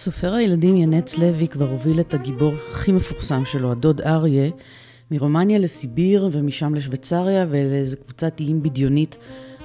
סופר 0.00 0.34
הילדים 0.34 0.76
ינץ 0.76 1.18
לוי 1.18 1.48
כבר 1.48 1.70
הוביל 1.70 2.00
את 2.00 2.14
הגיבור 2.14 2.52
הכי 2.70 2.92
מפורסם 2.92 3.44
שלו, 3.44 3.72
הדוד 3.72 4.00
אריה, 4.00 4.50
מרומניה 5.10 5.58
לסיביר 5.58 6.28
ומשם 6.32 6.74
לשוויצריה 6.74 7.46
ולאיזו 7.50 7.96
קבוצת 7.96 8.40
איים 8.40 8.62
בדיונית 8.62 9.18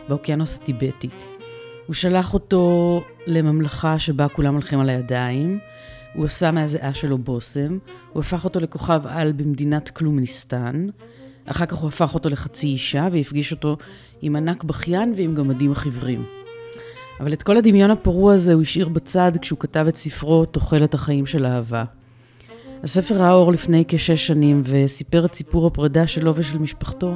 באוקיינוס 0.10 0.60
הטיבטי. 0.62 1.10
הוא 1.88 1.94
שלח 1.94 2.34
אותו 2.34 3.04
לממלכה 3.28 4.00
שבה 4.00 4.28
כולם 4.28 4.54
הולכים 4.54 4.80
על 4.80 4.90
הידיים, 4.90 5.60
הוא 6.14 6.26
עשה 6.26 6.52
מהזיעה 6.52 6.94
שלו 6.94 7.18
בושם, 7.18 7.78
הוא 8.14 8.20
הפך 8.20 8.44
אותו 8.44 8.60
לכוכב 8.60 9.02
על 9.08 9.32
במדינת 9.32 9.90
קלומניסטן, 9.90 10.88
אחר 11.46 11.66
כך 11.66 11.78
הוא 11.78 11.88
הפך 11.88 12.14
אותו 12.14 12.30
לחצי 12.30 12.68
אישה 12.68 13.08
והפגיש 13.12 13.52
אותו 13.52 13.78
עם 14.22 14.36
ענק 14.36 14.64
בכיין 14.64 15.14
ועם 15.16 15.36
גמדים 15.36 15.72
החיוורים. 15.72 16.35
אבל 17.20 17.34
את 17.34 17.44
כל 17.44 17.58
הדמיון 17.58 17.92
הפרוע 17.92 18.34
הזה 18.34 18.54
הוא 18.54 18.62
השאיר 18.62 18.90
בצד 18.90 19.32
כשהוא 19.42 19.60
כתב 19.60 19.86
את 19.90 19.98
ספרו 19.98 20.46
תוחלת 20.46 20.94
החיים 20.94 21.26
של 21.26 21.46
אהבה. 21.46 21.84
הספר 22.84 23.16
ראה 23.16 23.32
אור 23.32 23.52
לפני 23.52 23.84
כשש 23.88 24.28
שנים 24.28 24.62
וסיפר 24.66 25.26
את 25.26 25.34
סיפור 25.34 25.68
הפרידה 25.68 26.08
שלו 26.08 26.36
ושל 26.36 26.58
משפחתו 26.58 27.16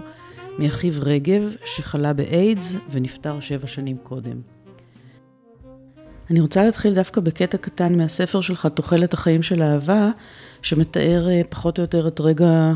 מאחיו 0.59 0.93
רגב 1.01 1.43
שחלה 1.65 2.13
באיידס 2.13 2.75
ונפטר 2.91 3.39
שבע 3.39 3.67
שנים 3.67 3.97
קודם. 4.03 4.41
אני 6.29 6.39
רוצה 6.39 6.63
להתחיל 6.63 6.93
דווקא 6.95 7.21
בקטע 7.21 7.57
קטן 7.57 7.97
מהספר 7.97 8.41
שלך, 8.41 8.65
תוחלת 8.65 9.13
החיים 9.13 9.43
של 9.43 9.61
אהבה, 9.61 10.09
שמתאר 10.61 11.29
אה, 11.29 11.41
פחות 11.49 11.77
או 11.77 11.83
יותר 11.83 12.07
את 12.07 12.19
רגע 12.19 12.71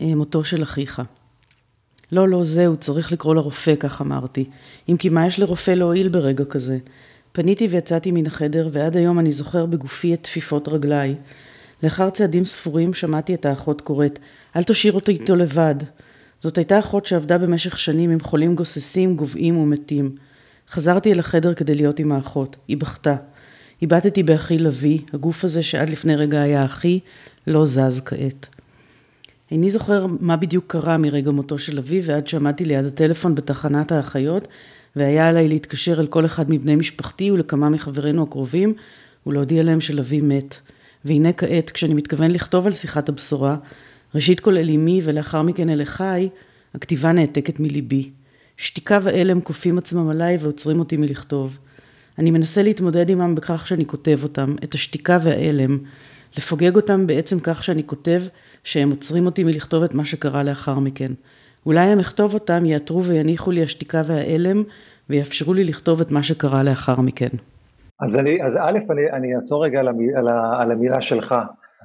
אה, 0.00 0.14
מותו 0.14 0.44
של 0.44 0.62
אחיך. 0.62 1.02
לא, 2.12 2.28
לא, 2.28 2.44
זהו, 2.44 2.76
צריך 2.76 3.12
לקרוא 3.12 3.34
לרופא, 3.34 3.74
כך 3.80 4.00
אמרתי. 4.00 4.44
אם 4.88 4.96
כי 4.96 5.08
מה 5.08 5.26
יש 5.26 5.38
לרופא 5.38 5.70
להועיל 5.70 6.08
ברגע 6.08 6.44
כזה? 6.44 6.78
פניתי 7.32 7.66
ויצאתי 7.66 8.10
מן 8.10 8.26
החדר, 8.26 8.68
ועד 8.72 8.96
היום 8.96 9.18
אני 9.18 9.32
זוכר 9.32 9.66
בגופי 9.66 10.14
את 10.14 10.22
תפיפות 10.22 10.68
רגליי. 10.68 11.14
לאחר 11.82 12.10
צעדים 12.10 12.44
ספורים 12.44 12.94
שמעתי 12.94 13.34
את 13.34 13.46
האחות 13.46 13.80
קוראת, 13.80 14.18
אל 14.56 14.62
תשאיר 14.62 14.92
אותי 14.92 15.12
איתו 15.12 15.36
לבד. 15.36 15.74
זאת 16.40 16.58
הייתה 16.58 16.78
אחות 16.78 17.06
שעבדה 17.06 17.38
במשך 17.38 17.78
שנים 17.78 18.10
עם 18.10 18.20
חולים 18.20 18.54
גוססים, 18.54 19.16
גוועים 19.16 19.56
ומתים. 19.56 20.16
חזרתי 20.70 21.12
אל 21.12 21.18
החדר 21.18 21.54
כדי 21.54 21.74
להיות 21.74 21.98
עם 21.98 22.12
האחות. 22.12 22.56
היא 22.68 22.76
בכתה. 22.76 23.16
הבטתי 23.82 24.22
באחי 24.22 24.58
לביא, 24.58 25.00
הגוף 25.12 25.44
הזה 25.44 25.62
שעד 25.62 25.90
לפני 25.90 26.16
רגע 26.16 26.40
היה 26.40 26.64
אחי, 26.64 27.00
לא 27.46 27.66
זז 27.66 28.00
כעת. 28.04 28.48
איני 29.50 29.70
זוכר 29.70 30.06
מה 30.20 30.36
בדיוק 30.36 30.64
קרה 30.66 30.98
מרגע 30.98 31.30
מותו 31.30 31.58
של 31.58 31.78
אבי 31.78 32.00
ועד 32.04 32.28
שעמדתי 32.28 32.64
ליד 32.64 32.84
הטלפון 32.84 33.34
בתחנת 33.34 33.92
האחיות 33.92 34.48
והיה 34.96 35.28
עליי 35.28 35.48
להתקשר 35.48 36.00
אל 36.00 36.06
כל 36.06 36.24
אחד 36.24 36.50
מבני 36.50 36.76
משפחתי 36.76 37.30
ולכמה 37.30 37.68
מחברינו 37.68 38.22
הקרובים 38.22 38.74
ולהודיע 39.26 39.62
להם 39.62 39.80
של 39.80 39.98
אבי 39.98 40.20
מת. 40.20 40.60
והנה 41.04 41.32
כעת, 41.32 41.70
כשאני 41.70 41.94
מתכוון 41.94 42.30
לכתוב 42.30 42.66
על 42.66 42.72
שיחת 42.72 43.08
הבשורה, 43.08 43.56
ראשית 44.14 44.40
כל 44.40 44.56
אל 44.56 44.70
אמי 44.70 45.00
ולאחר 45.04 45.42
מכן 45.42 45.70
אל 45.70 45.82
אחי, 45.82 46.28
הכתיבה 46.74 47.12
נעתקת 47.12 47.60
מליבי. 47.60 48.10
שתיקה 48.56 48.98
ואלם 49.02 49.40
כופים 49.40 49.78
עצמם 49.78 50.08
עליי 50.08 50.36
ועוצרים 50.40 50.78
אותי 50.78 50.96
מלכתוב. 50.96 51.58
אני 52.18 52.30
מנסה 52.30 52.62
להתמודד 52.62 53.10
עמם 53.10 53.34
בכך 53.34 53.66
שאני 53.68 53.86
כותב 53.86 54.18
אותם, 54.22 54.54
את 54.64 54.74
השתיקה 54.74 55.18
והאלם, 55.22 55.78
לפוגג 56.38 56.76
אותם 56.76 57.06
בעצם 57.06 57.40
כך 57.40 57.64
שאני 57.64 57.82
כותב 57.86 58.22
שהם 58.68 58.90
עוצרים 58.90 59.26
אותי 59.26 59.44
מלכתוב 59.44 59.82
את 59.82 59.94
מה 59.94 60.04
שקרה 60.04 60.42
לאחר 60.42 60.78
מכן. 60.78 61.12
אולי 61.66 61.86
הם 61.86 61.98
אכתוב 61.98 62.34
אותם, 62.34 62.64
יעתרו 62.64 63.04
ויניחו 63.04 63.50
לי 63.50 63.62
השתיקה 63.62 64.02
והאלם, 64.06 64.62
ויאפשרו 65.10 65.54
לי 65.54 65.64
לכתוב 65.64 66.00
את 66.00 66.10
מה 66.10 66.22
שקרה 66.22 66.62
לאחר 66.62 67.00
מכן. 67.00 67.28
אז, 68.00 68.16
אני, 68.18 68.44
אז 68.46 68.56
א', 68.56 68.78
אני, 68.90 69.10
אני 69.12 69.36
אעצור 69.36 69.64
רגע 69.64 69.80
על, 69.80 69.88
המי, 69.88 70.14
על, 70.14 70.28
ה, 70.28 70.62
על 70.62 70.70
המילה 70.70 71.00
שלך. 71.00 71.34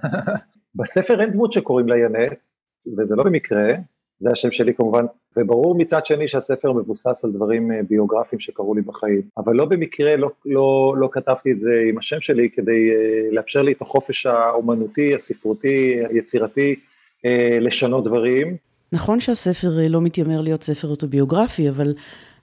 בספר 0.80 1.22
אין 1.22 1.32
דמות 1.32 1.52
שקוראים 1.52 1.88
לה 1.88 1.96
ינץ, 1.98 2.60
וזה 3.00 3.16
לא 3.16 3.24
במקרה, 3.24 3.68
זה 4.24 4.30
השם 4.32 4.52
שלי 4.52 4.74
כמובן, 4.74 5.06
וברור 5.38 5.76
מצד 5.76 6.06
שני 6.06 6.28
שהספר 6.28 6.72
מבוסס 6.72 7.26
על 7.26 7.32
דברים 7.32 7.72
אה, 7.72 7.80
ביוגרפיים 7.90 8.40
שקרו 8.40 8.76
לי 8.76 8.82
בחיים, 8.82 9.22
אבל 9.38 9.56
לא 9.56 9.66
במקרה 9.66 10.16
לא, 10.16 10.30
לא, 10.46 10.96
לא 10.98 11.10
כתבתי 11.12 11.52
את 11.52 11.60
זה 11.60 11.70
עם 11.90 11.98
השם 11.98 12.22
שלי 12.22 12.50
כדי 12.50 12.90
uh, 12.92 13.36
לאפשר 13.36 13.62
לי 13.62 13.72
את 13.72 13.82
החופש 13.82 14.26
האומנותי, 14.26 15.16
הספרותי, 15.16 15.96
היצירתי, 16.10 16.76
uh, 16.76 17.30
לשנות 17.60 18.04
דברים. 18.04 18.58
נכון 18.92 19.20
שהספר 19.20 19.70
לא 19.90 20.02
מתיימר 20.02 20.42
להיות 20.42 20.64
ספר 20.64 20.88
אוטוביוגרפי, 20.88 21.70
אבל 21.70 21.94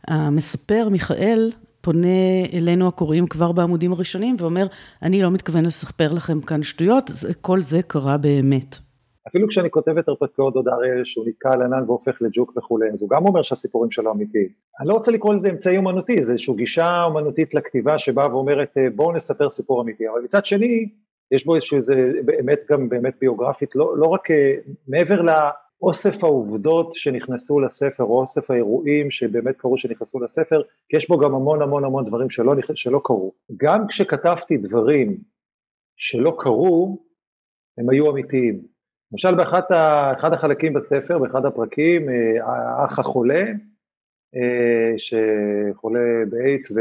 המספר 0.09 0.89
מיכאל 0.91 1.51
פונה 1.81 2.09
אלינו 2.53 2.89
הקוראים 2.89 3.27
כבר 3.27 3.53
בעמודים 3.53 3.93
הראשונים 3.93 4.37
ואומר, 4.39 4.67
אני 5.03 5.23
לא 5.23 5.31
מתכוון 5.31 5.65
לספר 5.67 6.13
לכם 6.13 6.41
כאן 6.41 6.63
שטויות, 6.63 7.11
כל 7.41 7.61
זה 7.61 7.83
קרה 7.83 8.17
באמת. 8.17 8.90
אפילו 9.29 9.49
כשאני 9.49 9.71
כותב 9.71 9.99
את 9.99 10.09
הרפתקאות 10.09 10.55
דוד 10.55 10.69
אריה 10.69 11.05
שהוא 11.05 11.25
נתקע 11.29 11.53
על 11.53 11.63
ענן 11.63 11.83
והופך 11.87 12.23
לג'וק 12.23 12.57
וכולי, 12.57 12.91
אז 12.91 13.03
הוא 13.03 13.11
גם 13.11 13.27
אומר 13.27 13.43
שהסיפורים 13.43 13.91
שלו 13.91 14.13
אמיתיים. 14.13 14.49
אני 14.81 14.89
לא 14.89 14.95
רוצה 14.95 15.13
לקרוא 15.13 15.35
לזה 15.35 15.51
אמצעי 15.51 15.77
אומנותי, 15.77 16.23
זה 16.23 16.33
איזושהי 16.33 16.55
גישה 16.55 17.03
אומנותית 17.05 17.55
לכתיבה 17.55 17.99
שבאה 17.99 18.35
ואומרת 18.35 18.79
אה, 18.79 18.91
בואו 18.95 19.13
נספר 19.13 19.49
סיפור 19.49 19.83
אמיתי, 19.83 20.09
אבל 20.09 20.21
מצד 20.21 20.45
שני 20.45 20.89
יש 21.33 21.47
בו 21.47 21.55
איזושהי, 21.55 21.79
באמת 22.25 22.59
גם 22.71 22.89
באמת 22.89 23.15
ביוגרפית, 23.21 23.77
לא, 23.77 23.99
לא 23.99 24.07
רק 24.07 24.31
אה, 24.31 24.55
מעבר 24.89 25.21
לאוסף 25.23 26.25
העובדות 26.25 26.95
שנכנסו 26.95 27.61
לספר, 27.61 28.05
או 28.05 28.21
אוסף 28.21 28.51
האירועים 28.51 29.11
שבאמת 29.11 29.57
קרו 29.57 29.79
שנכנסו 29.79 30.21
לספר, 30.21 30.63
יש 30.95 31.09
בו 31.09 31.19
גם 31.19 31.35
המון 31.35 31.63
המון 31.63 31.85
המון 31.85 32.05
דברים 32.05 32.31
שלא, 32.31 32.55
שלא 32.75 33.01
קרו. 33.05 33.33
גם 33.57 33.87
כשכתבתי 33.87 34.57
דברים 34.57 35.17
שלא 35.97 36.37
קרו, 36.39 36.99
הם 37.79 37.91
היו 37.91 38.11
אמיתיים. 38.11 38.80
למשל 39.13 39.35
באחד 39.35 40.33
החלקים 40.33 40.73
בספר, 40.73 41.19
באחד 41.19 41.47
הפרקים, 41.47 42.09
אה, 42.09 42.47
האח 42.47 42.99
החולה, 42.99 43.41
אה, 44.37 44.95
שחולה 44.97 46.25
באיידס 46.31 46.73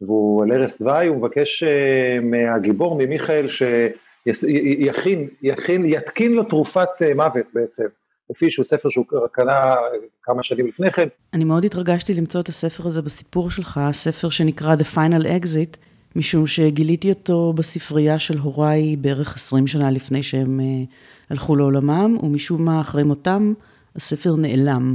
והוא 0.00 0.44
על 0.44 0.52
ערש 0.52 0.82
דווי, 0.82 1.06
הוא 1.06 1.16
מבקש 1.16 1.62
אה, 1.62 2.18
מהגיבור, 2.22 2.98
ממיכאל, 2.98 3.46
שיכין, 3.48 5.28
יכין, 5.42 5.84
יתקין 5.84 6.32
לו 6.32 6.44
תרופת 6.44 6.88
מוות 7.16 7.46
בעצם. 7.54 7.86
לפי 8.30 8.50
שהוא 8.50 8.64
ספר 8.64 8.88
שהוא 8.88 9.04
קנה 9.32 9.74
כמה 10.22 10.42
שנים 10.42 10.66
לפני 10.66 10.90
כן. 10.90 11.08
אני 11.34 11.44
מאוד 11.44 11.64
התרגשתי 11.64 12.14
למצוא 12.14 12.40
את 12.40 12.48
הספר 12.48 12.86
הזה 12.86 13.02
בסיפור 13.02 13.50
שלך, 13.50 13.80
הספר 13.82 14.28
שנקרא 14.30 14.74
The 14.74 14.94
Final 14.96 15.24
Exit, 15.24 15.76
משום 16.16 16.46
שגיליתי 16.46 17.10
אותו 17.10 17.52
בספרייה 17.52 18.18
של 18.18 18.38
הוריי 18.38 18.96
בערך 18.96 19.34
20 19.34 19.66
שנה 19.66 19.90
לפני 19.90 20.22
שהם 20.22 20.60
uh, 20.60 20.94
הלכו 21.30 21.56
לעולמם, 21.56 22.16
ומשום 22.22 22.64
מה 22.64 22.80
אחרי 22.80 23.02
מותם 23.02 23.52
הספר 23.96 24.36
נעלם. 24.36 24.94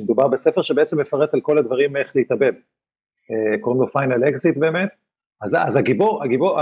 מדובר 0.00 0.28
בספר 0.28 0.62
שבעצם 0.62 1.00
מפרט 1.00 1.34
על 1.34 1.40
כל 1.40 1.58
הדברים 1.58 1.96
איך 1.96 2.16
להתאבד. 2.16 2.52
Uh, 2.52 3.60
קוראים 3.60 3.80
לו 3.80 3.88
Final 3.92 4.28
Exit 4.28 4.56
באמת. 4.56 4.88
אז, 5.42 5.56
אז 5.66 5.76
הגיבור, 5.76 6.24
הגיבור, 6.24 6.58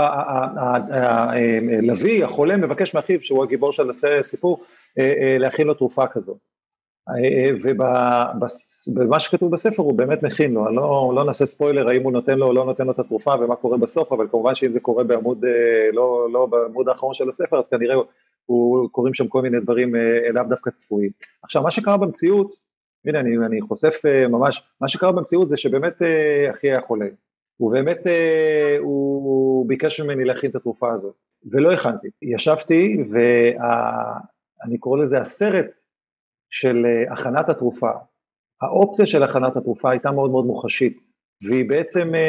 לביא, 1.81 2.25
החולה, 2.25 2.57
מבקש 2.57 2.95
מאחיו, 2.95 3.21
שהוא 3.21 3.43
הגיבור 3.43 3.71
של 3.71 3.89
הסיפור, 4.19 4.63
אה, 4.99 5.35
להכין 5.39 5.67
לו 5.67 5.73
תרופה 5.73 6.07
כזאת. 6.07 6.37
ובמה 7.63 9.19
שכתוב 9.19 9.51
בספר 9.51 9.83
הוא 9.83 9.93
באמת 9.93 10.23
מכין 10.23 10.53
לו, 10.53 10.75
לא, 10.75 11.13
לא 11.15 11.23
נעשה 11.23 11.45
ספוילר 11.45 11.89
האם 11.89 12.03
הוא 12.03 12.11
נותן 12.11 12.37
לו 12.37 12.47
או 12.47 12.53
לא 12.53 12.65
נותן 12.65 12.85
לו 12.85 12.91
את 12.91 12.99
התרופה 12.99 13.31
ומה 13.39 13.55
קורה 13.55 13.77
בסוף, 13.77 14.11
אבל 14.11 14.27
כמובן 14.31 14.55
שאם 14.55 14.71
זה 14.71 14.79
קורה 14.79 15.03
בעמוד, 15.03 15.45
אה, 15.45 15.91
לא, 15.93 16.27
לא 16.31 16.45
בעמוד 16.45 16.89
האחרון 16.89 17.13
של 17.13 17.29
הספר, 17.29 17.59
אז 17.59 17.67
כנראה 17.67 17.95
הוא, 18.45 18.89
קוראים 18.89 19.13
שם 19.13 19.27
כל 19.27 19.41
מיני 19.41 19.59
דברים 19.59 19.95
אה, 19.95 20.31
לאו 20.33 20.43
דווקא 20.43 20.71
צפויים. 20.71 21.11
עכשיו 21.43 21.61
מה 21.61 21.71
שקרה 21.71 21.97
במציאות, 21.97 22.55
הנה 23.05 23.19
אני, 23.19 23.37
אני 23.45 23.61
חושף 23.61 24.01
אה, 24.05 24.27
ממש, 24.27 24.63
מה 24.81 24.87
שקרה 24.87 25.11
במציאות 25.11 25.49
זה 25.49 25.57
שבאמת 25.57 26.01
אחי 26.51 26.67
היה 26.67 26.81
חולה, 26.81 27.07
ובאמת 27.59 28.07
הוא 28.79 29.67
ביקש 29.67 29.99
ממני 29.99 30.25
להכין 30.25 30.49
את 30.49 30.55
התרופה 30.55 30.93
הזאת, 30.93 31.13
ולא 31.51 31.71
הכנתי, 31.71 32.07
ישבתי 32.21 33.03
ואני 33.09 34.77
קורא 34.77 35.03
לזה 35.03 35.21
הסרט 35.21 35.82
של 36.53 36.85
אה, 36.85 37.13
הכנת 37.13 37.49
התרופה, 37.49 37.89
האופציה 38.61 39.05
של 39.05 39.23
הכנת 39.23 39.57
התרופה 39.57 39.91
הייתה 39.91 40.11
מאוד 40.11 40.31
מאוד 40.31 40.45
מוחשית, 40.45 40.97
והיא 41.47 41.69
בעצם 41.69 42.15
אה, 42.15 42.19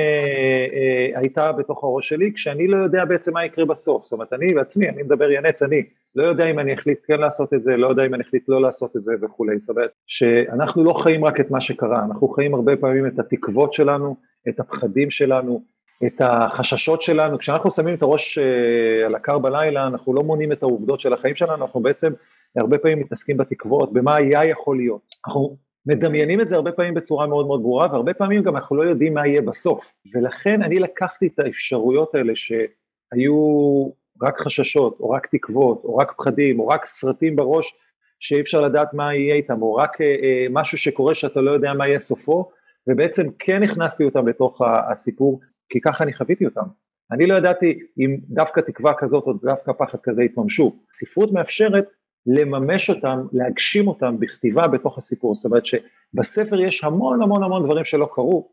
אה, 0.72 1.18
הייתה 1.20 1.52
בתוך 1.52 1.84
הראש 1.84 2.08
שלי, 2.08 2.32
כשאני 2.34 2.66
לא 2.66 2.84
יודע 2.84 3.04
בעצם 3.04 3.32
מה 3.34 3.44
יקרה 3.44 3.64
בסוף, 3.64 4.02
זאת 4.02 4.12
אומרת 4.12 4.32
אני 4.32 4.54
בעצמי, 4.54 4.88
אני 4.88 5.02
מדבר 5.02 5.30
ינץ, 5.30 5.62
אני 5.62 5.82
לא 6.14 6.24
יודע 6.24 6.50
אם 6.50 6.58
אני 6.58 6.74
אחליט 6.74 6.98
כן 7.06 7.20
לעשות 7.20 7.54
את 7.54 7.62
זה, 7.62 7.76
לא 7.76 7.88
יודע 7.88 8.06
אם 8.06 8.14
אני 8.14 8.22
אחליט 8.22 8.44
לא 8.48 8.62
לעשות 8.62 8.96
את 8.96 9.02
זה 9.02 9.12
וכולי, 9.22 9.58
זאת 9.58 9.76
אומרת 9.76 9.90
שאנחנו 10.06 10.84
לא 10.84 10.92
חיים 10.92 11.24
רק 11.24 11.40
את 11.40 11.50
מה 11.50 11.60
שקרה, 11.60 12.04
אנחנו 12.04 12.28
חיים 12.28 12.54
הרבה 12.54 12.76
פעמים 12.76 13.06
את 13.06 13.18
התקוות 13.18 13.72
שלנו, 13.72 14.16
את 14.48 14.60
הפחדים 14.60 15.10
שלנו, 15.10 15.62
את 16.06 16.20
החששות 16.20 17.02
שלנו, 17.02 17.38
כשאנחנו 17.38 17.70
שמים 17.70 17.94
את 17.94 18.02
הראש 18.02 18.38
אה, 18.38 19.06
על 19.06 19.14
הקר 19.14 19.38
בלילה, 19.38 19.86
אנחנו 19.86 20.14
לא 20.14 20.22
מונים 20.22 20.52
את 20.52 20.62
העובדות 20.62 21.00
של 21.00 21.12
החיים 21.12 21.34
שלנו, 21.34 21.64
אנחנו 21.64 21.80
בעצם 21.80 22.12
הרבה 22.56 22.78
פעמים 22.78 23.00
מתעסקים 23.00 23.36
בתקוות, 23.36 23.92
במה 23.92 24.16
היה 24.16 24.44
יכול 24.44 24.76
להיות. 24.76 25.00
אנחנו 25.26 25.56
מדמיינים 25.86 26.40
את 26.40 26.48
זה 26.48 26.56
הרבה 26.56 26.72
פעמים 26.72 26.94
בצורה 26.94 27.26
מאוד 27.26 27.46
מאוד 27.46 27.62
ברורה, 27.62 27.86
והרבה 27.92 28.14
פעמים 28.14 28.42
גם 28.42 28.56
אנחנו 28.56 28.76
לא 28.76 28.82
יודעים 28.82 29.14
מה 29.14 29.26
יהיה 29.26 29.42
בסוף. 29.42 29.92
ולכן 30.14 30.62
אני 30.62 30.78
לקחתי 30.78 31.26
את 31.26 31.38
האפשרויות 31.38 32.14
האלה 32.14 32.32
שהיו 32.36 33.90
רק 34.22 34.38
חששות, 34.38 34.96
או 35.00 35.10
רק 35.10 35.26
תקוות, 35.26 35.84
או 35.84 35.96
רק 35.96 36.12
פחדים, 36.16 36.60
או 36.60 36.68
רק 36.68 36.84
סרטים 36.84 37.36
בראש 37.36 37.74
שאי 38.20 38.40
אפשר 38.40 38.60
לדעת 38.60 38.94
מה 38.94 39.14
יהיה 39.14 39.34
איתם, 39.34 39.62
או 39.62 39.74
רק 39.74 40.00
אה, 40.00 40.06
אה, 40.06 40.46
משהו 40.50 40.78
שקורה 40.78 41.14
שאתה 41.14 41.40
לא 41.40 41.50
יודע 41.50 41.72
מה 41.72 41.88
יהיה 41.88 41.98
סופו, 41.98 42.50
ובעצם 42.86 43.22
כן 43.38 43.62
הכנסתי 43.62 44.04
אותם 44.04 44.28
לתוך 44.28 44.60
הסיפור, 44.92 45.40
כי 45.68 45.80
ככה 45.80 46.04
אני 46.04 46.12
חוויתי 46.12 46.44
אותם. 46.44 46.66
אני 47.12 47.26
לא 47.26 47.36
ידעתי 47.36 47.78
אם 47.98 48.16
דווקא 48.28 48.60
תקווה 48.60 48.92
כזאת 48.98 49.24
או 49.26 49.32
דווקא 49.32 49.72
פחד 49.78 49.98
כזה 50.02 50.24
יתממשו. 50.24 50.76
ספרות 50.92 51.32
מאפשרת 51.32 51.84
לממש 52.26 52.90
אותם, 52.90 53.26
להגשים 53.32 53.88
אותם 53.88 54.18
בכתיבה 54.18 54.66
בתוך 54.66 54.98
הסיפור, 54.98 55.34
זאת 55.34 55.44
אומרת 55.44 55.66
שבספר 55.66 56.60
יש 56.60 56.84
המון 56.84 57.22
המון 57.22 57.42
המון 57.42 57.64
דברים 57.64 57.84
שלא 57.84 58.08
קרו, 58.14 58.48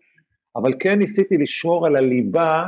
אבל 0.56 0.74
כן 0.80 1.00
ניסיתי 1.00 1.38
לשמור 1.38 1.86
על 1.86 1.96
הליבה 1.96 2.68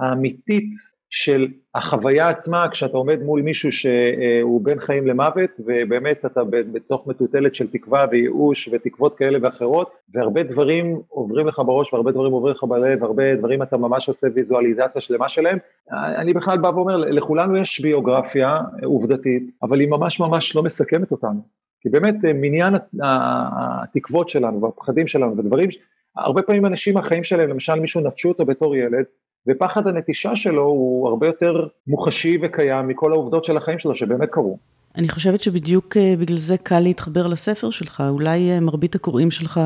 האמיתית 0.00 0.70
של 1.14 1.48
החוויה 1.74 2.28
עצמה 2.28 2.68
כשאתה 2.70 2.96
עומד 2.96 3.22
מול 3.22 3.42
מישהו 3.42 3.72
שהוא 3.72 4.64
בין 4.64 4.80
חיים 4.80 5.06
למוות 5.06 5.50
ובאמת 5.66 6.24
אתה 6.26 6.44
בתוך 6.44 7.06
מטוטלת 7.06 7.54
של 7.54 7.70
תקווה 7.70 8.04
וייאוש 8.10 8.68
ותקוות 8.72 9.16
כאלה 9.16 9.38
ואחרות 9.42 9.92
והרבה 10.14 10.42
דברים 10.42 11.00
עוברים 11.08 11.46
לך 11.46 11.62
בראש 11.66 11.92
והרבה 11.92 12.12
דברים 12.12 12.32
עוברים 12.32 12.54
לך 12.54 12.64
בלב, 12.64 13.04
הרבה 13.04 13.36
דברים 13.36 13.62
אתה 13.62 13.76
ממש 13.76 14.08
עושה 14.08 14.26
ויזואליזציה 14.34 15.00
שלמה 15.02 15.28
שלהם. 15.28 15.58
אני 15.90 16.32
בכלל 16.32 16.58
בא 16.58 16.68
ואומר, 16.68 16.96
לכולנו 16.96 17.56
יש 17.56 17.80
ביוגרפיה 17.80 18.60
עובדתית, 18.84 19.50
אבל 19.62 19.80
היא 19.80 19.88
ממש 19.88 20.20
ממש 20.20 20.56
לא 20.56 20.62
מסכמת 20.62 21.10
אותנו. 21.10 21.40
כי 21.80 21.88
באמת 21.88 22.14
מניין 22.22 22.74
התקוות 23.02 24.28
שלנו 24.28 24.62
והפחדים 24.62 25.06
שלנו 25.06 25.36
ודברים, 25.36 25.68
הרבה 26.16 26.42
פעמים 26.42 26.66
אנשים 26.66 26.94
מהחיים 26.94 27.24
שלהם, 27.24 27.48
למשל 27.48 27.80
מישהו 27.80 28.00
נטשו 28.00 28.28
אותו 28.28 28.44
בתור 28.44 28.76
ילד, 28.76 29.04
ופחד 29.48 29.86
הנטישה 29.86 30.36
שלו 30.36 30.64
הוא 30.64 31.08
הרבה 31.08 31.26
יותר 31.26 31.66
מוחשי 31.86 32.38
וקיים 32.42 32.88
מכל 32.88 33.12
העובדות 33.12 33.44
של 33.44 33.56
החיים 33.56 33.78
שלו 33.78 33.94
שבאמת 33.94 34.28
קרו. 34.30 34.58
אני 34.96 35.08
חושבת 35.08 35.40
שבדיוק 35.40 35.96
אה, 35.96 36.14
בגלל 36.20 36.36
זה 36.36 36.58
קל 36.58 36.80
להתחבר 36.80 37.26
לספר 37.26 37.70
שלך, 37.70 38.02
אולי 38.08 38.50
אה, 38.50 38.60
מרבית 38.60 38.94
הקוראים 38.94 39.30
שלך 39.30 39.60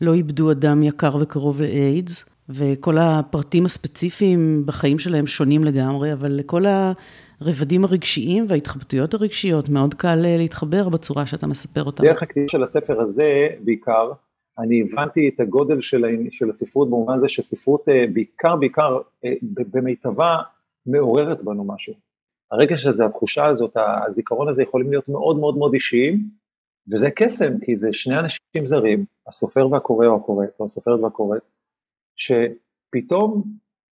לא 0.00 0.14
איבדו 0.14 0.50
אדם 0.50 0.82
יקר 0.82 1.16
וקרוב 1.20 1.60
לאיידס, 1.60 2.30
וכל 2.48 2.98
הפרטים 2.98 3.64
הספציפיים 3.64 4.62
בחיים 4.66 4.98
שלהם 4.98 5.26
שונים 5.26 5.64
לגמרי, 5.64 6.12
אבל 6.12 6.32
לכל 6.32 6.62
הרבדים 7.40 7.84
הרגשיים 7.84 8.46
וההתחבטויות 8.48 9.14
הרגשיות 9.14 9.68
מאוד 9.68 9.94
קל 9.94 10.22
אה, 10.24 10.36
להתחבר 10.36 10.88
בצורה 10.88 11.26
שאתה 11.26 11.46
מספר 11.46 11.84
אותם. 11.84 12.04
דרך 12.04 12.22
הכתיב 12.22 12.44
של 12.50 12.62
הספר 12.62 13.00
הזה 13.00 13.48
בעיקר, 13.60 14.10
אני 14.58 14.82
הבנתי 14.82 15.28
את 15.28 15.40
הגודל 15.40 15.80
של, 15.80 16.04
של 16.30 16.50
הספרות 16.50 16.88
במובן 16.88 17.14
הזה 17.18 17.28
שספרות 17.28 17.88
אה, 17.88 18.04
בעיקר 18.12 18.56
בעיקר 18.56 18.98
אה, 19.24 19.32
במיטבה 19.72 20.36
מעוררת 20.86 21.44
בנו 21.44 21.64
משהו. 21.64 21.94
הרגש 22.50 22.86
הזה, 22.86 23.04
התחושה 23.04 23.46
הזאת, 23.46 23.76
הזיכרון 24.06 24.48
הזה 24.48 24.62
יכולים 24.62 24.90
להיות 24.90 25.08
מאוד 25.08 25.38
מאוד 25.38 25.58
מאוד 25.58 25.74
אישיים, 25.74 26.18
וזה 26.92 27.10
קסם, 27.10 27.58
כי 27.64 27.76
זה 27.76 27.92
שני 27.92 28.18
אנשים 28.18 28.64
זרים, 28.64 29.04
הסופר 29.28 29.68
והקורא 29.72 30.06
או 30.06 30.16
הקוראת, 30.16 30.60
או 30.60 30.64
הסופרת 30.64 31.00
והקוראת, 31.00 31.42
שפתאום 32.16 33.42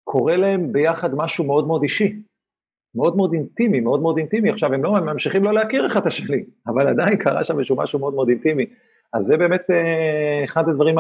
קורה 0.04 0.36
להם 0.36 0.72
ביחד 0.72 1.14
משהו 1.14 1.44
מאוד 1.44 1.66
מאוד 1.66 1.82
אישי, 1.82 2.22
מאוד 2.94 3.16
מאוד 3.16 3.32
אינטימי, 3.32 3.80
מאוד 3.80 4.02
מאוד 4.02 4.18
אינטימי, 4.18 4.50
עכשיו 4.50 4.74
הם 4.74 4.84
לא, 4.84 4.96
הם 4.96 5.06
ממשיכים 5.06 5.44
לא 5.44 5.52
להכיר 5.52 5.86
אחד 5.86 6.00
את 6.00 6.06
השני, 6.06 6.44
אבל 6.66 6.88
עדיין 6.88 7.16
קרה 7.16 7.44
שם 7.44 7.60
משהו 7.60 7.76
משהו 7.76 7.98
מאוד 7.98 8.14
מאוד 8.14 8.28
אינטימי, 8.28 8.66
אז 9.14 9.24
זה 9.24 9.36
באמת 9.36 9.70
אה, 9.70 10.44
אחד 10.44 10.68
הדברים 10.68 10.96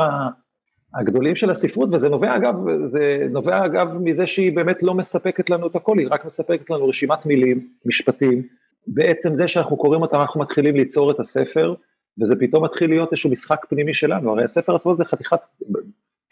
הגדולים 0.94 1.34
של 1.34 1.50
הספרות, 1.50 1.88
וזה 1.92 2.08
נובע 2.08 2.36
אגב, 2.36 2.54
זה 2.84 3.26
נובע 3.30 3.66
אגב 3.66 3.88
מזה 4.00 4.26
שהיא 4.26 4.56
באמת 4.56 4.82
לא 4.82 4.94
מספקת 4.94 5.50
לנו 5.50 5.66
את 5.66 5.76
הכל, 5.76 5.98
היא 5.98 6.08
רק 6.10 6.24
מספקת 6.24 6.70
לנו 6.70 6.88
רשימת 6.88 7.26
מילים, 7.26 7.68
משפטים, 7.86 8.42
בעצם 8.86 9.34
זה 9.34 9.48
שאנחנו 9.48 9.76
קוראים 9.76 10.02
אותם 10.02 10.20
אנחנו 10.20 10.40
מתחילים 10.40 10.76
ליצור 10.76 11.10
את 11.10 11.20
הספר, 11.20 11.74
וזה 12.22 12.34
פתאום 12.40 12.64
מתחיל 12.64 12.90
להיות 12.90 13.12
איזשהו 13.12 13.30
משחק 13.30 13.66
פנימי 13.68 13.94
שלנו, 13.94 14.30
הרי 14.30 14.44
הספר 14.44 14.76
עצמו 14.76 14.96
זה 14.96 15.04
חתיכת 15.04 15.40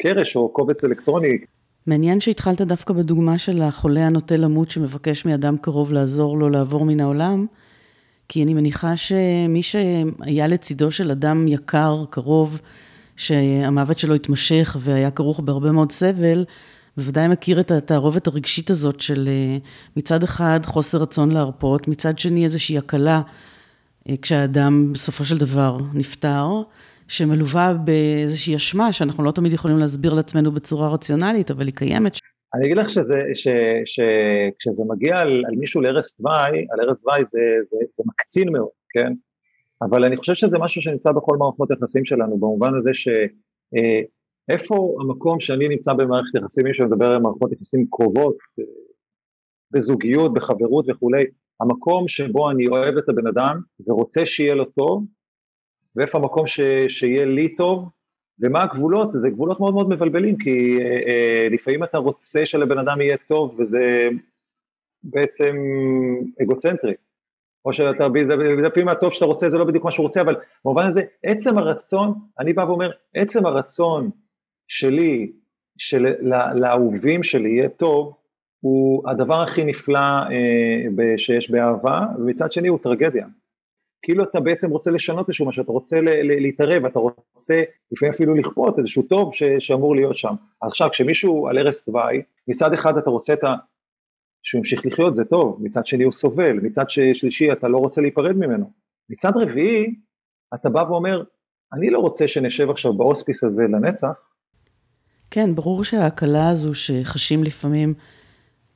קרש 0.02 0.36
או 0.36 0.48
קובץ 0.52 0.84
אלקטרוני. 0.84 1.38
מעניין 1.86 2.20
שהתחלת 2.20 2.60
דווקא 2.60 2.94
בדוגמה 2.94 3.38
של 3.38 3.62
החולה 3.62 4.06
הנוטה 4.06 4.36
למות 4.36 4.70
שמבקש 4.70 5.26
מאדם 5.26 5.56
קרוב 5.56 5.92
לעזור 5.92 6.38
לו 6.38 6.48
לעבור 6.48 6.84
מן 6.84 7.00
העולם. 7.00 7.46
כי 8.32 8.42
אני 8.42 8.54
מניחה 8.54 8.96
שמי 8.96 9.62
שהיה 9.62 10.46
לצידו 10.46 10.90
של 10.90 11.10
אדם 11.10 11.48
יקר, 11.48 12.04
קרוב, 12.10 12.60
שהמוות 13.16 13.98
שלו 13.98 14.14
התמשך 14.14 14.76
והיה 14.80 15.10
כרוך 15.10 15.40
בהרבה 15.40 15.70
מאוד 15.70 15.92
סבל, 15.92 16.44
בוודאי 16.96 17.28
מכיר 17.28 17.60
את 17.60 17.70
התערובת 17.70 18.26
הרגשית 18.26 18.70
הזאת 18.70 19.00
של 19.00 19.28
אה, 19.28 19.58
מצד 19.96 20.22
אחד 20.22 20.60
חוסר 20.64 20.98
רצון 20.98 21.30
להרפות, 21.30 21.88
מצד 21.88 22.18
שני 22.18 22.44
איזושהי 22.44 22.78
הקלה 22.78 23.22
אה, 24.08 24.14
כשהאדם 24.22 24.92
בסופו 24.92 25.24
של 25.24 25.38
דבר 25.38 25.78
נפטר, 25.94 26.62
שמלווה 27.08 27.72
באיזושהי 27.72 28.56
אשמה 28.56 28.92
שאנחנו 28.92 29.24
לא 29.24 29.30
תמיד 29.30 29.52
יכולים 29.52 29.78
להסביר 29.78 30.14
לעצמנו 30.14 30.52
בצורה 30.52 30.88
רציונלית, 30.88 31.50
אבל 31.50 31.66
היא 31.66 31.74
קיימת. 31.74 32.18
אני 32.54 32.66
אגיד 32.66 32.76
לך 32.76 32.90
שזה, 32.90 33.22
ש, 33.34 33.48
שכשזה 33.84 34.84
מגיע 34.88 35.18
על, 35.18 35.44
על 35.48 35.54
מישהו 35.56 35.80
לערש 35.80 36.10
תוואי, 36.10 36.66
על 36.70 36.80
ערש 36.80 37.00
תוואי 37.00 37.24
זה, 37.24 37.40
זה, 37.64 37.76
זה 37.90 38.04
מקצין 38.06 38.52
מאוד, 38.52 38.68
כן? 38.90 39.12
אבל 39.82 40.04
אני 40.04 40.16
חושב 40.16 40.34
שזה 40.34 40.58
משהו 40.58 40.82
שנמצא 40.82 41.12
בכל 41.12 41.36
מערכות 41.36 41.70
היחסים 41.70 42.04
שלנו, 42.04 42.38
במובן 42.38 42.74
הזה 42.78 42.90
שאיפה 42.92 44.74
אה, 44.74 45.02
המקום 45.02 45.40
שאני 45.40 45.68
נמצא 45.68 45.92
במערכת 45.92 46.34
יחסים, 46.34 46.64
מי 46.64 46.74
שמדבר 46.74 47.10
על 47.10 47.18
מערכות 47.18 47.52
יחסים 47.52 47.86
קרובות, 47.90 48.36
אה, 48.58 48.64
בזוגיות, 49.70 50.34
בחברות 50.34 50.84
וכולי, 50.88 51.24
המקום 51.60 52.08
שבו 52.08 52.50
אני 52.50 52.68
אוהב 52.68 52.96
את 52.98 53.08
הבן 53.08 53.26
אדם 53.26 53.60
ורוצה 53.86 54.26
שיהיה 54.26 54.54
לו 54.54 54.64
טוב, 54.64 55.04
ואיפה 55.96 56.18
המקום 56.18 56.46
ש, 56.46 56.60
שיהיה 56.88 57.24
לי 57.24 57.56
טוב, 57.56 57.88
ומה 58.40 58.62
הגבולות? 58.62 59.12
זה 59.12 59.30
גבולות 59.30 59.60
מאוד 59.60 59.74
מאוד 59.74 59.88
מבלבלים, 59.88 60.36
כי 60.36 60.78
אה, 60.80 60.84
אה, 60.84 61.48
לפעמים 61.50 61.84
אתה 61.84 61.98
רוצה 61.98 62.46
שלבן 62.46 62.78
אדם 62.78 63.00
יהיה 63.00 63.16
טוב, 63.16 63.60
וזה 63.60 64.08
בעצם 65.02 65.56
אגוצנטרי. 66.42 66.94
או 67.64 67.72
שאתה, 67.72 68.06
לפעמים 68.66 68.88
הטוב 68.88 69.12
שאתה 69.12 69.24
רוצה 69.24 69.48
זה 69.48 69.58
לא 69.58 69.64
בדיוק 69.64 69.84
מה 69.84 69.90
שהוא 69.90 70.06
רוצה, 70.06 70.20
אבל 70.20 70.36
במובן 70.64 70.86
הזה, 70.86 71.02
עצם 71.22 71.58
הרצון, 71.58 72.14
אני 72.38 72.52
בא 72.52 72.62
ואומר, 72.62 72.90
עצם 73.14 73.46
הרצון 73.46 74.10
שלי, 74.68 75.32
של, 75.78 76.06
לאהובים 76.54 77.22
שלי 77.22 77.48
יהיה 77.48 77.68
טוב, 77.68 78.14
הוא 78.60 79.10
הדבר 79.10 79.42
הכי 79.42 79.64
נפלא 79.64 79.98
אה, 79.98 81.18
שיש 81.18 81.50
באהבה, 81.50 82.06
ומצד 82.18 82.52
שני 82.52 82.68
הוא 82.68 82.78
טרגדיה. 82.78 83.26
כאילו 84.02 84.24
אתה 84.24 84.40
בעצם 84.40 84.70
רוצה 84.70 84.90
לשנות 84.90 85.28
איזשהו 85.28 85.46
משהו, 85.46 85.62
אתה 85.62 85.72
רוצה 85.72 86.00
להתערב, 86.22 86.84
אתה 86.84 86.98
רוצה 86.98 87.62
לפעמים 87.92 88.14
אפילו 88.14 88.34
לכפות 88.34 88.78
איזשהו 88.78 89.02
טוב 89.02 89.34
ש, 89.34 89.42
שאמור 89.58 89.96
להיות 89.96 90.16
שם. 90.16 90.34
עכשיו 90.60 90.90
כשמישהו 90.90 91.48
על 91.48 91.58
ערש 91.58 91.88
דווי, 91.88 92.22
מצד 92.48 92.72
אחד 92.72 92.96
אתה 92.98 93.10
רוצה 93.10 93.32
את 93.32 93.44
ה... 93.44 93.54
שהוא 94.42 94.58
ימשיך 94.58 94.86
לחיות 94.86 95.14
זה 95.14 95.24
טוב, 95.24 95.58
מצד 95.62 95.86
שני 95.86 96.04
הוא 96.04 96.12
סובל, 96.12 96.52
מצד 96.52 96.84
שלישי 96.88 97.52
אתה 97.52 97.68
לא 97.68 97.78
רוצה 97.78 98.00
להיפרד 98.00 98.36
ממנו. 98.36 98.70
מצד 99.10 99.32
רביעי, 99.36 99.94
אתה 100.54 100.68
בא 100.68 100.80
ואומר, 100.80 101.22
אני 101.72 101.90
לא 101.90 101.98
רוצה 101.98 102.28
שנשב 102.28 102.70
עכשיו 102.70 102.92
בהוספיס 102.92 103.44
הזה 103.44 103.62
לנצח. 103.62 104.30
כן, 105.30 105.54
ברור 105.54 105.84
שההקלה 105.84 106.48
הזו 106.48 106.74
שחשים 106.74 107.44
לפעמים 107.44 107.94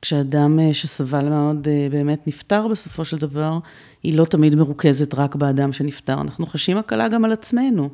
כשאדם 0.05 0.59
אה, 0.59 0.73
שסבל 0.73 1.29
מאוד 1.29 1.67
אה, 1.67 1.87
באמת 1.91 2.27
נפטר 2.27 2.67
בסופו 2.67 3.05
של 3.05 3.17
דבר, 3.17 3.51
היא 4.03 4.17
לא 4.17 4.25
תמיד 4.25 4.55
מרוכזת 4.55 5.13
רק 5.13 5.35
באדם 5.35 5.73
שנפטר. 5.73 6.21
אנחנו 6.21 6.45
חשים 6.45 6.77
הקלה 6.77 7.07
גם 7.07 7.25
על 7.25 7.31
עצמנו. 7.31 7.89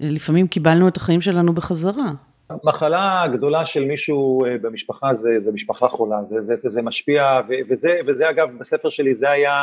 לפעמים 0.00 0.46
קיבלנו 0.46 0.88
את 0.88 0.96
החיים 0.96 1.20
שלנו 1.20 1.52
בחזרה. 1.52 2.12
המחלה 2.50 3.22
הגדולה 3.22 3.66
של 3.66 3.84
מישהו 3.84 4.44
אה, 4.44 4.58
במשפחה 4.62 5.14
זה, 5.14 5.30
זה 5.44 5.52
משפחה 5.52 5.88
חולה, 5.88 6.24
זה, 6.24 6.42
זה, 6.42 6.54
זה 6.64 6.82
משפיע, 6.82 7.22
וזה, 7.68 7.98
וזה 8.06 8.30
אגב 8.30 8.48
בספר 8.58 8.88
שלי 8.88 9.14
זה 9.14 9.30
היה, 9.30 9.54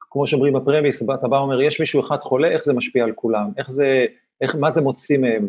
כמו 0.00 0.26
שאומרים 0.26 0.52
בפרמיס, 0.52 1.02
אתה 1.02 1.28
בא 1.28 1.36
ואומר, 1.36 1.62
יש 1.62 1.80
מישהו 1.80 2.00
אחד 2.00 2.18
חולה, 2.18 2.48
איך 2.48 2.64
זה 2.64 2.72
משפיע 2.72 3.04
על 3.04 3.12
כולם, 3.12 3.50
איך 3.58 3.70
זה, 3.70 4.06
איך, 4.40 4.54
מה 4.54 4.70
זה 4.70 4.80
מוציא 4.80 5.18
מהם, 5.18 5.48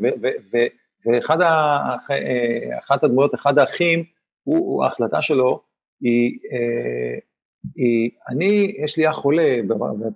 ואחת 1.06 3.04
הדמויות, 3.04 3.36
אחד 3.36 3.60
האחים, 3.60 4.04
הוא, 4.44 4.84
ההחלטה 4.84 5.22
שלו 5.22 5.62
היא, 6.02 6.40
אה, 6.52 7.20
היא, 7.76 8.10
אני, 8.30 8.76
יש 8.84 8.98
לי 8.98 9.10
אח 9.10 9.16
חולה, 9.16 9.56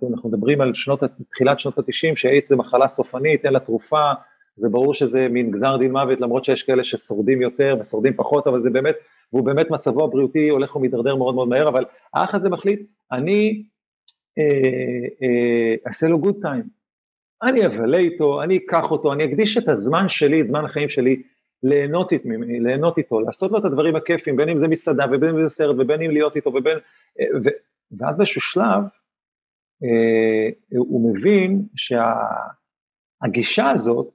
ואנחנו 0.02 0.28
מדברים 0.28 0.60
על 0.60 0.74
שנות, 0.74 1.02
תחילת 1.30 1.60
שנות 1.60 1.78
התשעים, 1.78 2.16
שאיידס 2.16 2.48
זה 2.48 2.56
מחלה 2.56 2.88
סופנית, 2.88 3.44
אין 3.44 3.52
לה 3.52 3.60
תרופה, 3.60 4.12
זה 4.56 4.68
ברור 4.68 4.94
שזה 4.94 5.28
מין 5.28 5.50
גזר 5.50 5.76
דין 5.76 5.92
מוות, 5.92 6.20
למרות 6.20 6.44
שיש 6.44 6.62
כאלה 6.62 6.84
ששורדים 6.84 7.42
יותר 7.42 7.76
ושורדים 7.80 8.14
פחות, 8.16 8.46
אבל 8.46 8.60
זה 8.60 8.70
באמת, 8.70 8.94
והוא 9.32 9.44
באמת 9.44 9.70
מצבו 9.70 10.04
הבריאותי 10.04 10.48
הולך 10.48 10.76
ומידרדר 10.76 11.16
מאוד 11.16 11.34
מאוד 11.34 11.48
מהר, 11.48 11.68
אבל 11.68 11.84
האח 12.14 12.34
הזה 12.34 12.48
מחליט, 12.48 12.80
אני 13.12 13.64
אה, 14.38 14.44
אה, 15.22 15.74
אעשה 15.86 16.08
לו 16.08 16.18
גוד 16.18 16.36
טיים, 16.42 16.62
אני 17.42 17.66
אבלה 17.66 17.98
איתו, 17.98 18.42
אני 18.42 18.56
אקח 18.56 18.90
אותו, 18.90 19.12
אני 19.12 19.24
אקדיש 19.24 19.58
את 19.58 19.68
הזמן 19.68 20.08
שלי, 20.08 20.40
את 20.40 20.48
זמן 20.48 20.64
החיים 20.64 20.88
שלי, 20.88 21.22
ליהנות, 21.62 22.12
ממני, 22.24 22.60
ליהנות 22.60 22.98
איתו, 22.98 23.20
לעשות 23.20 23.50
לו 23.50 23.58
את 23.58 23.64
הדברים 23.64 23.96
הכיפים, 23.96 24.36
בין 24.36 24.48
אם 24.48 24.58
זה 24.58 24.68
מסעדה 24.68 25.04
ובין 25.12 25.30
אם 25.30 25.42
זה 25.42 25.48
סרט 25.48 25.76
ובין 25.78 26.02
אם 26.02 26.10
להיות 26.10 26.36
איתו 26.36 26.50
ובין... 26.50 26.78
ו, 27.44 27.48
ואז 27.98 28.16
באיזשהו 28.16 28.40
שלב 28.40 28.82
אה, 29.84 30.78
הוא 30.78 31.10
מבין 31.10 31.66
שהגישה 31.76 33.70
הזאת, 33.70 34.08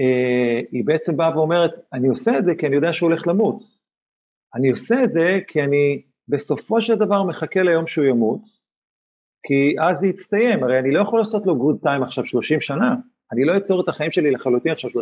אה, 0.00 0.60
היא 0.72 0.84
בעצם 0.84 1.16
באה 1.16 1.38
ואומרת, 1.38 1.70
אני 1.92 2.08
עושה 2.08 2.38
את 2.38 2.44
זה 2.44 2.54
כי 2.58 2.66
אני 2.66 2.76
יודע 2.76 2.92
שהוא 2.92 3.10
הולך 3.10 3.26
למות. 3.26 3.62
אני 4.54 4.70
עושה 4.70 5.04
את 5.04 5.10
זה 5.10 5.38
כי 5.48 5.62
אני 5.62 6.02
בסופו 6.28 6.80
של 6.80 6.94
דבר 6.94 7.22
מחכה 7.22 7.62
ליום 7.62 7.86
שהוא 7.86 8.04
ימות, 8.04 8.40
כי 9.46 9.76
אז 9.80 9.96
זה 9.96 10.06
יצטיים, 10.06 10.64
הרי 10.64 10.78
אני 10.78 10.90
לא 10.90 11.00
יכול 11.00 11.18
לעשות 11.18 11.46
לו 11.46 11.58
גוד 11.58 11.78
טיים 11.82 12.02
עכשיו 12.02 12.26
30 12.26 12.60
שנה, 12.60 12.94
אני 13.32 13.44
לא 13.44 13.56
אצור 13.56 13.80
את 13.80 13.88
החיים 13.88 14.10
שלי 14.10 14.30
לחלוטין 14.30 14.72
עכשיו 14.72 14.90
30-40 14.90 14.94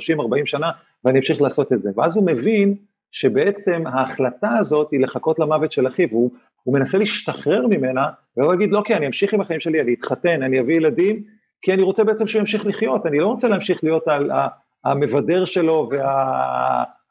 שנה 0.44 0.70
ואני 1.04 1.18
אמשיך 1.18 1.42
לעשות 1.42 1.72
את 1.72 1.82
זה. 1.82 1.90
ואז 1.96 2.16
הוא 2.16 2.26
מבין 2.26 2.74
שבעצם 3.12 3.86
ההחלטה 3.86 4.50
הזאת 4.58 4.88
היא 4.90 5.00
לחכות 5.00 5.38
למוות 5.38 5.72
של 5.72 5.86
אחיו, 5.86 6.08
הוא, 6.10 6.30
הוא 6.62 6.74
מנסה 6.74 6.98
להשתחרר 6.98 7.66
ממנה, 7.66 8.08
והוא 8.36 8.54
יגיד, 8.54 8.72
לא, 8.72 8.82
כי 8.84 8.94
אני 8.94 9.06
אמשיך 9.06 9.34
עם 9.34 9.40
החיים 9.40 9.60
שלי, 9.60 9.80
אני 9.80 9.94
אתחתן, 9.94 10.42
אני 10.42 10.60
אביא 10.60 10.76
ילדים, 10.76 11.22
כי 11.62 11.72
אני 11.72 11.82
רוצה 11.82 12.04
בעצם 12.04 12.26
שהוא 12.26 12.40
ימשיך 12.40 12.66
לחיות, 12.66 13.06
אני 13.06 13.18
לא 13.18 13.26
רוצה 13.26 13.48
להמשיך 13.48 13.84
להיות 13.84 14.08
על, 14.08 14.30
המבדר 14.84 15.44
שלו 15.44 15.90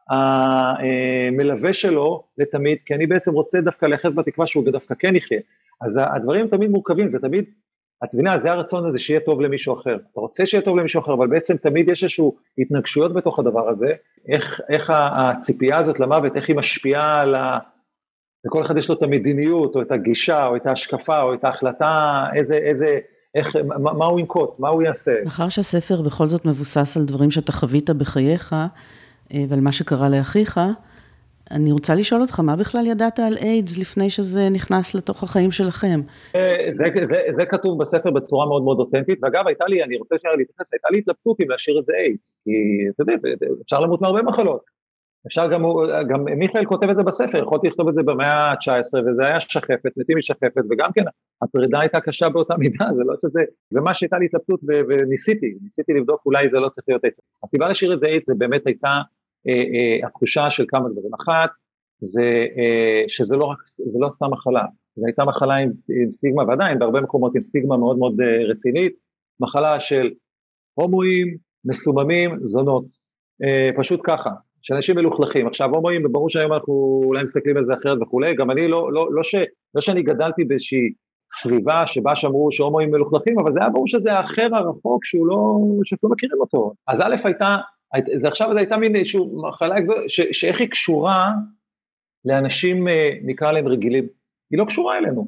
והמלווה 0.10 1.74
שלו 1.74 2.24
לתמיד, 2.38 2.78
כי 2.86 2.94
אני 2.94 3.08
בעצם 3.08 3.32
רוצה 3.32 3.62
דווקא 3.62 3.86
להיחס 3.86 4.16
בתקווה 4.16 4.48
שהוא 4.48 4.66
דווקא 4.72 4.96
כן 5.00 5.16
יחיה. 5.16 5.40
אז 5.82 6.00
הדברים 6.04 6.48
תמיד 6.48 6.70
מורכבים, 6.70 7.08
זה 7.08 7.20
תמיד 7.20 7.46
את 8.04 8.14
מבינה, 8.14 8.38
זה 8.38 8.52
הרצון 8.52 8.86
הזה 8.86 9.00
שיהיה 9.00 9.20
טוב 9.20 9.42
למישהו 9.42 9.80
אחר. 9.80 9.96
אתה 10.12 10.20
רוצה 10.20 10.46
שיהיה 10.46 10.64
טוב 10.64 10.78
למישהו 10.78 11.02
אחר, 11.02 11.14
אבל 11.14 11.28
בעצם 11.28 11.58
תמיד 11.58 11.90
יש 11.90 12.04
איזשהו 12.04 12.36
התנגשויות 12.58 13.14
בתוך 13.14 13.40
הדבר 13.40 13.70
הזה, 13.70 13.92
איך, 14.28 14.62
איך 14.70 14.92
הציפייה 14.96 15.78
הזאת 15.78 16.00
למוות, 16.00 16.36
איך 16.36 16.50
היא 16.50 16.56
משפיעה 16.56 17.22
על 17.22 17.36
ה... 17.36 17.60
לכל 18.46 18.66
אחד 18.66 18.78
יש 18.78 18.90
לו 18.90 18.96
את 18.96 19.04
המדיניות, 19.04 19.76
או 19.76 19.82
את 19.82 19.92
הגישה, 19.92 20.46
או 20.46 20.56
את 20.56 20.66
ההשקפה, 20.66 21.22
או 21.22 21.34
את 21.34 21.44
ההחלטה, 21.44 22.26
איזה, 22.36 22.56
איזה, 22.56 23.00
איך, 23.36 23.56
מה, 23.80 23.94
מה 23.94 24.06
הוא 24.06 24.20
ינקוט, 24.20 24.60
מה 24.60 24.70
הוא 24.70 24.82
יעשה. 24.82 25.12
מאחר 25.24 25.50
שהספר 25.50 26.02
בכל 26.02 26.28
זאת 26.28 26.46
מבוסס 26.46 26.98
על 26.98 27.06
דברים 27.06 27.32
שאתה 27.32 27.52
חווית 27.52 27.90
בחייך, 27.90 28.54
אה, 29.34 29.44
ועל 29.50 29.62
מה 29.62 29.72
שקרה 29.72 30.10
לאחיך, 30.10 30.60
אני 31.56 31.72
רוצה 31.72 31.96
לשאול 31.96 32.22
אותך, 32.22 32.40
מה 32.40 32.56
בכלל 32.56 32.88
ידעת 32.88 33.20
על 33.20 33.38
איידס 33.38 33.78
לפני 33.78 34.10
שזה 34.10 34.50
נכנס 34.50 34.96
לתוך 34.96 35.24
החיים 35.24 35.52
שלכם? 35.52 36.00
אה, 36.36 36.72
זה, 36.72 36.86
זה, 37.06 37.18
זה 37.30 37.46
כתוב 37.46 37.82
בספר 37.82 38.12
בצורה 38.12 38.46
מאוד 38.46 38.64
מאוד 38.64 38.80
אותנטית, 38.80 39.20
ואגב, 39.24 39.48
הייתה 39.48 39.66
לי, 39.66 39.84
אני 39.84 39.98
רוצה 39.98 40.16
שנייה 40.22 40.36
להתייחס, 40.36 40.74
הייתה 40.74 40.88
לי 40.92 40.98
התלבטות 40.98 41.38
אם 41.44 41.50
להשאיר 41.50 41.80
את 41.80 41.86
זה 41.86 41.94
איידס, 41.94 42.38
כי 42.44 42.52
אתה 42.96 43.04
יודע, 43.04 43.14
אפשר 43.66 43.80
למות 43.80 44.02
מהרבה 44.02 44.22
מחלות. 44.22 44.82
אפשר 45.28 45.48
גם, 45.52 45.64
גם 46.10 46.24
מיכאל 46.24 46.66
כותב 46.66 46.90
את 46.90 46.96
זה 46.96 47.04
בספר, 47.04 47.38
יכולתי 47.44 47.68
לכתוב 47.68 47.88
את 47.88 47.96
זה 47.96 48.04
במאה 48.04 48.34
ה-19, 48.34 49.00
וזה 49.00 49.28
היה 49.28 49.40
שחפת, 49.40 49.92
מתים 49.98 50.18
משחפת, 50.18 50.64
וגם 50.70 50.92
כן, 50.96 51.04
הפרידה 51.42 51.80
הייתה 51.82 52.00
קשה 52.00 52.30
באותה 52.30 52.58
מידה, 52.58 52.86
זה 52.96 53.04
לא 53.06 53.14
שזה, 53.22 53.40
ומה 53.72 53.94
שהייתה 53.94 54.18
לי 54.18 54.26
התלבטות, 54.26 54.60
וניסיתי, 54.90 55.54
ניסיתי 55.64 55.94
לבדוק 55.94 56.22
אולי 56.26 56.50
זה 56.52 56.60
לא 56.60 56.70
צריך 56.70 56.86
להיות 56.88 57.04
איידס. 57.04 57.20
הסיבה 57.44 57.68
להשאיר 57.68 57.94
את 57.94 58.00
זה 58.00 58.08
איידס 58.08 58.28
זה 58.28 58.34
באמת 58.38 58.68
הייתה 58.68 58.90
התחושה 60.04 60.50
של 60.50 60.66
כמה 60.68 60.90
דברים. 60.90 61.12
אחת, 61.22 61.50
זה 62.02 62.46
אה, 62.58 63.04
שזה 63.08 63.36
לא, 63.38 63.46
רק, 63.46 63.58
זה 63.66 64.00
לא 64.02 64.10
סתם 64.10 64.32
מחלה, 64.32 64.66
זו 64.96 65.06
הייתה 65.06 65.26
מחלה 65.26 65.56
עם, 65.56 65.72
עם 66.02 66.12
סטיגמה, 66.12 66.44
ועדיין 66.48 66.80
בהרבה 66.80 67.02
מקומות 67.02 67.36
עם 67.36 67.44
סטיגמה 67.44 67.78
מאוד 67.78 67.98
מאוד 67.98 68.16
רצינית, 68.50 68.94
מחלה 69.40 69.80
של 69.80 70.12
הומואים, 70.74 71.38
מסוממים, 71.66 72.38
זונות, 72.44 72.86
פשוט 73.78 74.00
ככה, 74.04 74.30
שאנשים 74.62 74.96
מלוכלכים. 74.96 75.48
עכשיו 75.48 75.70
הומואים, 75.76 76.04
ברור 76.12 76.30
שהיום 76.30 76.54
אנחנו 76.54 77.02
אולי 77.06 77.24
מסתכלים 77.24 77.58
על 77.58 77.66
זה 77.66 77.74
אחרת 77.74 77.98
וכולי, 78.02 78.36
גם 78.36 78.52
אני 78.52 78.68
לא, 78.68 78.94
לא, 78.94 79.08
לא, 79.12 79.24
ש, 79.24 79.36
לא 79.76 79.82
שאני 79.82 80.02
גדלתי 80.02 80.44
באיזושהי 80.44 80.94
סביבה 81.34 81.88
שבה 81.88 82.16
שאמרו 82.16 82.52
שהומואים 82.52 82.92
מלוכלכים, 82.92 83.40
אבל 83.40 83.54
זה 83.54 83.60
היה 83.62 83.70
ברור 83.70 83.88
שזה 83.88 84.14
האחר 84.14 84.48
הרחוק 84.56 85.06
שהוא 85.06 85.28
לא, 85.28 85.58
שאנחנו 85.84 86.10
לא 86.10 86.14
מכירים 86.14 86.42
אותו. 86.42 86.74
אז 86.88 87.02
א' 87.02 87.16
הייתה 87.24 87.50
זה 88.16 88.28
עכשיו 88.28 88.50
זה 88.54 88.60
הייתה 88.60 88.78
מין 88.78 88.96
איזושהי 88.96 89.22
מחלה 89.34 89.76
שאיך 90.08 90.60
היא 90.60 90.70
קשורה 90.70 91.24
לאנשים 92.26 92.88
אה, 92.88 93.10
נקרא 93.24 93.52
להם 93.52 93.68
רגילים, 93.68 94.08
היא 94.52 94.60
לא 94.60 94.66
קשורה 94.66 94.98
אלינו, 94.98 95.28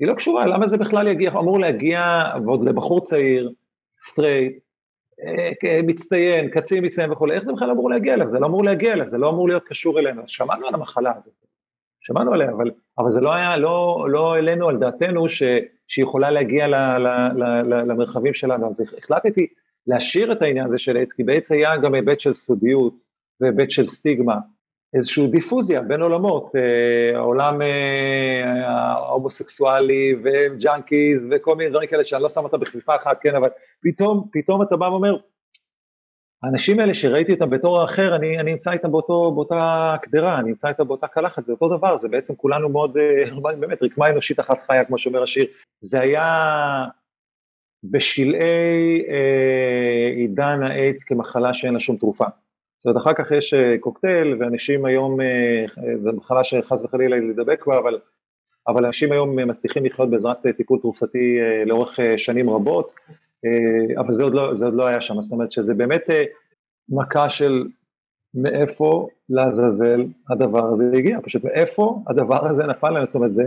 היא 0.00 0.08
לא 0.08 0.14
קשורה, 0.14 0.46
למה 0.46 0.66
זה 0.66 0.76
בכלל 0.76 1.08
יגיע, 1.08 1.30
אמור 1.30 1.60
להגיע 1.60 2.24
ועוד 2.44 2.68
לבחור 2.68 3.00
צעיר, 3.00 3.52
סטרייט, 4.00 4.58
אה, 5.64 5.80
מצטיין, 5.82 6.50
קצין 6.50 6.84
מצטיין 6.84 7.12
וכולי, 7.12 7.34
איך 7.34 7.44
זה 7.44 7.52
בכלל 7.52 7.70
אמור 7.70 7.90
להגיע 7.90 8.14
אליו, 8.14 8.28
זה 8.28 8.38
לא 8.38 8.46
אמור 8.46 8.64
להגיע 8.64 8.92
אליו, 8.92 9.06
זה 9.06 9.18
לא 9.18 9.30
אמור 9.30 9.48
להיות 9.48 9.64
קשור 9.64 9.98
אלינו, 9.98 10.22
אז 10.22 10.30
שמענו 10.30 10.66
על 10.66 10.74
המחלה 10.74 11.12
הזאת, 11.16 11.34
שמענו 12.00 12.34
עליה, 12.34 12.50
אבל, 12.50 12.70
אבל 12.98 13.10
זה 13.10 13.20
לא 13.20 13.34
היה, 13.34 13.56
לא, 13.56 14.06
לא 14.10 14.36
עלה 14.36 14.68
על 14.68 14.76
דעתנו 14.76 15.28
ש, 15.28 15.42
שהיא 15.88 16.02
יכולה 16.02 16.30
להגיע 16.30 16.68
ל, 16.68 16.74
ל, 16.74 17.06
ל, 17.36 17.44
ל, 17.44 17.74
למרחבים 17.74 18.34
שלנו, 18.34 18.68
אז 18.68 18.80
החלטתי 18.98 19.46
להשאיר 19.86 20.32
את 20.32 20.42
העניין 20.42 20.66
הזה 20.66 20.78
של 20.78 20.96
איידס, 20.96 21.12
כי 21.12 21.24
באיידס 21.24 21.52
היה 21.52 21.76
גם 21.76 21.94
היבט 21.94 22.20
של 22.20 22.34
סודיות 22.34 22.94
והיבט 23.40 23.70
של 23.70 23.86
סטיגמה, 23.86 24.36
איזושהי 24.94 25.26
דיפוזיה 25.26 25.82
בין 25.82 26.02
עולמות, 26.02 26.52
אה, 26.56 27.18
העולם 27.18 27.62
אה, 27.62 28.68
ההומוסקסואלי 28.68 30.14
וג'אנקיז 30.24 31.28
וכל 31.30 31.56
מיני 31.56 31.70
דברים 31.70 31.88
כאלה 31.88 32.04
שאני 32.04 32.22
לא 32.22 32.28
שם 32.28 32.40
אותם 32.40 32.60
בכפיפה 32.60 32.94
אחת, 32.94 33.18
כן, 33.20 33.34
אבל 33.34 33.48
פתאום, 33.82 34.28
פתאום 34.32 34.62
אתה 34.62 34.76
בא 34.76 34.84
ואומר, 34.84 35.16
האנשים 36.42 36.80
האלה 36.80 36.94
שראיתי 36.94 37.32
אותם 37.32 37.50
בתור 37.50 37.80
האחר, 37.80 38.16
אני, 38.16 38.40
אני 38.40 38.50
נמצא 38.50 38.72
איתם 38.72 38.92
באותו, 38.92 39.32
באותה 39.34 39.94
קדרה, 40.02 40.38
אני 40.38 40.48
נמצא 40.48 40.68
איתם 40.68 40.88
באותה 40.88 41.06
קלחת, 41.06 41.44
זה 41.44 41.52
אותו 41.52 41.76
דבר, 41.76 41.96
זה 41.96 42.08
בעצם 42.08 42.34
כולנו 42.34 42.68
מאוד, 42.68 42.96
אה, 42.96 43.52
באמת, 43.60 43.82
רקמה 43.82 44.06
אנושית 44.06 44.40
אחת 44.40 44.62
חיה, 44.66 44.84
כמו 44.84 44.98
שאומר 44.98 45.22
השיר. 45.22 45.46
זה 45.80 46.00
היה 46.00 46.26
בשלהי 47.84 49.02
אה, 49.08 50.12
עידן 50.16 50.62
האיידס 50.62 51.04
כמחלה 51.04 51.54
שאין 51.54 51.74
לה 51.74 51.80
שום 51.80 51.96
תרופה. 51.96 52.24
זאת 52.78 52.86
אומרת, 52.86 53.02
אחר 53.02 53.12
כך 53.14 53.30
יש 53.30 53.54
אה, 53.54 53.78
קוקטייל, 53.80 54.36
ואנשים 54.40 54.84
היום, 54.84 55.20
אה, 55.20 55.64
זו 56.02 56.12
מחלה 56.12 56.44
שחס 56.44 56.84
וחלילה 56.84 57.16
להידבק 57.16 57.66
בה, 57.66 57.78
אבל, 57.78 57.98
אבל 58.68 58.86
אנשים 58.86 59.12
היום 59.12 59.38
מצליחים 59.38 59.84
לחיות 59.84 60.10
בעזרת 60.10 60.46
טיפול 60.56 60.78
תרופתי 60.80 61.38
אה, 61.40 61.64
לאורך 61.64 62.00
אה, 62.00 62.18
שנים 62.18 62.50
רבות, 62.50 62.94
אה, 63.44 64.00
אבל 64.00 64.12
זה 64.12 64.22
עוד, 64.24 64.34
לא, 64.34 64.54
זה 64.54 64.64
עוד 64.64 64.74
לא 64.74 64.86
היה 64.86 65.00
שם, 65.00 65.22
זאת 65.22 65.32
אומרת 65.32 65.52
שזה 65.52 65.74
באמת 65.74 66.10
אה, 66.10 66.22
מכה 66.88 67.30
של 67.30 67.64
מאיפה 68.34 69.08
לעזאזל 69.28 70.04
הדבר 70.30 70.66
הזה 70.66 70.90
הגיע, 70.94 71.18
פשוט 71.22 71.44
מאיפה 71.44 72.02
הדבר 72.06 72.48
הזה 72.48 72.62
נפל 72.62 72.90
להם, 72.90 73.04
זאת 73.04 73.14
אומרת 73.14 73.34
זה 73.34 73.44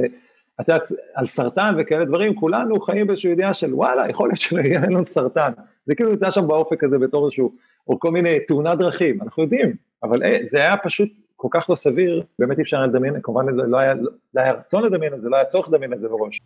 את 0.61 0.67
יודעת, 0.69 0.91
על 1.13 1.25
סרטן 1.25 1.75
וכאלה 1.79 2.05
דברים, 2.05 2.35
כולנו 2.35 2.81
חיים 2.81 3.07
באיזושהי 3.07 3.31
ידיעה 3.31 3.53
של 3.53 3.73
וואלה, 3.73 4.09
יכול 4.09 4.29
להיות 4.29 4.41
שיהיה 4.41 4.79
לנו 4.79 5.07
סרטן. 5.07 5.51
זה 5.85 5.95
כאילו 5.95 6.09
נמצא 6.09 6.31
שם 6.31 6.47
באופק 6.47 6.83
הזה 6.83 6.99
בתור 6.99 7.25
איזשהו, 7.25 7.51
או 7.87 7.99
כל 7.99 8.11
מיני 8.11 8.39
תאונת 8.47 8.77
דרכים, 8.77 9.21
אנחנו 9.21 9.43
יודעים, 9.43 9.73
אבל 10.03 10.23
אה, 10.23 10.35
זה 10.43 10.59
היה 10.59 10.77
פשוט 10.77 11.09
כל 11.35 11.47
כך 11.51 11.69
לא 11.69 11.75
סביר, 11.75 12.23
באמת 12.39 12.57
אי 12.57 12.63
אפשר 12.63 12.85
לדמיין, 12.85 13.15
כמובן 13.23 13.45
לא 13.55 13.79
היה, 13.79 13.93
לא 14.33 14.41
היה 14.41 14.53
רצון 14.53 14.83
לדמיין 14.83 15.13
את 15.13 15.19
זה, 15.19 15.29
לא 15.29 15.35
היה 15.35 15.45
צורך 15.45 15.69
לדמיין 15.69 15.93
את 15.93 15.99
זה 15.99 16.09
בראש. 16.09 16.41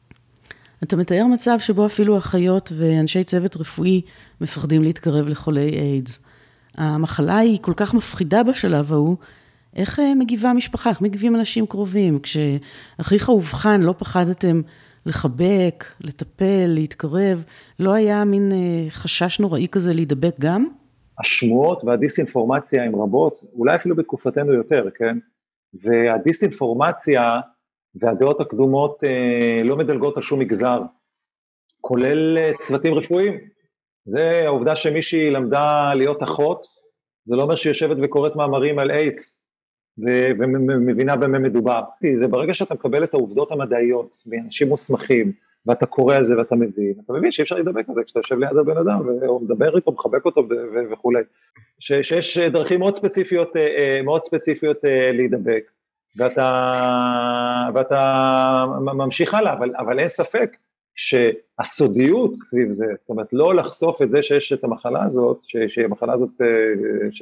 אתה 0.84 0.96
מתאר 0.96 1.26
מצב 1.34 1.56
שבו 1.60 1.86
אפילו 1.86 2.18
אחיות 2.18 2.72
ואנשי 2.78 3.24
צוות 3.24 3.58
רפואי 3.58 4.02
מפחדים 4.42 4.84
להתקרב 4.84 5.28
לחולי 5.28 5.70
איידס. 5.70 6.26
המחלה 6.78 7.38
היא 7.38 7.58
כל 7.62 7.74
כך 7.76 7.94
מפחידה 7.94 8.44
בשלב 8.44 8.94
ההוא, 8.94 9.18
איך 9.76 10.00
אה, 10.00 10.16
מגיבה 10.16 10.50
המשפחה, 10.50 10.90
איך 10.90 11.02
מגיבים 11.02 11.36
אנשים 11.36 11.66
קרובים? 11.68 12.20
כשאחיך 12.20 13.30
אובחן, 13.30 13.82
לא 13.82 13.94
פחדתם 13.98 14.62
לחבק, 15.06 15.86
לטפל, 16.02 16.66
להתקרב? 16.68 17.44
לא 17.80 17.94
היה 17.94 18.24
מין 18.26 18.52
אה, 18.52 18.90
חשש 18.90 19.40
נוראי 19.40 19.68
כזה 19.72 19.94
להידבק 19.94 20.40
גם? 20.40 20.68
השמועות 21.20 21.84
והדיסאינפורמציה 21.84 22.84
הן 22.84 22.96
רבות, 22.96 23.42
אולי 23.54 23.76
אפילו 23.76 23.96
בתקופתנו 23.96 24.54
יותר, 24.54 24.90
כן? 24.96 25.18
והדיסאינפורמציה 25.74 27.40
והדעות 27.96 28.42
הקדומות 28.42 29.04
אה, 29.04 29.64
לא 29.64 29.78
מדלגות 29.78 30.18
על 30.18 30.24
שום 30.24 30.40
מגזר, 30.40 30.82
כולל 31.82 32.38
אה, 32.38 32.52
צוותים 32.60 32.94
רפואיים. 32.94 33.38
זה 34.06 34.42
העובדה 34.46 34.76
שמישהי 34.76 35.30
למדה 35.30 35.94
להיות 35.94 36.24
אחות, 36.24 36.66
זה 37.26 37.36
לא 37.36 37.42
אומר 37.42 37.56
שהיא 37.56 37.70
יושבת 37.72 37.98
וקוראת 38.02 38.36
מאמרים 38.36 38.80
על 38.80 38.92
איידס, 38.92 39.39
ומבינה 40.40 41.16
במה 41.16 41.40
מדובר. 41.40 41.82
זה 42.16 42.28
ברגע 42.28 42.54
שאתה 42.54 42.74
מקבל 42.74 43.04
את 43.04 43.14
העובדות 43.14 43.52
המדעיות 43.52 44.24
מאנשים 44.26 44.68
מוסמכים, 44.68 45.32
ואתה 45.66 45.86
קורא 45.86 46.16
על 46.16 46.24
זה 46.24 46.38
ואתה 46.38 46.56
מבין, 46.56 46.94
אתה 47.06 47.14
מבין 47.14 47.32
שאי 47.32 47.44
אפשר 47.44 47.56
להידבק 47.56 47.90
על 47.90 47.96
זה 47.96 48.04
כשאתה 48.04 48.20
יושב 48.20 48.40
ליד 48.40 48.58
הבן 48.58 48.78
אדם, 48.78 49.00
או 49.28 49.40
מדבר 49.40 49.76
איתו, 49.76 49.92
מחבק 49.92 50.26
אותו 50.26 50.48
וכולי. 50.92 51.22
שיש 51.80 52.38
דרכים 52.38 52.80
מאוד 52.80 52.96
ספציפיות, 52.96 53.56
אה, 53.56 53.62
אה, 53.62 54.02
מאוד 54.02 54.24
ספציפיות 54.24 54.86
אה, 54.86 55.12
להידבק, 55.12 55.64
ואתה, 56.18 56.50
ואתה 57.74 58.16
ממשיך 58.80 59.34
הלאה, 59.34 59.54
אבל, 59.54 59.72
אבל 59.78 60.00
אין 60.00 60.08
ספק 60.08 60.58
שהסודיות 60.96 62.34
סביב 62.42 62.72
זה, 62.72 62.86
זאת 63.00 63.10
אומרת 63.10 63.28
לא 63.34 63.56
לחשוף 63.56 64.02
את 64.02 64.10
זה 64.10 64.24
שיש 64.24 64.54
את 64.54 64.64
המחלה 64.64 65.04
הזאת, 65.04 65.40
שהמחלה 65.68 66.14
הזאת, 66.14 66.42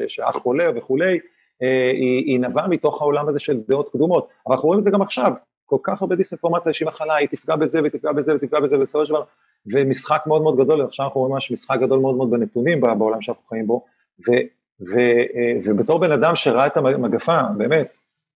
שהאח 0.07 0.35
חולה 0.35 0.65
וכולי, 0.75 1.19
היא, 1.61 2.25
היא 2.25 2.39
נבעה 2.39 2.67
מתוך 2.67 3.01
העולם 3.01 3.29
הזה 3.29 3.39
של 3.39 3.59
דעות 3.67 3.89
קדומות, 3.89 4.27
אבל 4.47 4.55
אנחנו 4.55 4.67
רואים 4.67 4.79
את 4.79 4.83
זה 4.83 4.91
גם 4.91 5.01
עכשיו, 5.01 5.31
כל 5.65 5.77
כך 5.83 6.01
הרבה 6.01 6.15
דיסאינפורמציה 6.15 6.73
שהיא 6.73 6.87
מחלה, 6.87 7.15
היא 7.15 7.27
תפגע 7.27 7.55
בזה 7.55 7.79
ותפגע 7.83 8.11
בזה 8.11 8.35
ותפגע 8.35 8.59
בזה 8.59 8.77
בסופו 8.77 9.05
של 9.05 9.13
דבר, 9.13 9.23
ומשחק 9.73 10.23
מאוד 10.27 10.41
מאוד 10.41 10.57
גדול, 10.57 10.81
עכשיו 10.81 11.05
אנחנו 11.05 11.21
רואים 11.21 11.33
ממש 11.33 11.51
משחק 11.51 11.79
גדול 11.81 11.99
מאוד 11.99 12.15
מאוד 12.15 12.31
בנתונים 12.31 12.81
בעולם 12.81 13.21
שאנחנו 13.21 13.43
חיים 13.49 13.67
בו, 13.67 13.85
ו, 14.19 14.31
ו, 14.81 14.95
ובתור 15.65 15.99
בן 15.99 16.11
אדם 16.11 16.35
שראה 16.35 16.65
את 16.65 16.77
המגפה, 16.77 17.37
באמת, 17.57 17.87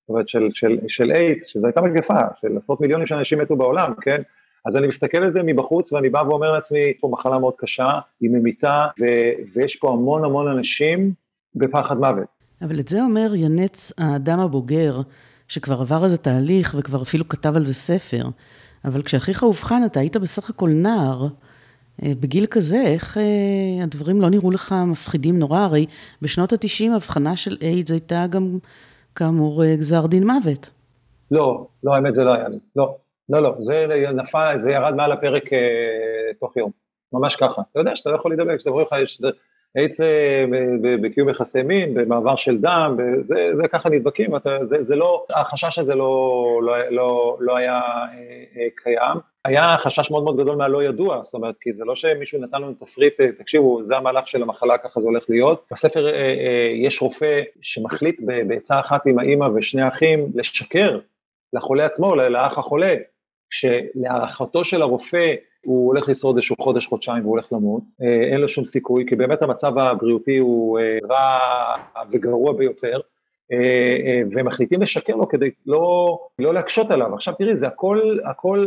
זאת 0.01 0.09
אומרת 0.09 0.29
של, 0.29 0.49
של, 0.53 0.77
של 0.87 1.11
איידס, 1.11 1.45
שזו 1.47 1.67
הייתה 1.67 1.81
מגפה, 1.81 2.19
של 2.41 2.57
עשרות 2.57 2.81
מיליונים 2.81 3.07
של 3.07 3.15
אנשים 3.15 3.39
מתו 3.39 3.55
בעולם, 3.55 3.93
כן? 4.01 4.21
אז 4.65 4.77
אני 4.77 4.87
מסתכל 4.87 5.23
על 5.23 5.29
זה 5.29 5.43
מבחוץ 5.43 5.93
ואני 5.93 6.09
בא 6.09 6.23
ואומר 6.27 6.51
לעצמי, 6.51 6.79
יש 6.79 6.97
פה 6.99 7.07
מחלה 7.07 7.39
מאוד 7.39 7.53
קשה, 7.57 7.89
היא 8.21 8.29
ממיתה, 8.29 8.79
ו, 8.99 9.05
ויש 9.53 9.75
פה 9.75 9.89
המון 9.91 10.25
המון 10.25 10.47
אנשים 10.47 11.11
בפחד 11.55 11.97
מוות. 11.97 12.40
אבל 12.61 12.79
את 12.79 12.87
זה 12.87 13.01
אומר 13.01 13.35
ינץ 13.35 13.91
האדם 13.97 14.39
הבוגר, 14.39 15.01
שכבר 15.47 15.81
עבר 15.81 16.03
איזה 16.03 16.17
תהליך 16.17 16.75
וכבר 16.79 17.01
אפילו 17.01 17.29
כתב 17.29 17.55
על 17.55 17.63
זה 17.63 17.73
ספר. 17.73 18.23
אבל 18.85 19.01
כשאחיך 19.01 19.43
אובחן, 19.43 19.81
אתה 19.85 19.99
היית 19.99 20.17
בסך 20.17 20.49
הכל 20.49 20.69
נער. 20.69 21.27
אה, 22.03 22.11
בגיל 22.19 22.45
כזה, 22.45 22.83
איך 22.85 23.17
אה, 23.17 23.83
הדברים 23.83 24.21
לא 24.21 24.29
נראו 24.29 24.51
לך 24.51 24.75
מפחידים 24.87 25.39
נורא? 25.39 25.59
הרי 25.59 25.85
בשנות 26.21 26.53
ה-90 26.53 26.95
הבחנה 26.95 27.35
של 27.35 27.57
איידס 27.61 27.91
הייתה 27.91 28.25
גם, 28.29 28.57
כאמור, 29.15 29.63
אה, 29.63 29.75
גזר 29.75 30.07
דין 30.07 30.27
מוות. 30.27 30.69
לא, 31.31 31.67
לא, 31.83 31.93
האמת 31.95 32.15
זה 32.15 32.23
לא 32.23 32.33
היה 32.33 32.49
לי. 32.49 32.57
לא, 32.75 32.95
לא, 33.29 33.39
לא, 33.39 33.55
זה 33.59 33.85
נפל, 34.13 34.61
זה 34.61 34.71
ירד 34.71 34.95
מעל 34.95 35.11
הפרק 35.11 35.53
אה, 35.53 36.33
תוך 36.39 36.57
יום. 36.57 36.71
ממש 37.13 37.35
ככה. 37.35 37.61
אתה 37.71 37.79
יודע 37.79 37.95
שאתה 37.95 38.09
לא 38.09 38.15
יכול 38.15 38.35
להידבק, 38.35 38.59
שאתה 38.59 38.69
רואה 38.69 38.83
לך, 38.83 38.95
יש 39.03 39.21
איידס 39.77 39.99
בקיום 41.01 41.29
יחסי 41.29 41.63
מין, 41.63 41.93
במעבר 41.93 42.35
של 42.35 42.57
דם, 42.57 42.97
זה, 43.25 43.49
זה 43.53 43.67
ככה 43.67 43.89
נדבקים, 43.89 44.35
אתה, 44.35 44.65
זה, 44.65 44.83
זה 44.83 44.95
לא, 44.95 45.25
החשש 45.29 45.79
הזה 45.79 45.95
לא, 45.95 46.61
לא, 46.63 46.89
לא, 46.89 47.37
לא 47.39 47.57
היה 47.57 47.81
אה, 47.81 48.43
אה, 48.57 48.67
קיים. 48.75 49.31
היה 49.45 49.77
חשש 49.77 50.11
מאוד 50.11 50.23
מאוד 50.23 50.37
גדול 50.37 50.55
מהלא 50.55 50.83
ידוע, 50.83 51.23
זאת 51.23 51.33
אומרת, 51.33 51.55
כי 51.61 51.73
זה 51.73 51.85
לא 51.85 51.95
שמישהו 51.95 52.41
נתן 52.41 52.61
לנו 52.61 52.73
תפריט, 52.73 53.21
אה, 53.21 53.31
תקשיבו, 53.31 53.83
זה 53.83 53.97
המהלך 53.97 54.27
של 54.27 54.41
המחלה, 54.41 54.77
ככה 54.77 55.01
זה 55.01 55.07
הולך 55.07 55.25
להיות. 55.29 55.65
בספר 55.71 56.07
אה, 56.07 56.13
אה, 56.13 56.71
יש 56.75 57.01
רופא 57.01 57.35
שמחליט 57.61 58.21
בעצה 58.47 58.79
אחת 58.79 59.05
עם 59.05 59.19
האימא 59.19 59.47
ושני 59.55 59.81
האחים 59.81 60.31
לשקר 60.35 60.99
לחולה 61.53 61.85
עצמו, 61.85 62.15
לאח 62.15 62.57
החולה, 62.57 62.93
שלהערכתו 63.49 64.63
של 64.63 64.81
הרופא 64.81 65.27
הוא 65.65 65.87
הולך 65.87 66.09
לשרוד 66.09 66.35
איזשהו 66.35 66.55
חודש, 66.59 66.87
חודשיים 66.87 67.23
והוא 67.23 67.31
הולך 67.31 67.53
למות, 67.53 67.83
אה, 68.01 68.31
אין 68.31 68.41
לו 68.41 68.47
שום 68.47 68.65
סיכוי, 68.65 69.05
כי 69.07 69.15
באמת 69.15 69.41
המצב 69.41 69.77
הבריאותי 69.77 70.37
הוא 70.37 70.79
אה, 70.79 70.97
רע 71.09 71.37
וגרוע 72.11 72.53
ביותר, 72.53 72.99
אה, 73.51 74.21
ומחליטים 74.31 74.81
לשקר 74.81 75.15
לו 75.15 75.27
כדי 75.27 75.49
לא, 75.65 76.17
לא 76.39 76.53
להקשות 76.53 76.91
עליו. 76.91 77.15
עכשיו 77.15 77.33
תראי, 77.37 77.55
זה 77.55 77.67
הכל, 77.67 78.17
הכל, 78.25 78.65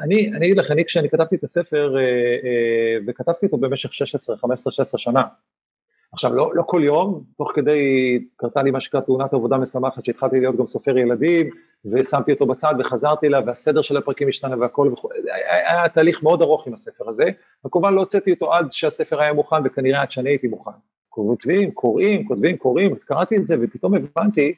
אני, 0.00 0.32
אני 0.34 0.46
אגיד 0.46 0.58
לך, 0.58 0.70
אני 0.70 0.84
כשאני 0.84 1.10
כתבתי 1.10 1.36
את 1.36 1.44
הספר, 1.44 1.96
וכתבתי 3.06 3.46
אותו 3.46 3.56
במשך 3.56 3.94
16, 3.94 4.36
15, 4.36 4.72
16 4.72 4.98
שנה, 4.98 5.22
עכשיו, 6.16 6.34
לא, 6.34 6.50
לא 6.54 6.62
כל 6.66 6.82
יום, 6.84 7.22
תוך 7.38 7.52
כדי 7.54 7.80
קרתה 8.36 8.62
לי 8.62 8.70
מה 8.70 8.80
שנקרא 8.80 9.00
תאונת 9.00 9.34
עבודה 9.34 9.56
משמחת, 9.56 10.04
שהתחלתי 10.04 10.40
להיות 10.40 10.56
גם 10.56 10.66
סופר 10.66 10.98
ילדים, 10.98 11.50
ושמתי 11.84 12.32
אותו 12.32 12.46
בצד 12.46 12.74
וחזרתי 12.78 13.26
אליו, 13.26 13.42
והסדר 13.46 13.82
של 13.82 13.96
הפרקים 13.96 14.28
השתנה 14.28 14.56
והכל 14.60 14.90
וכו', 14.92 15.08
היה, 15.12 15.80
היה 15.80 15.88
תהליך 15.88 16.22
מאוד 16.22 16.42
ארוך 16.42 16.66
עם 16.66 16.74
הספר 16.74 17.08
הזה, 17.08 17.24
וכמובן 17.66 17.94
לא 17.94 18.00
הוצאתי 18.00 18.30
אותו 18.30 18.52
עד 18.52 18.72
שהספר 18.72 19.22
היה 19.22 19.32
מוכן, 19.32 19.56
וכנראה 19.64 20.02
עד 20.02 20.10
שאני 20.10 20.30
הייתי 20.30 20.48
מוכן. 20.48 20.70
כותבים, 21.08 21.70
קוראים, 21.70 22.28
כותבים, 22.28 22.56
קוראים, 22.56 22.94
אז 22.94 23.04
קראתי 23.04 23.36
את 23.36 23.46
זה, 23.46 23.56
ופתאום 23.60 23.94
הבנתי 23.94 24.54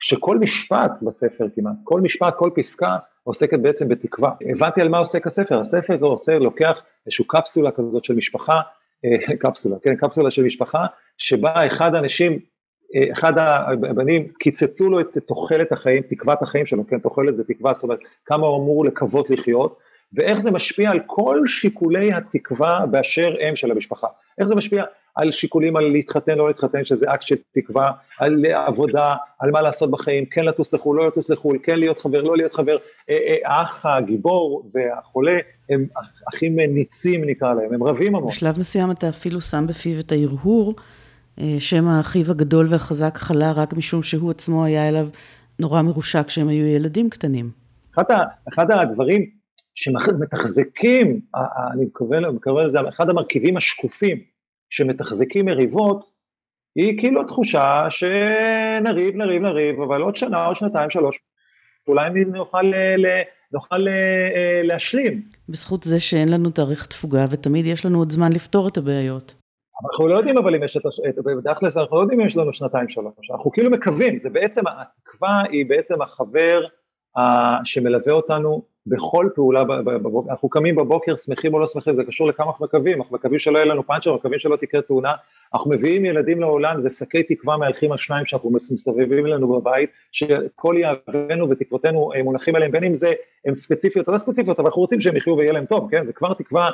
שכל 0.00 0.38
משפט 0.38 1.02
בספר 1.02 1.46
כמעט, 1.54 1.76
כל 1.84 2.00
משפט, 2.00 2.34
כל 2.38 2.50
פסקה, 2.54 2.96
עוסקת 3.24 3.58
בעצם 3.58 3.88
בתקווה. 3.88 4.32
הבנתי 4.52 4.80
על 4.80 4.88
מה 4.88 4.98
עוסק 4.98 5.26
הספר, 5.26 5.60
הספר 5.60 5.96
עושה, 6.00 6.38
לוקח 6.38 6.82
איזושהי 7.06 7.24
קפסולה 7.28 7.70
כזאת 7.70 8.04
של 8.04 8.14
משפחה, 8.14 8.60
קפסולה, 9.38 9.76
כן, 9.82 9.96
קפסולה 9.96 10.30
של 10.30 10.42
משפחה, 10.42 10.86
שבה 11.18 11.66
אחד 11.66 11.94
האנשים, 11.94 12.38
אה, 12.94 13.12
אחד 13.12 13.32
הבנים 13.38 14.28
קיצצו 14.38 14.90
לו 14.90 15.00
את 15.00 15.18
תוחלת 15.26 15.72
החיים, 15.72 16.02
תקוות 16.02 16.42
החיים 16.42 16.66
שלו, 16.66 16.86
כן, 16.86 16.98
תוחלת 16.98 17.36
זה 17.36 17.44
תקווה, 17.44 17.74
זאת 17.74 17.84
אומרת, 17.84 17.98
כמה 18.24 18.46
הוא 18.46 18.62
אמור 18.62 18.84
לקוות 18.84 19.30
לחיות, 19.30 19.78
ואיך 20.12 20.38
זה 20.38 20.50
משפיע 20.50 20.90
על 20.90 21.00
כל 21.06 21.42
שיקולי 21.46 22.12
התקווה 22.12 22.86
באשר 22.90 23.34
הם 23.40 23.56
של 23.56 23.70
המשפחה. 23.70 24.06
איך 24.38 24.48
זה 24.48 24.54
משפיע 24.54 24.84
על 25.18 25.32
שיקולים 25.32 25.76
על 25.76 25.84
להתחתן, 25.84 26.38
לא 26.38 26.48
להתחתן, 26.48 26.84
שזה 26.84 27.06
אקט 27.08 27.22
של 27.22 27.36
תקווה, 27.54 27.84
על 28.18 28.44
עבודה, 28.46 29.08
על 29.38 29.50
מה 29.50 29.62
לעשות 29.62 29.90
בחיים, 29.90 30.26
כן 30.26 30.44
לטוס 30.44 30.74
לחו"ל, 30.74 30.96
לא 30.96 31.06
לטוס 31.06 31.30
לחו"ל, 31.30 31.58
כן 31.62 31.78
להיות 31.78 32.00
חבר, 32.00 32.22
לא 32.22 32.36
להיות 32.36 32.54
חבר. 32.54 32.76
אה, 33.10 33.18
אה, 33.26 33.34
האח 33.44 33.86
הגיבור 33.86 34.70
והחולה 34.74 35.38
הם 35.70 35.86
אחים 36.34 36.60
ניצים 36.60 37.24
נקרא 37.24 37.54
להם, 37.54 37.74
הם 37.74 37.82
רבים 37.82 38.16
המון. 38.16 38.28
בשלב 38.28 38.58
מסוים 38.58 38.90
אתה 38.90 39.08
אפילו 39.08 39.40
שם 39.40 39.64
בפיו 39.68 40.00
את 40.00 40.12
ההרהור, 40.12 40.74
אה, 41.40 41.56
שם 41.58 41.88
האחיו 41.88 42.30
הגדול 42.30 42.66
והחזק 42.68 43.16
חלה 43.16 43.52
רק 43.52 43.72
משום 43.72 44.02
שהוא 44.02 44.30
עצמו 44.30 44.64
היה 44.64 44.88
אליו 44.88 45.08
נורא 45.58 45.82
מרושע 45.82 46.22
כשהם 46.22 46.48
היו 46.48 46.66
ילדים 46.66 47.10
קטנים. 47.10 47.50
אחד, 47.94 48.04
אחד 48.48 48.70
הדברים 48.70 49.26
שמתחזקים, 49.74 51.20
אני 51.72 51.84
מקווה 52.34 52.64
לזה, 52.64 52.78
אחד 52.88 53.08
המרכיבים 53.08 53.56
השקופים 53.56 54.37
שמתחזקים 54.70 55.46
מריבות, 55.46 56.04
היא 56.76 56.98
כאילו 56.98 57.20
התחושה 57.20 57.86
שנריב, 57.90 59.16
נריב, 59.16 59.42
נריב, 59.42 59.80
אבל 59.80 60.00
עוד 60.00 60.16
שנה, 60.16 60.46
עוד 60.46 60.56
שנתיים, 60.56 60.90
שלוש, 60.90 61.18
אולי 61.88 62.10
נוכל, 62.24 62.64
נוכל 63.52 63.88
אה, 63.88 64.60
להשלים. 64.64 65.22
בזכות 65.48 65.82
זה 65.82 66.00
שאין 66.00 66.28
לנו 66.28 66.50
תאריך 66.50 66.86
תפוגה 66.86 67.24
ותמיד 67.30 67.66
יש 67.66 67.86
לנו 67.86 67.98
עוד 67.98 68.10
זמן 68.10 68.32
לפתור 68.32 68.68
את 68.68 68.76
הבעיות. 68.76 69.34
אנחנו 69.84 70.08
לא 70.08 70.14
יודעים 70.14 70.38
אבל 70.38 70.54
אם 70.54 70.64
יש 70.64 70.76
את, 70.76 70.82
בדרך 71.18 71.58
כלל 71.58 71.68
אנחנו 71.76 71.96
לא 71.96 72.02
יודעים 72.02 72.20
אם 72.20 72.26
יש 72.26 72.36
לנו 72.36 72.52
שנתיים 72.52 72.88
שלוש, 72.88 73.30
אנחנו 73.30 73.50
כאילו 73.50 73.70
מקווים, 73.70 74.18
זה 74.18 74.30
בעצם, 74.30 74.62
התקווה 74.66 75.42
היא 75.50 75.66
בעצם 75.68 76.02
החבר 76.02 76.60
שמלווה 77.64 78.12
אותנו 78.12 78.62
בכל 78.88 79.28
פעולה 79.34 79.64
בבוקר, 79.64 80.30
אנחנו 80.30 80.48
קמים 80.48 80.76
בבוקר 80.76 81.16
שמחים 81.16 81.54
או 81.54 81.58
לא 81.58 81.66
שמחים, 81.66 81.94
זה 81.94 82.04
קשור 82.04 82.28
לכמה 82.28 82.46
אנחנו 82.46 82.64
מקווים, 82.64 83.02
אנחנו 83.02 83.16
מקווים 83.16 83.38
שלא 83.38 83.58
יהיה 83.58 83.66
לנו 83.66 83.86
פאנצ'ר, 83.86 84.10
אנחנו 84.10 84.18
מקווים 84.18 84.38
שלא 84.38 84.56
תקרה 84.56 84.82
תאונה, 84.82 85.10
אנחנו 85.54 85.70
מביאים 85.70 86.04
ילדים 86.04 86.40
לעולם, 86.40 86.78
זה 86.78 86.90
שקי 86.90 87.22
תקווה 87.22 87.56
מהלכים 87.56 87.92
על 87.92 87.98
שניים 87.98 88.26
שאנחנו 88.26 88.50
מסתובבים 88.50 89.26
לנו 89.26 89.48
בבית, 89.48 89.90
שכל 90.12 90.74
יהבנו 90.78 91.50
ותקוותינו 91.50 92.10
מונחים 92.24 92.56
עליהם, 92.56 92.72
בין 92.72 92.84
אם 92.84 92.94
זה 92.94 93.12
הן 93.44 93.54
ספציפיות 93.54 94.08
או 94.08 94.12
לא 94.12 94.18
ספציפיות, 94.18 94.58
אבל 94.58 94.66
אנחנו 94.66 94.82
רוצים 94.82 95.00
שהם 95.00 95.16
יחיו 95.16 95.36
ויהיה 95.36 95.52
להם 95.52 95.64
טוב, 95.66 95.88
כן, 95.90 96.04
זה 96.04 96.12
כבר 96.12 96.34
תקווה 96.34 96.70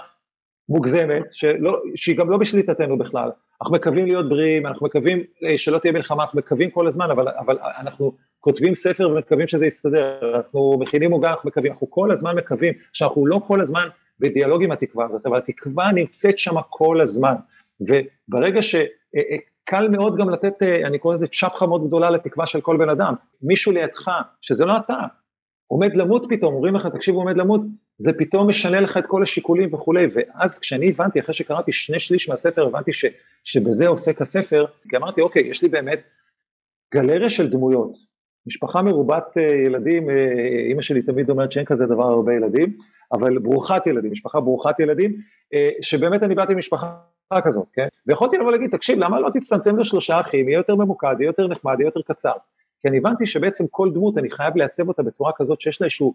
מוגזמת, 0.69 1.23
שלא, 1.33 1.83
שהיא 1.95 2.17
גם 2.17 2.31
לא 2.31 2.37
בשליטתנו 2.37 2.99
בכלל, 2.99 3.31
אנחנו 3.63 3.75
מקווים 3.75 4.07
להיות 4.07 4.29
בריאים, 4.29 4.67
אנחנו 4.67 4.87
מקווים 4.87 5.23
אה, 5.45 5.59
שלא 5.59 5.79
תהיה 5.79 5.93
מלחמה, 5.93 6.23
אנחנו 6.23 6.39
מקווים 6.39 6.71
כל 6.71 6.87
הזמן, 6.87 7.11
אבל, 7.11 7.29
אבל 7.29 7.59
אנחנו 7.81 8.13
כותבים 8.41 8.75
ספר 8.75 9.09
ומקווים 9.09 9.49
שזה 9.49 9.67
יסתדר, 9.67 10.37
אנחנו 10.37 10.79
מכינים 10.81 11.11
עוגה, 11.11 11.31
אנחנו 11.31 11.49
מקווים, 11.49 11.73
אנחנו 11.73 11.91
כל 11.91 12.13
הזמן 12.13 12.37
מקווים, 12.37 12.73
שאנחנו 12.93 13.27
לא 13.27 13.41
כל 13.47 13.61
הזמן 13.61 13.89
בדיאלוג 14.21 14.65
עם 14.65 14.73
התקווה 14.73 15.05
הזאת, 15.05 15.27
אבל 15.27 15.39
התקווה 15.39 15.93
נמצאת 15.93 16.39
שם 16.39 16.55
כל 16.69 17.01
הזמן, 17.01 17.35
וברגע 17.81 18.63
שקל 18.63 18.87
אה, 19.73 19.81
אה, 19.83 19.89
מאוד 19.89 20.17
גם 20.17 20.31
לתת, 20.31 20.63
אני 20.63 20.99
קורא 20.99 21.15
לזה 21.15 21.27
צ'פחה 21.27 21.67
מאוד 21.67 21.87
גדולה 21.87 22.11
לתקווה 22.11 22.47
של 22.47 22.61
כל 22.61 22.77
בן 22.77 22.89
אדם, 22.89 23.15
מישהו 23.43 23.73
לידך, 23.73 24.11
שזה 24.41 24.67
לא 24.67 24.77
אתה, 24.77 24.99
עומד 25.67 25.97
למות 25.97 26.27
פתאום, 26.29 26.55
אומרים 26.55 26.75
לך, 26.75 26.87
תקשיב, 26.87 27.15
הוא 27.15 27.23
עומד 27.23 27.37
למות, 27.37 27.61
זה 27.99 28.13
פתאום 28.19 28.49
משנה 28.49 28.81
לך 28.81 28.97
את 28.97 29.07
כל 29.07 29.23
השיקולים 29.23 29.75
וכולי, 29.75 30.07
ואז 30.15 30.59
כשאני 30.59 30.89
הבנתי, 30.89 31.21
אחרי 31.21 31.35
שקראתי 31.35 31.73
שני 31.73 32.01
שליש 32.01 32.29
מהספר, 32.29 32.67
הבנתי 32.67 32.93
ש, 32.93 33.05
שבזה 33.45 33.89
עוסק 33.89 34.21
הספר, 34.21 34.65
כי 34.89 34.97
אמרתי, 34.97 35.21
אוקיי, 35.21 35.43
יש 35.43 35.63
לי 35.63 35.69
באמת 35.69 36.03
גלריה 36.95 37.31
של 37.31 37.51
דמויות, 37.51 37.93
משפחה 38.47 38.83
מרובת 38.83 39.25
אה, 39.37 39.43
ילדים, 39.43 40.11
אה, 40.11 40.15
אימא 40.69 40.83
שלי 40.83 41.03
תמיד 41.03 41.31
אומרת 41.31 41.53
שאין 41.53 41.65
כזה 41.65 41.87
דבר 41.87 42.05
הרבה 42.05 42.35
ילדים, 42.35 42.77
אבל 43.13 43.39
ברוכת 43.39 43.87
ילדים, 43.87 44.13
משפחה 44.13 44.41
ברוכת 44.41 44.81
ילדים, 44.81 45.17
אה, 45.55 45.69
שבאמת 45.83 46.23
אני 46.23 46.35
באתי 46.35 46.55
ממשפחה 46.55 46.97
כזאת, 47.45 47.67
כן? 47.73 47.87
ויכולתי 48.07 48.37
לבוא 48.39 48.53
להגיד, 48.53 48.71
תקשיב, 48.71 48.99
למה 48.99 49.21
לא 49.21 49.31
תצטמצם 49.31 49.79
לשלושה 49.79 50.21
אחים, 50.21 50.49
יהיה 50.49 50.57
יותר 50.57 50.75
ממוקד, 50.75 51.15
יהיה 51.19 51.29
יותר 51.29 51.47
נחמד, 51.47 51.77
יהיה 51.79 51.87
יותר 51.87 52.03
קצר. 52.03 52.33
כי 52.85 52.89
אני 52.89 52.99
הבנתי 52.99 53.27
שבעצם 53.27 53.65
כל 53.71 53.91
דמות, 53.95 54.19
אני 54.19 54.31
חייב 54.31 54.57
לעצב 54.57 54.89
אותה 54.89 55.03
בצורה 55.03 55.33
כזאת 55.37 55.61
שיש 55.61 55.81
לה 55.81 55.85
איזשהו 55.85 56.15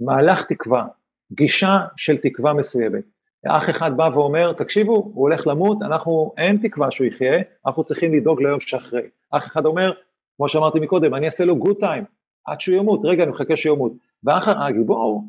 מהלך 0.00 0.46
תקווה, 0.46 0.86
גישה 1.32 1.72
של 1.96 2.16
תקווה 2.16 2.52
מסוימת. 2.52 3.04
אח 3.46 3.70
אחד 3.70 3.96
בא 3.96 4.10
ואומר, 4.14 4.52
תקשיבו, 4.52 4.94
הוא 4.94 5.12
הולך 5.14 5.46
למות, 5.46 5.78
אנחנו, 5.82 6.32
אין 6.38 6.58
תקווה 6.62 6.90
שהוא 6.90 7.06
יחיה, 7.06 7.42
אנחנו 7.66 7.84
צריכים 7.84 8.14
לדאוג 8.14 8.42
ליום 8.42 8.60
שאחרי. 8.60 9.02
אח 9.30 9.46
אחד 9.46 9.66
אומר, 9.66 9.92
כמו 10.36 10.48
שאמרתי 10.48 10.80
מקודם, 10.80 11.14
אני 11.14 11.26
אעשה 11.26 11.44
לו 11.44 11.56
גוד 11.56 11.76
טיים, 11.80 12.04
עד 12.44 12.60
שהוא 12.60 12.76
ימות, 12.76 13.00
רגע, 13.04 13.22
אני 13.22 13.30
מחכה 13.30 13.56
שהוא 13.56 13.76
ימות. 13.76 13.92
ואח 14.24 14.48
הגיבור 14.48 15.24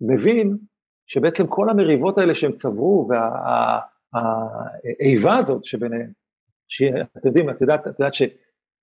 מבין 0.00 0.56
שבעצם 1.06 1.46
כל 1.46 1.70
המריבות 1.70 2.18
האלה 2.18 2.34
שהם 2.34 2.52
צברו, 2.52 3.08
והאיבה 4.14 5.36
הזאת 5.36 5.64
שביניהם, 5.64 6.10
שאתם 6.68 7.28
יודעים, 7.28 7.50
את 7.50 7.60
יודעת, 7.60 7.86
את 7.86 8.00
יודעת 8.00 8.14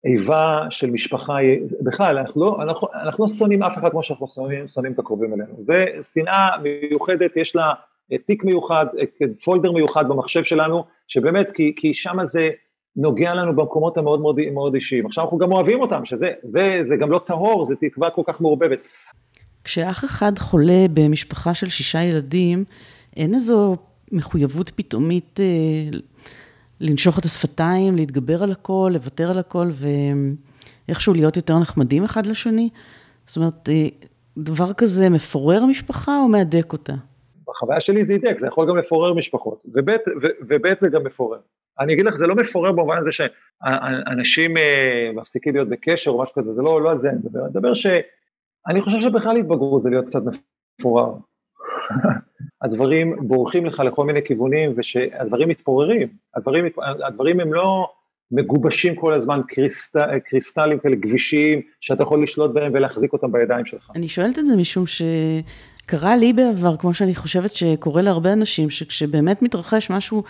שאיבה 0.02 0.68
של 0.70 0.90
משפחה, 0.90 1.38
בכלל, 1.82 2.18
אנחנו 2.18 2.42
לא, 2.42 2.58
אנחנו, 2.62 2.88
אנחנו 3.04 3.24
לא 3.24 3.30
שונאים 3.30 3.64
אף 3.64 3.78
אחד 3.78 3.90
כמו 3.90 4.04
שאנחנו 4.04 4.28
שונאים, 4.28 4.68
שונאים 4.68 4.94
את 4.94 5.00
הקרובים 5.00 5.34
אלינו, 5.34 5.54
זה 5.60 5.86
שנאה 6.14 6.50
מיוחדת, 6.64 7.38
יש 7.38 7.56
לה 7.56 7.74
תיק 8.26 8.44
מיוחד, 8.44 8.86
פולדר 9.44 9.72
מיוחד 9.72 10.08
במחשב 10.10 10.44
שלנו, 10.44 10.84
שבאמת, 11.08 11.52
כי, 11.52 11.74
כי 11.76 11.94
שם 11.94 12.18
זה 12.24 12.50
נוגע 12.96 13.34
לנו 13.34 13.56
במקומות 13.56 13.98
המאוד 13.98 14.22
מאוד, 14.22 14.40
מאוד 14.54 14.76
אישיים. 14.76 15.06
עכשיו 15.06 15.24
אנחנו 15.24 15.38
גם 15.38 15.52
אוהבים 15.52 15.82
אותם, 15.82 16.06
שזה 16.06 16.32
זה, 16.44 16.78
זה 16.82 16.96
גם 16.96 17.12
לא 17.12 17.20
טהור, 17.26 17.66
זה 17.66 17.76
תקווה 17.76 18.10
כל 18.10 18.22
כך 18.26 18.42
מעורבבת. 18.42 18.80
כשאח 19.64 20.06
אחד 20.06 20.40
חולה 20.40 20.86
במשפחה 20.94 21.54
של 21.54 21.70
שישה 21.70 22.02
ילדים, 22.02 22.64
אין 23.18 23.34
איזו 23.34 23.76
מחויבות 24.12 24.70
פתאומית 24.70 25.40
אה, 25.40 26.00
לנשוך 26.82 27.20
את 27.20 27.26
השפתיים, 27.26 27.96
להתגבר 27.96 28.44
על 28.44 28.52
הכל, 28.52 28.92
לוותר 28.94 29.30
על 29.32 29.40
הכל, 29.40 29.70
ואיכשהו 30.88 31.14
להיות 31.14 31.38
יותר 31.38 31.60
נחמדים 31.60 32.04
אחד 32.04 32.26
לשני? 32.26 32.70
זאת 33.26 33.38
אומרת, 33.38 33.70
אה, 33.70 33.88
דבר 34.38 34.74
כזה 34.74 35.10
מפורר 35.10 35.66
משפחה 35.66 36.18
או 36.18 36.28
מהדק 36.28 36.74
אותה? 36.74 36.94
בחוויה 37.48 37.80
שלי 37.80 38.04
זה 38.04 38.14
ידק, 38.14 38.40
זה 38.40 38.48
יכול 38.48 38.68
גם 38.70 38.78
לפורר 38.78 39.14
משפחות, 39.14 39.64
וב' 39.66 40.72
זה 40.80 40.90
גם 40.90 41.04
מפורר. 41.04 41.40
אני 41.80 41.94
אגיד 41.94 42.06
לך, 42.06 42.16
זה 42.16 42.28
לא 42.28 42.36
מפורר 42.36 42.72
במובן 42.72 42.98
הזה 42.98 43.12
שאנשים 43.12 44.58
אה, 44.58 45.12
מפסיקים 45.16 45.56
להיות 45.56 45.70
בקשר 45.70 46.12
או 46.12 46.22
משהו 46.22 46.36
כזה, 46.36 46.54
זה 46.54 46.62
לא, 46.62 46.82
לא 46.82 46.92
על 46.92 47.00
זה 47.00 47.10
אני 47.10 47.18
מדבר, 47.18 47.40
אני 47.40 47.50
מדבר 47.50 47.74
שאני 47.74 48.82
חושב 48.82 49.00
שבכלל 49.00 49.38
התבגרות 49.38 49.82
זה 49.82 49.90
להיות 49.90 50.06
קצת 50.06 50.22
מפורר. 50.80 51.14
הדברים 52.62 53.16
בורחים 53.28 53.66
לך 53.66 53.80
לכל 53.80 54.06
מיני 54.06 54.20
כיוונים 54.26 54.74
ושהדברים 54.78 55.50
מתפוררים, 55.50 56.08
הדברים, 56.36 56.66
הדברים 57.08 57.40
הם 57.40 57.54
לא 57.54 57.90
מגובשים 58.32 58.96
כל 58.96 59.14
הזמן 59.14 59.42
קריסט, 59.48 59.98
קריסטלים 60.30 60.80
כאלה 60.80 60.96
גבישים 60.96 61.62
שאתה 61.82 62.04
יכול 62.04 62.24
לשלוט 62.24 62.52
בהם 62.54 62.72
ולהחזיק 62.74 63.14
אותם 63.14 63.32
בידיים 63.32 63.66
שלך. 63.66 63.92
אני 63.96 64.08
שואלת 64.08 64.40
את 64.40 64.48
זה 64.48 64.56
משום 64.56 64.84
שקרה 64.88 66.18
לי 66.18 66.34
בעבר, 66.34 66.78
כמו 66.78 66.94
שאני 66.94 67.16
חושבת 67.16 67.56
שקורה 67.56 68.02
להרבה 68.02 68.34
אנשים, 68.34 68.70
שכשבאמת 68.70 69.42
מתרחש 69.42 69.90
משהו 69.90 70.24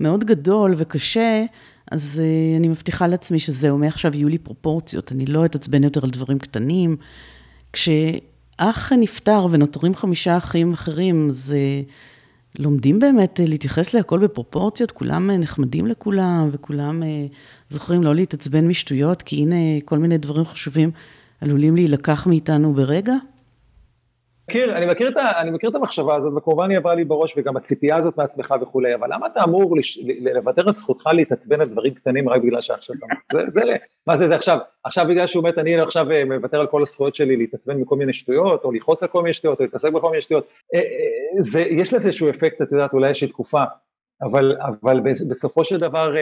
מאוד 0.00 0.24
גדול 0.24 0.74
וקשה, 0.76 1.44
אז 1.90 2.22
uh, 2.22 2.58
אני 2.58 2.68
מבטיחה 2.68 3.06
לעצמי 3.06 3.38
שזהו, 3.38 3.78
מעכשיו 3.78 4.14
יהיו 4.14 4.28
לי 4.28 4.38
פרופורציות, 4.38 5.12
אני 5.12 5.26
לא 5.26 5.44
אתעצבן 5.44 5.84
יותר 5.84 6.00
על 6.04 6.10
דברים 6.10 6.38
קטנים. 6.38 6.96
כשאח 8.62 8.92
נפטר 8.92 9.46
ונותרים 9.50 9.94
חמישה 9.94 10.36
אחים 10.36 10.72
אחרים, 10.72 11.28
uh, 11.30 12.58
לומדים 12.58 12.98
באמת 12.98 13.40
uh, 13.40 13.50
להתייחס 13.50 13.94
להכל 13.94 14.18
בפרופורציות, 14.18 14.90
כולם 14.90 15.30
uh, 15.30 15.32
נחמדים 15.32 15.86
לכולם, 15.86 16.48
וכולם 16.52 17.02
uh, 17.02 17.06
זוכרים 17.68 18.02
לא 18.02 18.14
להתעצבן 18.14 18.66
משטויות, 18.68 19.22
כי 19.22 19.36
הנה 19.36 19.56
כל 19.84 19.98
מיני 19.98 20.18
דברים 20.18 20.44
חשובים 20.44 20.90
עלולים 21.40 21.76
להילקח 21.76 22.26
מאיתנו 22.26 22.74
ברגע. 22.74 23.14
מכיר, 24.48 24.76
אני, 24.76 24.86
מכיר 24.86 25.08
את 25.08 25.16
אני 25.16 25.50
מכיר 25.50 25.70
את 25.70 25.74
המחשבה 25.74 26.16
הזאת, 26.16 26.32
וכמובן 26.36 26.70
היא 26.70 26.78
עברה 26.78 26.94
לי 26.94 27.04
בראש, 27.04 27.34
וגם 27.36 27.56
הציפייה 27.56 27.96
הזאת 27.96 28.16
מעצמך 28.16 28.54
וכולי, 28.62 28.94
אבל 28.94 29.08
למה 29.12 29.26
אתה 29.26 29.44
אמור 29.44 29.76
לוותר 30.34 30.62
על 30.66 30.72
זכותך 30.72 31.06
להתעצבן 31.12 31.60
על 31.60 31.68
דברים 31.68 31.94
קטנים 31.94 32.28
רק 32.28 32.42
בגלל 32.42 32.60
שעכשיו 32.60 32.96
אתה 32.96 33.06
זה, 33.32 33.40
זה, 33.50 33.60
מה 34.06 34.16
זה 34.16 34.28
זה 34.28 34.34
עכשיו, 34.34 34.58
עכשיו 34.84 35.06
בגלל 35.08 35.26
שהוא 35.26 35.44
מת 35.44 35.58
אני 35.58 35.80
עכשיו 35.80 36.10
אה, 36.10 36.24
מוותר 36.24 36.60
על 36.60 36.66
כל 36.66 36.82
הזכויות 36.82 37.14
שלי 37.14 37.36
להתעצבן 37.36 37.82
בכל 37.82 37.96
מיני 37.96 38.12
שטויות, 38.12 38.64
או 38.64 38.72
לכעוס 38.72 39.02
על 39.02 39.08
כל 39.08 39.22
מיני 39.22 39.34
שטויות, 39.34 39.58
או 39.58 39.64
להתעסק 39.64 39.92
בכל 39.92 40.10
מיני 40.10 40.22
שטויות, 40.22 40.46
אה, 40.74 40.80
אה, 40.80 41.42
זה, 41.42 41.60
יש 41.60 41.94
לזה 41.94 42.08
איזשהו 42.08 42.30
אפקט, 42.30 42.62
את 42.62 42.72
יודעת, 42.72 42.92
אולי 42.92 43.08
איזושהי 43.08 43.28
תקופה, 43.28 43.62
אבל, 44.22 44.56
אבל 44.60 45.00
בסופו 45.00 45.64
של 45.64 45.78
דבר, 45.78 46.14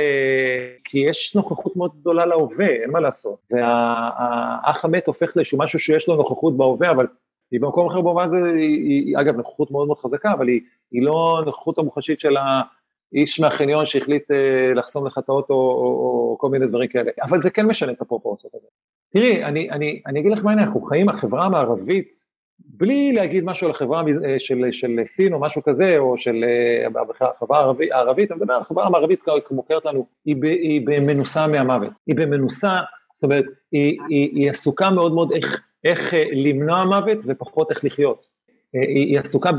כי 0.84 0.98
יש 0.98 1.36
נוכחות 1.36 1.76
מאוד 1.76 1.90
גדולה 2.00 2.26
להווה, 2.26 2.66
אין 2.66 2.90
מה 2.90 3.00
לעשות, 3.00 3.38
והאח 3.50 4.84
המת 4.84 5.06
הופך 5.06 5.36
לאיזשהו 5.36 5.58
משהו 5.58 5.78
שיש 5.78 6.08
לו 6.08 6.16
נוכחות 6.16 6.56
בהווה, 6.56 6.90
אבל 6.90 7.06
היא 7.50 7.60
במקום 7.60 7.86
אחר 7.86 8.00
במובן 8.00 8.24
הזה, 8.24 8.36
היא, 8.56 9.06
היא 9.06 9.16
אגב 9.18 9.36
נוכחות 9.36 9.70
מאוד 9.70 9.86
מאוד 9.86 9.98
חזקה, 9.98 10.32
אבל 10.32 10.48
היא, 10.48 10.60
היא 10.92 11.02
לא 11.02 11.42
נוכחות 11.46 11.78
המוחשית 11.78 12.20
של 12.20 12.36
האיש 12.36 13.40
מהחניון 13.40 13.86
שהחליט 13.86 14.30
אה, 14.30 14.74
לחסום 14.74 15.06
לך 15.06 15.18
את 15.18 15.28
האוטו 15.28 15.54
או, 15.54 15.60
או, 15.60 16.30
או 16.30 16.36
כל 16.38 16.48
מיני 16.48 16.66
דברים 16.66 16.88
כאלה, 16.88 17.10
אבל 17.22 17.42
זה 17.42 17.50
כן 17.50 17.66
משנה 17.66 17.92
את 17.92 18.00
הפרופורציות 18.00 18.54
האלה. 18.54 18.66
תראי, 19.12 19.44
אני, 19.44 19.70
אני, 19.70 20.02
אני 20.06 20.20
אגיד 20.20 20.32
לך 20.32 20.44
מה 20.44 20.50
העניין, 20.50 20.66
אנחנו 20.66 20.82
חיים, 20.82 21.08
החברה 21.08 21.46
המערבית, 21.46 22.20
בלי 22.58 23.12
להגיד 23.12 23.44
משהו 23.44 23.66
על 23.66 23.70
החברה 23.70 24.02
אה, 24.24 24.38
של, 24.38 24.64
של 24.72 25.00
סין 25.06 25.32
או 25.32 25.40
משהו 25.40 25.62
כזה, 25.62 25.98
או 25.98 26.16
של 26.16 26.44
אה, 26.44 27.28
החברה 27.36 27.58
הערבית, 27.58 27.92
הערבית, 27.92 28.32
אני 28.32 28.40
מדבר 28.40 28.54
על 28.54 28.60
החברה 28.60 28.86
המערבית 28.86 29.20
מוכרת 29.50 29.84
לנו, 29.84 30.06
היא, 30.24 30.36
ב, 30.36 30.44
היא 30.44 30.86
במנוסה 30.86 31.46
מהמוות, 31.48 31.92
היא 32.06 32.16
במנוסה, 32.16 32.70
זאת 33.14 33.24
אומרת, 33.24 33.44
היא, 33.72 33.98
היא, 34.08 34.30
היא 34.34 34.50
עסוקה 34.50 34.90
מאוד 34.90 35.12
מאוד 35.14 35.32
איך 35.32 35.62
איך 35.84 36.14
אה, 36.14 36.24
למנוע 36.32 36.84
מוות 36.84 37.18
ופחות 37.24 37.70
איך 37.70 37.84
לחיות. 37.84 38.26
אה, 38.74 38.80
היא 38.80 39.18
עסוקה 39.18 39.50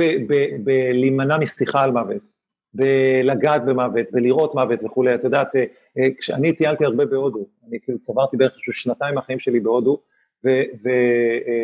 בלהימנע 0.63 1.37
משיחה 1.37 1.83
על 1.83 1.91
מוות, 1.91 2.21
בלגעת 2.73 3.65
במוות, 3.65 4.05
בלראות 4.11 4.55
מוות 4.55 4.79
וכולי, 4.83 5.15
את 5.15 5.23
יודעת, 5.23 5.55
אה, 5.55 6.03
כשאני 6.19 6.55
טיילתי 6.55 6.85
הרבה 6.85 7.05
בהודו, 7.05 7.45
אני 7.67 7.77
כאילו 7.83 7.99
צברתי 7.99 8.37
בערך 8.37 8.53
שנתיים 8.71 9.15
מהחיים 9.15 9.39
שלי 9.39 9.59
בהודו, 9.59 10.01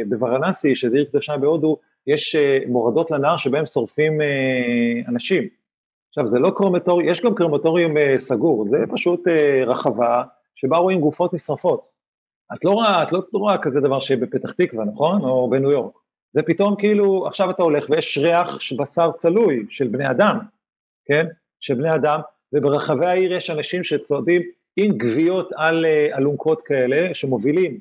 ובוורנסי, 0.10 0.76
שזה 0.76 0.98
עיר 0.98 1.06
קדושה 1.06 1.38
בהודו, 1.38 1.78
יש 2.08 2.36
מורדות 2.68 3.12
לנהר 3.12 3.38
שבהם 3.38 3.66
שורפים 3.66 4.22
אנשים. 5.08 5.48
עכשיו 6.10 6.28
זה 6.28 6.40
לא 6.40 6.50
קרומטוריום, 6.56 7.10
יש 7.10 7.22
גם 7.22 7.36
קרומטוריום 7.36 7.94
סגור, 8.20 8.68
זה 8.68 8.78
פשוט 8.90 9.28
רחבה 9.66 10.24
שבה 10.58 10.78
רואים 10.78 11.00
גופות 11.02 11.34
נשרפות. 11.34 11.90
את 12.54 12.66
לא 12.66 12.72
רואה, 12.72 13.04
את 13.04 13.12
לא 13.14 13.22
רואה 13.34 13.58
כזה 13.58 13.82
דבר 13.82 14.00
שיהיה 14.00 14.20
בפתח 14.22 14.52
תקווה, 14.52 14.86
נכון? 14.86 15.22
או 15.22 15.50
בניו 15.50 15.72
יורק. 15.72 15.94
זה 16.32 16.42
פתאום 16.42 16.76
כאילו, 16.76 17.28
עכשיו 17.28 17.50
אתה 17.50 17.64
הולך 17.64 17.86
ויש 17.90 18.18
ריח 18.18 18.58
בשר 18.78 19.12
צלוי 19.12 19.66
של 19.70 19.88
בני 19.88 20.12
אדם, 20.12 20.40
כן? 21.06 21.26
של 21.60 21.74
בני 21.76 21.96
אדם, 21.96 22.20
וברחבי 22.54 23.06
העיר 23.06 23.34
יש 23.34 23.50
אנשים 23.50 23.84
שצועדים 23.84 24.42
עם 24.76 24.98
גוויות 24.98 25.50
על 25.56 25.86
אה, 25.86 26.18
אלונקות 26.18 26.62
כאלה, 26.66 27.14
שמובילים 27.14 27.80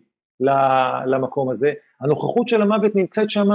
למקום 1.06 1.50
הזה. 1.50 1.72
הנוכחות 2.00 2.48
של 2.48 2.62
המוות 2.62 2.94
נמצאת 2.94 3.30
שם 3.30 3.48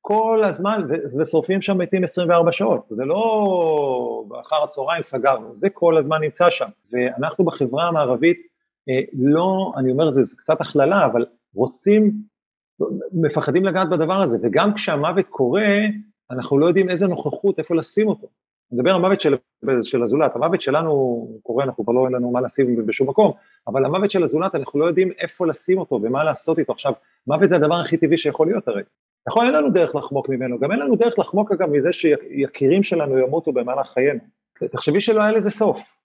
כל 0.00 0.42
הזמן, 0.48 0.82
ושורפים 1.18 1.62
שם 1.62 1.78
מתים 1.78 2.04
24 2.04 2.52
שעות. 2.52 2.86
זה 2.90 3.04
לא 3.04 4.24
אחר 4.40 4.62
הצהריים 4.64 5.02
סגרנו, 5.02 5.56
זה 5.56 5.70
כל 5.70 5.98
הזמן 5.98 6.20
נמצא 6.20 6.50
שם. 6.50 6.68
ואנחנו 6.92 7.44
בחברה 7.44 7.88
המערבית, 7.88 8.55
לא, 9.12 9.72
אני 9.76 9.92
אומר, 9.92 10.10
זה, 10.10 10.22
זה 10.22 10.36
קצת 10.36 10.60
הכללה, 10.60 11.06
אבל 11.06 11.26
רוצים, 11.54 12.12
מפחדים 13.12 13.64
לגעת 13.64 13.88
בדבר 13.88 14.22
הזה, 14.22 14.38
וגם 14.42 14.74
כשהמוות 14.74 15.26
קורה, 15.26 15.68
אנחנו 16.30 16.58
לא 16.58 16.66
יודעים 16.66 16.90
איזה 16.90 17.06
נוכחות, 17.06 17.58
איפה 17.58 17.74
לשים 17.74 18.08
אותו. 18.08 18.26
אני 18.72 18.78
מדבר 18.78 18.90
על 18.90 18.96
המוות 18.96 19.20
של, 19.20 19.36
של 19.82 20.02
הזולת, 20.02 20.36
המוות 20.36 20.60
שלנו 20.60 21.28
קורה, 21.42 21.64
אנחנו 21.64 21.84
כבר 21.84 21.92
לא 21.92 22.04
אין 22.04 22.14
לנו 22.14 22.30
מה 22.30 22.40
לשים 22.40 22.86
בשום 22.86 23.08
מקום, 23.08 23.32
אבל 23.66 23.84
המוות 23.84 24.10
של 24.10 24.22
הזולת, 24.22 24.54
אנחנו 24.54 24.80
לא 24.80 24.84
יודעים 24.84 25.12
איפה 25.18 25.46
לשים 25.46 25.78
אותו 25.78 26.00
ומה 26.02 26.24
לעשות 26.24 26.58
איתו. 26.58 26.72
עכשיו, 26.72 26.92
מוות 27.26 27.48
זה 27.48 27.56
הדבר 27.56 27.74
הכי 27.74 27.96
טבעי 27.96 28.18
שיכול 28.18 28.46
להיות 28.46 28.68
הרי. 28.68 28.82
נכון, 29.28 29.46
אין 29.46 29.54
לנו 29.54 29.70
דרך 29.70 29.94
לחמוק 29.94 30.28
ממנו, 30.28 30.58
גם 30.58 30.72
אין 30.72 30.80
לנו 30.80 30.96
דרך 30.96 31.18
לחמוק 31.18 31.52
אגב 31.52 31.70
מזה 31.70 31.92
שיקירים 31.92 32.82
שלנו 32.82 33.18
ימותו 33.18 33.52
במהלך 33.52 33.86
חיינו. 33.86 34.20
תחשבי 34.72 35.00
שלא 35.00 35.22
היה 35.22 35.32
לזה 35.32 35.50
סוף. 35.50 35.95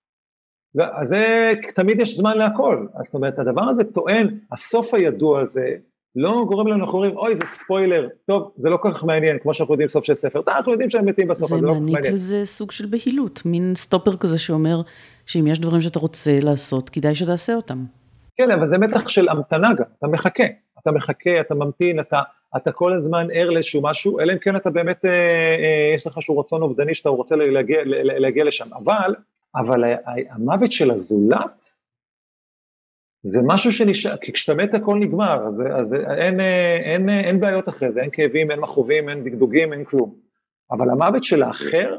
אז 0.79 1.07
זה, 1.07 1.51
תמיד 1.75 1.99
יש 1.99 2.17
זמן 2.17 2.37
להכל, 2.37 2.85
אז 2.95 3.05
זאת 3.05 3.15
אומרת, 3.15 3.39
הדבר 3.39 3.61
הזה 3.61 3.83
טוען, 3.83 4.27
הסוף 4.51 4.93
הידוע 4.93 5.41
הזה, 5.41 5.75
לא 6.15 6.43
גורם 6.47 6.67
לנו, 6.67 6.83
אנחנו 6.83 6.97
אומרים, 6.97 7.17
אוי, 7.17 7.35
זה 7.35 7.45
ספוילר, 7.45 8.07
טוב, 8.27 8.51
זה 8.57 8.69
לא 8.69 8.77
כל 8.77 8.91
כך 8.95 9.03
מעניין, 9.03 9.39
כמו 9.39 9.53
שאנחנו 9.53 9.73
יודעים 9.73 9.87
סוף 9.89 10.05
של 10.05 10.15
ספר, 10.15 10.41
אנחנו 10.47 10.71
יודעים 10.71 10.89
שהם 10.89 11.05
מתים 11.05 11.27
בסוף, 11.27 11.49
זה 11.49 11.55
לא 11.55 11.61
כל 11.61 11.65
כך 11.67 11.69
מעניין. 11.69 11.87
זה 11.87 11.93
מעניק 11.93 12.13
לזה 12.13 12.45
סוג 12.45 12.71
של 12.71 12.85
בהילות, 12.85 13.41
מין 13.45 13.75
סטופר 13.75 14.17
כזה 14.17 14.39
שאומר, 14.39 14.81
שאם 15.25 15.47
יש 15.47 15.59
דברים 15.59 15.81
שאתה 15.81 15.99
רוצה 15.99 16.31
לעשות, 16.41 16.89
כדאי 16.89 17.15
שתעשה 17.15 17.53
אותם. 17.53 17.85
כן, 18.37 18.51
אבל 18.51 18.65
זה 18.65 18.77
מתח 18.77 19.07
של 19.07 19.29
המתנה 19.29 19.73
גם, 19.77 19.85
אתה 19.97 20.07
מחכה, 20.07 20.43
אתה 20.81 20.91
מחכה, 20.91 21.41
אתה 21.41 21.55
ממתין, 21.55 21.99
אתה, 21.99 22.17
אתה 22.57 22.71
כל 22.71 22.93
הזמן 22.93 23.27
ער 23.33 23.49
לאיזשהו 23.49 23.81
משהו, 23.81 24.19
אלא 24.19 24.33
אם 24.33 24.37
כן 24.37 24.55
אתה 24.55 24.69
באמת, 24.69 25.05
אה, 25.05 25.11
אה, 25.11 25.93
יש 25.95 26.07
לך 26.07 26.17
איזשהו 26.17 26.39
רצון 26.39 26.61
אובדני 26.61 26.95
שאתה 26.95 27.09
רוצה 27.09 27.35
להגיע, 27.35 27.77
להגיע 27.85 28.43
לשם, 28.43 28.73
אבל 28.73 29.15
אבל 29.55 29.83
המוות 30.29 30.71
של 30.71 30.91
הזולת, 30.91 31.71
זה 33.23 33.39
משהו 33.43 33.71
שנשאר, 33.71 34.17
כי 34.17 34.33
כשאתה 34.33 34.57
מת 34.57 34.73
הכל 34.73 34.97
נגמר, 34.99 35.47
אז, 35.47 35.63
אז 35.79 35.93
אין, 35.93 36.39
אין, 36.39 36.39
אין, 36.83 37.09
אין 37.09 37.39
בעיות 37.39 37.69
אחרי 37.69 37.91
זה, 37.91 38.01
אין 38.01 38.09
כאבים, 38.13 38.51
אין 38.51 38.59
מכאובים, 38.59 39.09
אין 39.09 39.23
דגדוגים, 39.23 39.73
אין 39.73 39.85
כלום. 39.85 40.15
אבל 40.71 40.89
המוות 40.89 41.23
של 41.23 41.43
האחר, 41.43 41.97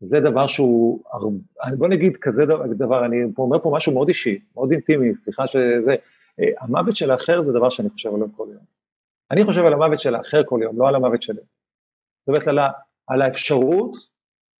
זה 0.00 0.20
דבר 0.20 0.46
שהוא, 0.46 1.04
בוא 1.78 1.88
נגיד 1.88 2.16
כזה 2.16 2.44
דבר, 2.78 3.04
אני 3.04 3.16
אומר 3.38 3.58
פה 3.62 3.72
משהו 3.76 3.92
מאוד 3.92 4.08
אישי, 4.08 4.40
מאוד 4.54 4.72
אינטימי, 4.72 5.14
סליחה 5.14 5.46
שזה, 5.46 5.94
המוות 6.60 6.96
של 6.96 7.10
האחר 7.10 7.42
זה 7.42 7.52
דבר 7.52 7.70
שאני 7.70 7.90
חושב 7.90 8.14
עליו 8.14 8.26
כל 8.36 8.46
יום. 8.52 8.64
אני 9.30 9.44
חושב 9.44 9.64
על 9.64 9.72
המוות 9.72 10.00
של 10.00 10.14
האחר 10.14 10.42
כל 10.46 10.60
יום, 10.62 10.78
לא 10.78 10.88
על 10.88 10.94
המוות 10.94 11.22
שלי. 11.22 11.40
זאת 12.20 12.28
אומרת, 12.28 12.48
על, 12.48 12.58
על 13.06 13.22
האפשרות 13.22 13.92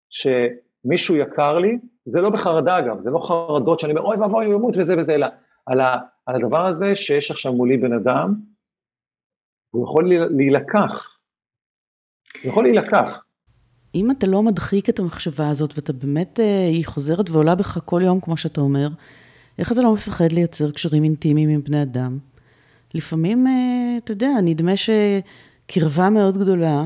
שמישהו 0.09 1.15
יקר 1.15 1.59
לי, 1.59 1.77
זה 2.05 2.21
לא 2.21 2.29
בחרדה 2.29 2.77
אגב, 2.79 2.99
זה 2.99 3.11
לא 3.11 3.19
חרדות 3.19 3.79
שאני 3.79 3.91
אומר 3.91 4.01
אוי 4.01 4.17
ואבוי 4.17 4.45
הוא 4.45 4.53
ימות 4.53 4.77
וזה 4.77 4.95
וזה, 4.99 5.15
אלא 5.15 5.27
על, 5.65 5.79
ה, 5.79 5.95
על 6.25 6.35
הדבר 6.35 6.65
הזה 6.65 6.95
שיש 6.95 7.31
עכשיו 7.31 7.53
מולי 7.53 7.77
בן 7.77 7.93
אדם, 7.93 8.33
הוא 9.71 9.83
יכול 9.83 10.09
להילקח, 10.29 11.17
הוא 12.43 12.51
יכול 12.51 12.63
להילקח. 12.63 13.23
אם 13.95 14.11
אתה 14.11 14.27
לא 14.27 14.43
מדחיק 14.43 14.89
את 14.89 14.99
המחשבה 14.99 15.49
הזאת 15.49 15.73
ואתה 15.75 15.93
באמת, 15.93 16.39
אה, 16.39 16.67
היא 16.67 16.85
חוזרת 16.85 17.29
ועולה 17.29 17.55
בך 17.55 17.79
כל 17.85 18.01
יום, 18.05 18.19
כמו 18.19 18.37
שאתה 18.37 18.61
אומר, 18.61 18.87
איך 19.59 19.71
אתה 19.71 19.81
לא 19.81 19.93
מפחד 19.93 20.31
לייצר 20.31 20.71
קשרים 20.71 21.03
אינטימיים 21.03 21.49
עם 21.49 21.63
בני 21.63 21.81
אדם? 21.81 22.17
לפעמים, 22.93 23.47
אה, 23.47 23.97
אתה 23.97 24.11
יודע, 24.11 24.31
נדמה 24.43 24.71
שקרבה 24.77 26.09
מאוד 26.09 26.37
גדולה 26.37 26.83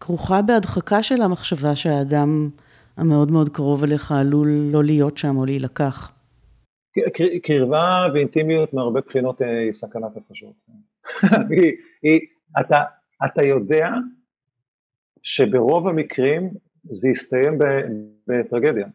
כרוכה 0.00 0.42
בהדחקה 0.42 1.02
של 1.02 1.22
המחשבה 1.22 1.76
שהאדם 1.76 2.50
המאוד 2.98 3.30
מאוד 3.30 3.48
קרוב 3.48 3.84
אליך 3.84 4.12
עלול 4.12 4.48
לא 4.72 4.84
להיות 4.84 5.18
שם 5.18 5.36
או 5.36 5.44
להילקח. 5.44 6.12
קרבה 7.42 7.96
ואינטימיות 8.14 8.74
מהרבה 8.74 9.00
בחינות 9.00 9.42
אה, 9.42 9.60
היא 9.60 9.72
סכנת 9.72 10.16
נפשות. 10.16 10.54
אתה, 12.60 12.76
אתה 13.24 13.46
יודע 13.46 13.88
שברוב 15.22 15.88
המקרים 15.88 16.50
זה 16.84 17.08
יסתיים 17.08 17.58
בטרגדיה. 18.28 18.86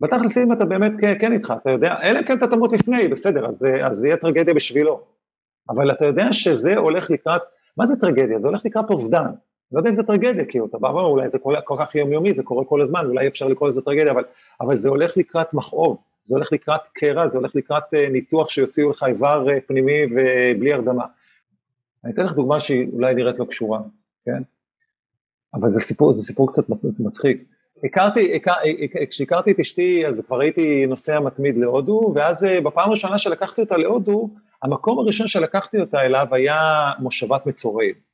בתכלס 0.00 0.38
אם 0.38 0.52
אתה 0.52 0.64
באמת 0.64 0.92
כן 1.20 1.32
איתך, 1.32 1.52
אתה 1.62 1.70
יודע, 1.70 1.94
אלא 2.04 2.18
אם 2.18 2.24
כן 2.24 2.38
אתה 2.38 2.46
תמות 2.46 2.72
לפני, 2.72 3.08
בסדר, 3.08 3.46
אז 3.46 3.64
זה 3.90 4.08
יהיה 4.08 4.16
טרגדיה 4.16 4.54
בשבילו. 4.54 5.00
אבל 5.68 5.90
אתה 5.90 6.06
יודע 6.06 6.32
שזה 6.32 6.76
הולך 6.76 7.10
לקראת, 7.10 7.42
מה 7.76 7.86
זה 7.86 7.96
טרגדיה? 8.00 8.38
זה 8.38 8.48
הולך 8.48 8.64
לקראת 8.64 8.90
אובדן. 8.90 9.30
לא 9.72 9.78
יודע 9.78 9.90
אם 9.90 9.94
זה 9.94 10.02
טרגדיה, 10.02 10.44
כי 10.44 10.58
אתה 10.70 10.78
בא 10.78 10.86
ואומר, 10.86 11.04
אולי 11.04 11.28
זה 11.28 11.38
כל, 11.42 11.54
כל 11.64 11.76
כך 11.80 11.94
יומיומי, 11.94 12.34
זה 12.34 12.42
קורה 12.42 12.64
כל 12.64 12.82
הזמן, 12.82 13.06
אולי 13.06 13.28
אפשר 13.28 13.48
לקרוא 13.48 13.68
לזה 13.68 13.82
טרגדיה, 13.82 14.12
אבל, 14.12 14.24
אבל 14.60 14.76
זה 14.76 14.88
הולך 14.88 15.16
לקראת 15.16 15.54
מכאוב, 15.54 15.98
זה 16.24 16.34
הולך 16.34 16.52
לקראת 16.52 16.80
קרע, 16.94 17.28
זה 17.28 17.38
הולך 17.38 17.56
לקראת 17.56 17.82
uh, 17.94 18.08
ניתוח 18.10 18.50
שיוציאו 18.50 18.90
לך 18.90 19.04
איבר 19.08 19.46
uh, 19.46 19.60
פנימי 19.66 20.04
ובלי 20.04 20.72
הרדמה. 20.72 21.04
אני 22.04 22.12
אתן 22.12 22.22
לך 22.22 22.32
דוגמה 22.32 22.60
שהיא 22.60 22.88
אולי 22.92 23.14
נראית 23.14 23.38
לא 23.38 23.44
קשורה, 23.44 23.80
כן? 24.24 24.42
אבל 25.54 25.70
זה 25.70 25.80
סיפור, 25.80 26.12
זה 26.12 26.22
סיפור 26.22 26.52
קצת 26.52 26.64
מצחיק. 26.98 27.44
הכרתי, 27.84 28.40
כשהכרתי 29.10 29.50
את 29.50 29.60
אשתי 29.60 30.06
אז 30.06 30.26
כבר 30.26 30.40
הייתי 30.40 30.86
נוסע 30.86 31.20
מתמיד 31.20 31.56
להודו, 31.56 32.12
ואז 32.14 32.44
אה, 32.44 32.60
בפעם 32.60 32.88
הראשונה 32.88 33.18
שלקחתי 33.18 33.60
אותה 33.60 33.76
להודו, 33.76 34.30
המקום 34.62 34.98
הראשון 34.98 35.26
שלקחתי 35.26 35.80
אותה 35.80 36.00
אליו 36.00 36.26
היה 36.32 36.58
מושבת 36.98 37.46
מצורעים. 37.46 38.05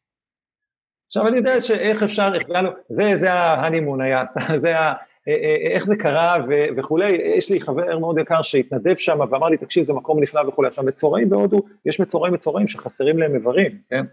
עכשיו 1.13 1.29
אני 1.29 1.37
יודע 1.37 1.61
שאיך 1.61 2.03
אפשר, 2.03 2.31
איך 2.35 2.43
הגענו, 2.51 2.71
זה, 2.89 3.17
זה 3.17 3.33
ההנימון 3.33 4.01
היה, 4.01 4.25
זה 4.57 4.79
ה... 4.79 4.93
אה, 5.29 5.35
אה, 5.35 5.75
איך 5.75 5.87
זה 5.87 5.97
קרה 5.97 6.35
ו- 6.49 6.77
וכולי, 6.77 7.13
יש 7.37 7.51
לי 7.51 7.61
חבר 7.61 7.99
מאוד 7.99 8.19
יקר 8.19 8.43
שהתנדב 8.43 8.97
שם 8.97 9.21
ואמר 9.31 9.49
לי, 9.49 9.57
תקשיב, 9.57 9.83
זה 9.83 9.93
מקום 9.93 10.23
נפלא 10.23 10.49
וכולי. 10.49 10.69
עכשיו, 10.69 10.85
מצורעים 10.85 11.31
בהודו, 11.31 11.63
יש 11.87 12.01
מצורעים 12.01 12.35
מצורעים 12.35 12.69
שחסרים 12.69 13.19
להם 13.19 13.35
איברים, 13.35 13.79
כן? 13.91 14.05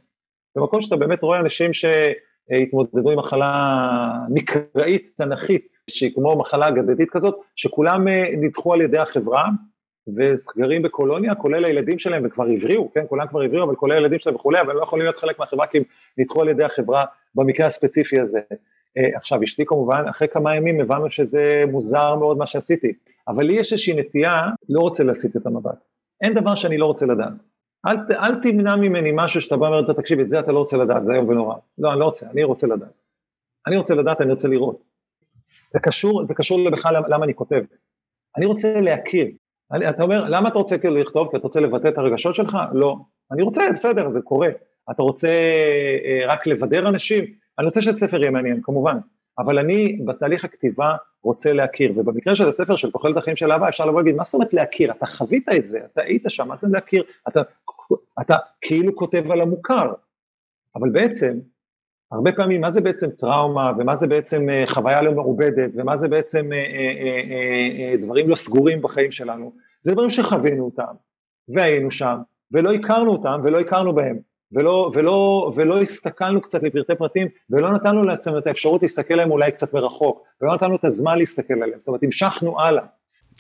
זה 0.55 0.61
מקום 0.61 0.81
שאתה 0.81 0.95
באמת 0.95 1.23
רואה 1.23 1.39
אנשים 1.39 1.71
שהתמודדו 1.73 3.11
עם 3.11 3.19
מחלה 3.19 4.11
מקראית, 4.29 5.11
תנכית, 5.17 5.67
שהיא 5.89 6.13
כמו 6.15 6.37
מחלה 6.37 6.67
אגדתית 6.67 7.09
כזאת, 7.09 7.35
שכולם 7.55 8.07
אה, 8.07 8.23
נדחו 8.37 8.73
על 8.73 8.81
ידי 8.81 8.97
החברה, 8.97 9.45
וגרים 10.15 10.81
בקולוניה, 10.81 11.35
כולל 11.35 11.65
הילדים 11.65 11.99
שלהם, 11.99 12.25
וכבר 12.25 12.45
הבריאו, 12.55 12.93
כן, 12.93 13.05
כולם 13.09 13.27
כבר 13.27 13.41
הבריאו, 13.41 13.63
אבל 13.63 13.75
כולל 13.75 13.95
הילדים 13.95 14.19
שלהם 14.19 14.35
וכולי, 14.35 14.61
אבל 14.61 14.71
הם 14.71 14.77
לא 14.77 14.83
יכולים 14.83 15.05
להיות 15.05 15.17
חלק 15.17 15.39
מהחברה 15.39 15.67
כי 15.67 15.77
הם 15.77 15.83
נדחו 16.17 16.41
על 16.41 16.49
ידי 16.49 16.63
החברה 16.63 17.05
במקרה 17.35 17.67
הספציפי 17.67 18.19
הזה. 18.19 18.39
אה, 18.97 19.17
עכשיו, 19.17 19.43
אשתי 19.43 19.65
כמובן, 19.65 20.03
אחרי 20.09 20.27
כמה 20.27 20.55
ימים 20.55 20.81
הבנו 20.81 21.09
שזה 21.09 21.63
מוזר 21.71 22.15
מאוד 22.15 22.37
מה 22.37 22.45
שעשיתי, 22.45 22.93
אבל 23.27 23.45
לי 23.45 23.53
יש 23.53 23.73
איזושהי 23.73 23.93
נטייה, 23.93 24.41
לא 24.69 24.79
רוצה 24.79 25.03
להסיט 25.03 25.35
את 25.35 25.45
המבט. 25.45 25.77
אין 26.21 26.33
דבר 26.33 26.55
שאני 26.55 26.77
לא 26.77 26.85
רוצה 26.85 27.05
לדעת. 27.05 27.33
אל, 27.87 27.97
אל 28.11 28.41
תמנע 28.41 28.75
ממני 28.75 29.11
משהו 29.13 29.41
שאתה 29.41 29.57
בא 29.57 29.65
ואומר, 29.65 29.93
תקשיב, 29.93 30.19
את 30.19 30.29
זה 30.29 30.39
אתה 30.39 30.51
לא 30.51 30.59
רוצה 30.59 30.77
לדעת, 30.77 31.05
זה 31.05 31.13
איום 31.13 31.29
ונורא. 31.29 31.55
לא, 31.77 31.91
אני 31.91 31.99
לא 31.99 32.05
רוצה, 32.05 32.29
אני 32.29 32.43
רוצה 32.43 32.67
לדעת. 32.67 32.93
אני 33.67 33.77
רוצה 33.77 33.95
לדעת, 33.95 34.21
אני 34.21 34.31
רוצה 34.31 34.47
לראות. 34.47 34.83
זה 35.69 35.79
קשור, 35.79 36.25
זה 36.25 36.35
קשור 36.35 36.69
בכלל 36.71 36.95
למה 37.07 37.25
אני 37.25 37.33
כותב. 37.33 37.63
אני 38.37 38.45
רוצה 38.45 38.81
להכיר. 38.81 39.27
אני, 39.71 39.89
אתה 39.89 40.03
אומר, 40.03 40.29
למה 40.29 40.49
אתה 40.49 40.57
רוצה 40.57 40.77
כאילו 40.77 40.95
לכתוב? 40.95 41.29
כי 41.31 41.37
אתה 41.37 41.43
רוצה 41.43 41.59
לבטא 41.59 41.87
את 41.87 41.97
הרגשות 41.97 42.35
שלך? 42.35 42.57
לא. 42.73 42.97
אני 43.31 43.41
רוצה, 43.41 43.63
בסדר, 43.73 44.11
זה 44.11 44.21
קורה. 44.21 44.49
אתה 44.91 45.03
רוצה 45.03 45.29
אה, 46.05 46.27
רק 46.27 46.47
לבדר 46.47 46.89
אנשים? 46.89 47.25
אני 47.59 47.65
רוצה 47.65 47.81
שהספר 47.81 48.21
יהיה 48.21 48.31
מעניין, 48.31 48.61
כמובן. 48.63 48.97
אבל 49.39 49.59
אני 49.59 49.99
בתהליך 50.05 50.45
הכתיבה 50.45 50.95
רוצה 51.23 51.53
להכיר, 51.53 51.93
ובמקרה 51.95 52.35
של 52.35 52.47
הספר 52.47 52.75
של 52.75 52.91
תוחלת 52.91 53.17
החיים 53.17 53.35
של 53.35 53.51
אהבה, 53.51 53.69
אפשר 53.69 53.85
לבוא 53.85 53.95
ולהגיד, 53.95 54.15
מה 54.15 54.23
זאת 54.23 54.33
אומרת 54.33 54.53
להכיר? 54.53 54.91
אתה 54.91 55.05
חווית 55.05 55.49
את 55.57 55.67
זה, 55.67 55.79
אתה 55.93 56.01
היית 56.01 56.23
שם, 56.27 56.47
מה 56.47 56.57
זה 56.57 56.67
להכיר? 56.71 57.03
אתה, 57.27 57.41
אתה 58.21 58.35
כאילו 58.61 58.95
כותב 58.95 59.31
על 59.31 59.41
המוכר, 59.41 59.93
אבל 60.75 60.89
בעצם, 60.89 61.39
הרבה 62.11 62.31
פעמים, 62.31 62.61
מה 62.61 62.69
זה 62.69 62.81
בעצם 62.81 63.09
טראומה, 63.09 63.71
ומה 63.77 63.95
זה 63.95 64.07
בעצם 64.07 64.49
אה, 64.49 64.63
חוויה 64.67 65.01
לא 65.01 65.11
מעובדת, 65.11 65.71
ומה 65.75 65.97
זה 65.97 66.07
בעצם 66.07 66.53
אה, 66.53 66.57
אה, 66.57 67.97
דברים 67.97 68.29
לא 68.29 68.35
סגורים 68.35 68.81
בחיים 68.81 69.11
שלנו, 69.11 69.51
זה 69.81 69.91
דברים 69.91 70.09
שחווינו 70.09 70.65
אותם, 70.65 70.93
והיינו 71.55 71.91
שם, 71.91 72.17
ולא 72.51 72.71
הכרנו 72.71 73.11
אותם, 73.11 73.41
ולא 73.43 73.59
הכרנו 73.59 73.95
בהם. 73.95 74.29
ולא, 74.51 74.91
ולא, 74.93 75.51
ולא 75.55 75.81
הסתכלנו 75.81 76.41
קצת 76.41 76.63
לפרטי 76.63 76.95
פרטים, 76.95 77.27
ולא 77.49 77.71
נתנו 77.71 78.03
לעצמנו 78.03 78.37
את 78.37 78.47
האפשרות 78.47 78.81
להסתכל 78.81 79.13
עליהם 79.13 79.31
אולי 79.31 79.51
קצת 79.51 79.73
מרחוק, 79.73 80.23
ולא 80.41 80.55
נתנו 80.55 80.75
את 80.75 80.85
הזמן 80.85 81.17
להסתכל 81.17 81.53
עליהם, 81.53 81.79
זאת 81.79 81.87
אומרת, 81.87 82.03
המשכנו 82.03 82.61
הלאה. 82.61 82.83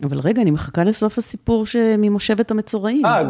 אבל 0.03 0.17
רגע, 0.23 0.41
אני 0.41 0.51
מחכה 0.51 0.83
לסוף 0.83 1.17
הסיפור 1.17 1.63
ממושבת 1.97 2.51
המצורעים. 2.51 3.05
אה, 3.05 3.23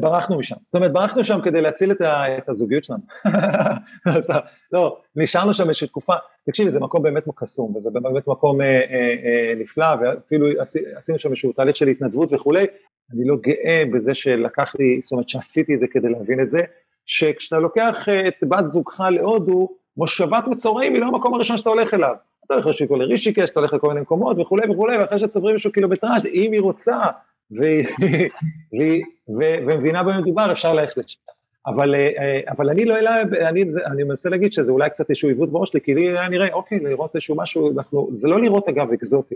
ברחנו 0.00 0.38
משם. 0.38 0.56
זאת 0.64 0.74
אומרת, 0.74 0.92
ברחנו 0.92 1.24
שם 1.24 1.38
כדי 1.44 1.60
להציל 1.60 1.92
את, 1.92 2.00
ה, 2.00 2.38
את 2.38 2.48
הזוגיות 2.48 2.84
שלנו. 2.84 3.00
לא, 4.72 4.98
נשארנו 5.16 5.54
שם 5.54 5.68
איזושהי 5.68 5.88
תקופה, 5.88 6.14
תקשיבי, 6.46 6.70
זה 6.70 6.80
מקום 6.80 7.02
באמת 7.02 7.24
קסום, 7.36 7.76
וזה 7.76 7.90
באמת 7.90 8.28
מקום 8.28 8.60
אה, 8.60 8.66
אה, 8.66 8.72
אה, 8.72 9.54
נפלא, 9.56 9.86
ואפילו 10.00 10.46
עשינו 10.96 11.18
שם 11.18 11.28
איזשהו 11.28 11.52
תהליך 11.52 11.76
של 11.76 11.88
התנדבות 11.88 12.32
וכולי. 12.32 12.66
אני 13.14 13.24
לא 13.24 13.36
גאה 13.40 13.82
בזה 13.92 14.14
שלקח 14.14 14.74
לי, 14.78 15.00
זאת 15.02 15.12
אומרת, 15.12 15.28
שעשיתי 15.28 15.74
את 15.74 15.80
זה 15.80 15.86
כדי 15.86 16.08
להבין 16.08 16.40
את 16.40 16.50
זה, 16.50 16.58
שכשאתה 17.06 17.58
לוקח 17.58 18.08
אה, 18.08 18.28
את 18.28 18.34
בת 18.48 18.68
זוגך 18.68 19.00
להודו, 19.10 19.68
מושבת 19.96 20.46
מצורעים 20.46 20.94
היא 20.94 21.00
לא 21.00 21.06
המקום 21.06 21.34
הראשון 21.34 21.56
שאתה 21.56 21.70
הולך 21.70 21.94
אליו. 21.94 22.14
אתה 22.46 22.54
הולך 22.54 22.66
לשיקול 22.66 23.02
לרישיקש, 23.02 23.50
אתה 23.50 23.60
הולך 23.60 23.74
לכל 23.74 23.88
מיני 23.88 24.00
מקומות 24.00 24.38
וכולי 24.38 24.70
וכולי, 24.70 24.98
ואחרי 24.98 25.18
שצוברים 25.18 25.52
איזשהו 25.52 25.72
קילומטראז', 25.72 26.26
אם 26.34 26.52
היא 26.52 26.60
רוצה 26.60 26.96
ומבינה 29.66 30.02
במה 30.02 30.20
מדובר, 30.20 30.52
אפשר 30.52 30.74
ללכת 30.74 30.96
לשם. 30.96 31.20
אבל, 31.66 31.94
אה, 31.94 32.40
אבל 32.48 32.70
אני 32.70 32.84
לא 32.84 32.98
אלא, 32.98 33.10
אני, 33.48 33.64
אני 33.86 34.02
מנסה 34.02 34.28
להגיד 34.28 34.52
שזה 34.52 34.72
אולי 34.72 34.90
קצת 34.90 35.10
איזשהו 35.10 35.28
עיוות 35.28 35.52
בראש 35.52 35.70
שלי, 35.70 35.80
כי 35.80 35.94
לי 35.94 36.08
היה 36.08 36.28
נראה, 36.28 36.52
אוקיי, 36.52 36.78
לראות 36.78 37.14
איזשהו 37.14 37.36
משהו, 37.36 37.70
אנחנו, 37.76 38.08
זה 38.12 38.28
לא 38.28 38.40
לראות 38.40 38.68
אגב 38.68 38.92
אקזוטי. 38.92 39.34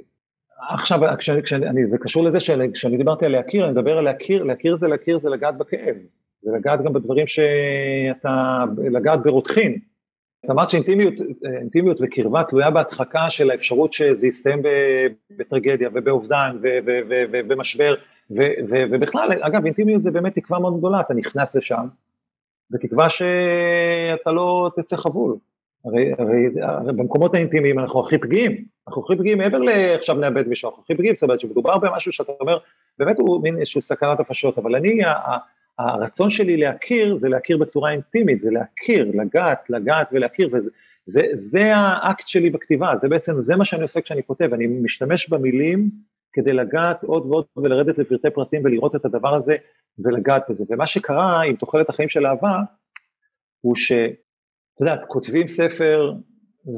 עכשיו, 0.68 1.00
כשאני, 1.18 1.42
כשאני, 1.42 1.86
זה 1.86 1.98
קשור 1.98 2.24
לזה 2.24 2.40
שכשאני 2.40 2.96
דיברתי 2.96 3.24
על 3.24 3.32
להכיר, 3.32 3.64
אני 3.64 3.72
מדבר 3.72 3.98
על 3.98 4.04
להכיר, 4.04 4.42
להכיר 4.42 4.76
זה 4.76 4.88
להכיר 4.88 5.18
זה 5.18 5.30
לגעת 5.30 5.58
בכאב. 5.58 5.96
זה 6.42 6.50
לגעת 6.56 6.82
גם 6.82 6.92
בדברים 6.92 7.26
שאתה, 7.26 8.64
לגעת 8.90 9.22
ברותחין. 9.22 9.78
אמרת 10.50 10.70
שאינטימיות 10.70 11.98
וקרבה 12.00 12.42
תלויה 12.44 12.70
בהדחקה 12.70 13.30
של 13.30 13.50
האפשרות 13.50 13.92
שזה 13.92 14.26
יסתיים 14.26 14.62
בטרגדיה 15.30 15.88
ובאובדן 15.94 16.56
ובמשבר. 17.32 17.94
ובכלל, 18.90 19.32
אגב 19.40 19.64
אינטימיות 19.64 20.02
זה 20.02 20.10
באמת 20.10 20.34
תקווה 20.34 20.58
מאוד 20.58 20.78
גדולה, 20.78 21.00
אתה 21.00 21.14
נכנס 21.14 21.56
לשם 21.56 21.86
בתקווה 22.70 23.10
שאתה 23.10 24.30
לא 24.30 24.70
תצא 24.76 24.96
חבול. 24.96 25.36
הרי, 25.84 26.12
הרי, 26.18 26.62
הרי 26.62 26.92
במקומות 26.92 27.34
האינטימיים 27.34 27.78
אנחנו 27.78 28.00
הכי 28.00 28.18
פגיעים, 28.18 28.64
אנחנו 28.88 29.02
הכי 29.02 29.16
פגיעים 29.16 29.38
מעבר 29.38 29.58
לעכשיו 29.58 30.16
נאבד 30.16 30.48
מישהו, 30.48 30.68
אנחנו 30.68 30.82
הכי 30.82 30.94
פגיעים, 30.94 31.14
זאת 31.14 31.22
אומרת 31.22 31.40
שמדובר 31.40 31.78
במשהו 31.78 32.12
שאתה 32.12 32.32
אומר, 32.40 32.58
באמת 32.98 33.18
הוא 33.18 33.42
מין 33.42 33.58
איזשהו 33.58 33.80
סכנת 33.80 34.20
נפשות, 34.20 34.58
אבל 34.58 34.76
אני, 34.76 35.00
הרצון 35.80 36.30
שלי 36.30 36.56
להכיר 36.56 37.16
זה 37.16 37.28
להכיר 37.28 37.56
בצורה 37.56 37.90
אינטימית, 37.90 38.40
זה 38.40 38.50
להכיר, 38.50 39.10
לגעת, 39.14 39.70
לגעת 39.70 40.08
ולהכיר, 40.12 40.48
וזה 40.52 40.70
זה, 41.04 41.22
זה 41.32 41.74
האקט 41.74 42.28
שלי 42.28 42.50
בכתיבה, 42.50 42.96
זה 42.96 43.08
בעצם, 43.08 43.40
זה 43.40 43.56
מה 43.56 43.64
שאני 43.64 43.82
עושה 43.82 44.00
כשאני 44.00 44.22
כותב, 44.26 44.48
אני 44.52 44.66
משתמש 44.66 45.28
במילים 45.28 45.90
כדי 46.32 46.52
לגעת 46.52 47.02
עוד 47.02 47.26
ועוד 47.26 47.44
ולרדת 47.56 47.98
לפרטי 47.98 48.30
פרטים 48.30 48.64
ולראות 48.64 48.96
את 48.96 49.04
הדבר 49.04 49.34
הזה 49.34 49.56
ולגעת 49.98 50.42
בזה, 50.48 50.64
ומה 50.68 50.86
שקרה 50.86 51.42
עם 51.42 51.56
תוחלת 51.56 51.88
החיים 51.88 52.08
של 52.08 52.26
אהבה, 52.26 52.58
הוא 53.60 53.76
שאתה 53.76 54.80
יודע, 54.80 54.96
כותבים 55.06 55.48
ספר 55.48 56.12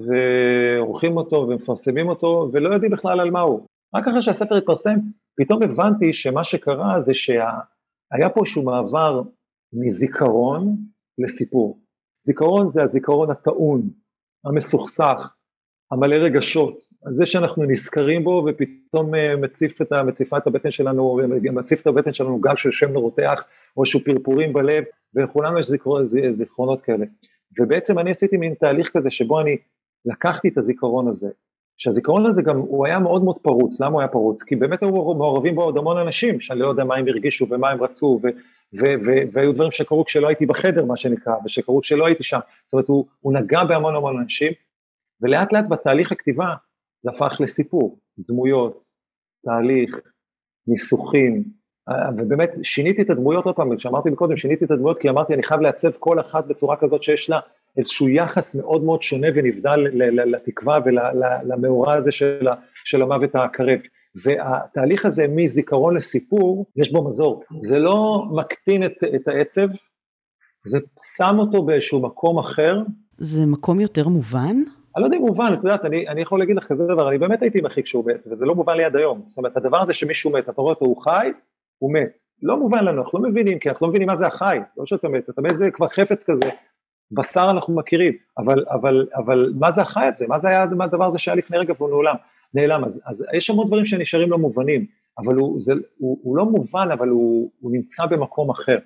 ועורכים 0.06 1.16
אותו 1.16 1.36
ומפרסמים 1.36 2.08
אותו 2.08 2.50
ולא 2.52 2.74
יודעים 2.74 2.92
בכלל 2.92 3.20
על 3.20 3.30
מה 3.30 3.40
הוא. 3.40 3.66
רק 3.94 4.08
אחרי 4.08 4.22
שהספר 4.22 4.56
התפרסם, 4.56 4.94
פתאום 5.36 5.62
הבנתי 5.62 6.12
שמה 6.12 6.44
שקרה 6.44 7.00
זה 7.00 7.14
שה... 7.14 7.50
היה 8.12 8.30
פה 8.30 8.40
איזשהו 8.40 8.62
מעבר 8.62 9.22
מזיכרון 9.72 10.76
לסיפור. 11.18 11.80
זיכרון 12.26 12.68
זה 12.68 12.82
הזיכרון 12.82 13.30
הטעון, 13.30 13.90
המסוכסך, 14.44 15.34
המלא 15.92 16.14
רגשות, 16.14 16.78
זה 17.10 17.26
שאנחנו 17.26 17.64
נזכרים 17.64 18.24
בו 18.24 18.44
ופתאום 18.48 19.14
אה, 19.14 19.36
מציף 19.36 19.82
את, 19.82 19.92
מציפה 19.92 20.38
את 20.38 20.46
הבטן 20.46 20.70
שלנו, 20.70 21.20
מציף 21.52 21.80
את 21.80 21.86
הבטן 21.86 22.12
שלנו 22.12 22.40
גל 22.40 22.56
של 22.56 22.70
שם 22.72 22.92
מרותח 22.92 23.44
או 23.76 23.86
שהוא 23.86 24.02
פרפורים 24.04 24.52
בלב 24.52 24.84
ולכולנו 25.14 25.58
יש 25.58 25.66
זיכר, 25.66 25.90
זיכרונות 26.30 26.82
כאלה. 26.82 27.06
ובעצם 27.60 27.98
אני 27.98 28.10
עשיתי 28.10 28.36
מין 28.36 28.54
תהליך 28.54 28.90
כזה 28.96 29.10
שבו 29.10 29.40
אני 29.40 29.56
לקחתי 30.04 30.48
את 30.48 30.58
הזיכרון 30.58 31.08
הזה, 31.08 31.28
שהזיכרון 31.82 32.26
הזה 32.26 32.42
גם 32.42 32.58
הוא 32.58 32.86
היה 32.86 32.98
מאוד 32.98 33.24
מאוד 33.24 33.38
פרוץ, 33.38 33.80
למה 33.80 33.92
הוא 33.92 34.00
היה 34.00 34.08
פרוץ? 34.08 34.42
כי 34.42 34.56
באמת 34.56 34.82
היו 34.82 34.90
מעורבים 34.90 35.54
בו 35.54 35.62
עוד 35.62 35.78
המון 35.78 35.98
אנשים 35.98 36.40
שאני 36.40 36.60
לא 36.60 36.68
יודע 36.68 36.84
מה 36.84 36.96
הם 36.96 37.08
הרגישו 37.08 37.46
ומה 37.50 37.70
הם 37.70 37.82
רצו 37.82 38.20
ו, 38.22 38.26
ו, 38.80 38.84
ו, 39.04 39.10
והיו 39.32 39.52
דברים 39.52 39.70
שקרו 39.70 40.04
כשלא 40.04 40.28
הייתי 40.28 40.46
בחדר 40.46 40.84
מה 40.84 40.96
שנקרא 40.96 41.34
ושקרו 41.44 41.80
כשלא 41.80 42.06
הייתי 42.06 42.22
שם, 42.22 42.38
זאת 42.64 42.72
אומרת 42.72 42.88
הוא, 42.88 43.06
הוא 43.20 43.32
נגע 43.32 43.64
בהמון 43.64 43.96
המון 43.96 44.20
אנשים 44.20 44.52
ולאט 45.20 45.52
לאט 45.52 45.64
בתהליך 45.68 46.12
הכתיבה 46.12 46.54
זה 47.00 47.10
הפך 47.10 47.40
לסיפור, 47.40 47.98
דמויות, 48.18 48.84
תהליך, 49.44 49.98
ניסוחים, 50.66 51.42
ובאמת 52.16 52.50
שיניתי 52.62 53.02
את 53.02 53.10
הדמויות 53.10 53.44
עוד 53.44 53.56
פעם, 53.56 53.76
כשאמרתי 53.76 54.10
מקודם 54.10 54.36
שיניתי 54.36 54.64
את 54.64 54.70
הדמויות 54.70 54.98
כי 54.98 55.08
אמרתי 55.08 55.34
אני 55.34 55.42
חייב 55.42 55.60
לעצב 55.60 55.90
כל 55.92 56.20
אחת 56.20 56.46
בצורה 56.46 56.76
כזאת 56.76 57.02
שיש 57.02 57.30
לה 57.30 57.40
איזשהו 57.76 58.08
יחס 58.08 58.56
מאוד 58.56 58.84
מאוד 58.84 59.02
שונה 59.02 59.28
ונבדל 59.34 59.80
לתקווה 60.26 60.78
ולמאורע 60.84 61.94
הזה 61.94 62.12
של, 62.12 62.46
של 62.84 63.02
המוות 63.02 63.30
הקרב. 63.34 63.78
והתהליך 64.24 65.06
הזה 65.06 65.26
מזיכרון 65.28 65.96
לסיפור, 65.96 66.66
יש 66.76 66.92
בו 66.92 67.04
מזור. 67.04 67.42
זה 67.60 67.78
לא 67.78 68.24
מקטין 68.30 68.84
את, 68.84 69.04
את 69.14 69.28
העצב, 69.28 69.68
זה 70.66 70.78
שם 71.16 71.38
אותו 71.38 71.62
באיזשהו 71.62 72.02
מקום 72.02 72.38
אחר. 72.38 72.78
זה 73.18 73.46
מקום 73.46 73.80
יותר 73.80 74.08
מובן? 74.08 74.56
אני 74.96 75.02
לא 75.02 75.06
יודע 75.06 75.16
אם 75.16 75.22
מובן, 75.22 75.52
את 75.58 75.64
יודעת, 75.64 75.84
אני, 75.84 76.08
אני 76.08 76.22
יכול 76.22 76.38
להגיד 76.38 76.56
לך 76.56 76.66
כזה 76.66 76.84
דבר, 76.84 77.08
אני 77.08 77.18
באמת 77.18 77.42
הייתי 77.42 77.60
מחי 77.60 77.82
כשהוא 77.82 78.04
מת, 78.06 78.26
וזה 78.26 78.44
לא 78.44 78.54
מובן 78.54 78.76
לי 78.76 78.84
עד 78.84 78.96
היום. 78.96 79.22
זאת 79.28 79.38
אומרת, 79.38 79.56
הדבר 79.56 79.82
הזה 79.82 79.92
שמישהו 79.92 80.30
מת, 80.30 80.48
אתה 80.48 80.62
רואה 80.62 80.72
אותו, 80.72 80.84
הוא 80.84 81.02
חי, 81.02 81.32
הוא 81.78 81.92
מת. 81.92 82.18
לא 82.42 82.56
מובן 82.56 82.84
לנו, 82.84 83.02
אנחנו 83.02 83.22
לא 83.22 83.30
מבינים, 83.30 83.58
כי 83.58 83.68
אנחנו 83.68 83.86
לא 83.86 83.90
מבינים 83.90 84.08
מה 84.08 84.16
זה 84.16 84.26
החי, 84.26 84.58
לא 84.76 84.86
שאתה 84.86 85.08
מת, 85.08 85.30
אתה 85.30 85.42
מת 85.42 85.58
זה 85.58 85.70
כבר 85.70 85.88
חפץ 85.88 86.24
כזה, 86.24 86.50
בשר 87.12 87.46
אנחנו 87.50 87.76
מכירים, 87.76 88.12
אבל, 88.38 88.64
אבל, 88.70 89.06
אבל 89.16 89.52
מה 89.58 89.72
זה 89.72 89.82
החי 89.82 90.04
הזה? 90.04 90.26
מה 90.28 90.38
זה 90.38 90.48
היה 90.48 90.62
הדבר 90.62 91.04
הזה 91.04 91.18
שהיה 91.18 91.34
לפני 91.34 91.58
רגע 91.58 91.74
והוא 91.78 91.90
נעלם? 91.90 92.16
נעלם. 92.54 92.84
אז, 92.84 93.02
אז 93.06 93.26
יש 93.36 93.50
המון 93.50 93.66
דברים 93.66 93.84
שנשארים 93.84 94.30
לא 94.30 94.38
מובנים, 94.38 94.86
אבל 95.18 95.34
הוא, 95.34 95.60
זה, 95.60 95.72
הוא, 95.98 96.18
הוא 96.22 96.36
לא 96.36 96.44
מובן, 96.44 96.88
אבל 96.92 97.08
הוא, 97.08 97.50
הוא 97.60 97.72
נמצא 97.72 98.06
במקום 98.06 98.50
אחר. 98.50 98.78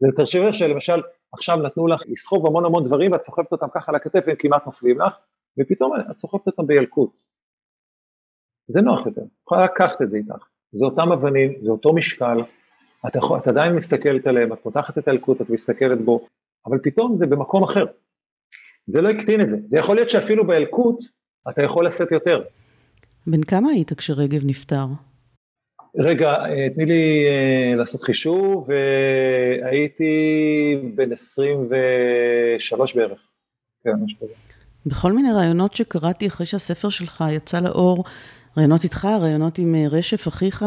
זה 0.00 0.08
תרשימי 0.16 0.52
שלמשל, 0.52 1.00
עכשיו 1.32 1.56
נתנו 1.56 1.86
לך 1.86 2.02
לסחוב 2.08 2.46
המון 2.46 2.64
המון 2.64 2.84
דברים 2.84 3.12
ואת 3.12 3.22
סוחבת 3.22 3.52
אותם 3.52 3.66
ככה 3.74 3.92
על 3.92 3.96
הכתף 3.96 4.20
והם 4.26 4.36
כמעט 4.38 4.66
נופלים 4.66 5.00
לך, 5.00 5.14
ופתאום 5.60 5.92
את 6.10 6.18
סוחבת 6.18 6.46
אותם 6.46 6.66
בילקוט. 6.66 7.10
זה 8.68 8.80
נוח 8.80 9.06
יותר, 9.06 9.22
יכולה 9.42 9.64
לקחת 9.64 10.02
את 10.02 10.10
זה 10.10 10.16
איתך. 10.16 10.46
זה 10.72 10.84
אותם 10.84 11.12
אבנים, 11.12 11.52
זה 11.62 11.70
אותו 11.70 11.94
משקל, 11.94 12.40
את, 13.06 13.16
יכול, 13.16 13.38
את 13.38 13.48
עדיין 13.48 13.76
מסתכלת 13.76 14.26
עליהם, 14.26 14.52
את 14.52 14.58
פותחת 14.62 14.98
את 14.98 15.08
הילקוט, 15.08 15.40
את 15.40 15.50
מסתכלת 15.50 16.00
בו, 16.04 16.26
אבל 16.66 16.78
פתאום 16.82 17.14
זה 17.14 17.26
במקום 17.26 17.64
אחר. 17.64 17.84
זה 18.86 19.00
לא 19.00 19.08
הקטין 19.08 19.40
את 19.40 19.48
זה, 19.48 19.56
זה 19.66 19.78
יכול 19.78 19.96
להיות 19.96 20.10
שאפילו 20.10 20.46
באלקוט 20.46 20.98
אתה 21.50 21.62
יכול 21.62 21.86
לשאת 21.86 22.12
יותר. 22.12 22.40
בן 23.26 23.42
כמה 23.42 23.70
היית 23.70 23.92
כשרגב 23.92 24.40
נפטר? 24.44 24.86
רגע, 25.98 26.28
אה, 26.28 26.68
תני 26.74 26.86
לי 26.86 27.24
אה, 27.26 27.76
לעשות 27.76 28.02
חישוב, 28.02 28.68
והייתי 28.68 30.04
בן 30.94 31.12
23 31.12 32.96
בערך. 32.96 33.18
כן, 33.84 33.90
משהו 34.04 34.18
כזה. 34.20 34.32
בכל 34.86 35.12
מיני 35.12 35.32
רעיונות 35.32 35.76
שקראתי 35.76 36.26
אחרי 36.26 36.46
שהספר 36.46 36.88
שלך 36.88 37.24
יצא 37.30 37.60
לאור, 37.60 38.04
רעיונות 38.56 38.84
איתך, 38.84 39.04
רעיונות 39.04 39.58
עם 39.58 39.74
אה, 39.74 39.84
רשף, 39.90 40.28
אחיך, 40.28 40.64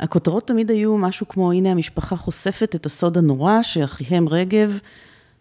הכותרות 0.00 0.46
תמיד 0.46 0.70
היו 0.70 0.96
משהו 0.96 1.28
כמו, 1.28 1.52
הנה 1.52 1.70
המשפחה 1.70 2.16
חושפת 2.16 2.74
את 2.74 2.86
הסוד 2.86 3.18
הנורא 3.18 3.62
שאחיהם 3.62 4.28
רגב 4.28 4.80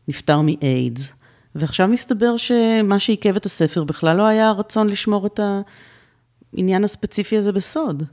נפטר 0.07 0.41
מאיידס. 0.41 1.17
ועכשיו 1.55 1.87
מסתבר 1.87 2.37
שמה 2.37 2.99
שעיכב 2.99 3.35
את 3.35 3.45
הספר 3.45 3.83
בכלל 3.83 4.17
לא 4.17 4.27
היה 4.27 4.49
הרצון 4.49 4.87
לשמור 4.87 5.27
את 5.27 5.39
העניין 6.53 6.83
הספציפי 6.83 7.37
הזה 7.37 7.51
בסוד. 7.51 8.03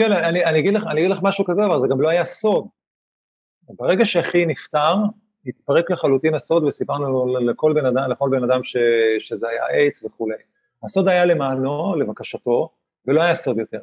כן, 0.00 0.12
אני, 0.12 0.44
אני, 0.44 0.60
אגיד 0.60 0.74
לך, 0.74 0.82
אני 0.90 1.00
אגיד 1.00 1.10
לך 1.10 1.18
משהו 1.22 1.44
כזה, 1.44 1.64
אבל 1.64 1.80
זה 1.80 1.86
גם 1.90 2.00
לא 2.00 2.08
היה 2.08 2.24
סוד. 2.24 2.66
ברגע 3.68 4.04
שאחי 4.04 4.46
נפטר, 4.46 4.94
התפרק 5.46 5.90
לחלוטין 5.90 6.34
הסוד 6.34 6.64
וסיפרנו 6.64 7.38
לכל 7.38 7.72
בן 7.72 7.86
אדם, 7.86 8.10
לכל 8.10 8.30
בן 8.30 8.44
אדם 8.44 8.64
ש, 8.64 8.76
שזה 9.20 9.48
היה 9.48 9.62
איידס 9.66 10.04
וכולי. 10.04 10.34
הסוד 10.84 11.08
היה 11.08 11.24
למענו, 11.24 11.96
לבקשתו, 11.96 12.70
ולא 13.06 13.22
היה 13.22 13.34
סוד 13.34 13.58
יותר. 13.58 13.80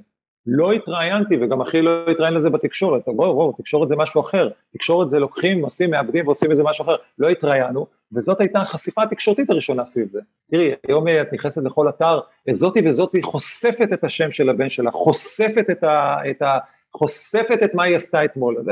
לא 0.48 0.72
התראיינתי, 0.72 1.36
וגם 1.42 1.62
אחי 1.62 1.82
לא 1.82 2.10
התראיין 2.12 2.34
לזה 2.34 2.50
בתקשורת, 2.50 3.02
בואו, 3.06 3.34
בואו, 3.34 3.52
תקשורת 3.52 3.90
זה 3.90 3.96
משהו 3.96 4.22
אחר, 4.22 4.50
תקשורת 4.74 5.10
זה 5.10 5.20
לוקחים, 5.20 5.64
עושים, 5.64 5.92
מאבדים 5.92 6.28
ועושים 6.28 6.52
איזה 6.52 6.64
משהו 6.64 6.84
אחר, 6.84 6.96
לא 7.20 7.30
התראיינו, 7.30 7.88
וזאת 8.14 8.40
הייתה 8.40 8.60
החשיפה 8.62 9.04
התקשורתית 9.04 9.50
הראשונה 9.50 9.86
סביב 9.86 10.10
זה. 10.10 10.20
תראי, 10.50 10.72
היום 10.88 11.08
את 11.08 11.34
נכנסת 11.34 11.64
לכל 11.64 11.90
אתר, 11.90 12.20
זאתי 12.52 12.88
וזאתי 12.88 13.24
חושפת 13.24 13.88
את 13.94 14.04
השם 14.04 14.32
של 14.32 14.50
הבן 14.50 14.70
שלה, 14.70 14.92
חושפת 14.92 15.70
את 15.72 15.84
ה... 15.84 16.18
את 16.30 16.42
ה 16.42 16.58
חושפת 16.98 17.60
את 17.64 17.74
מה 17.74 17.84
היא 17.84 17.96
עשתה 17.96 18.26
אתמול, 18.26 18.64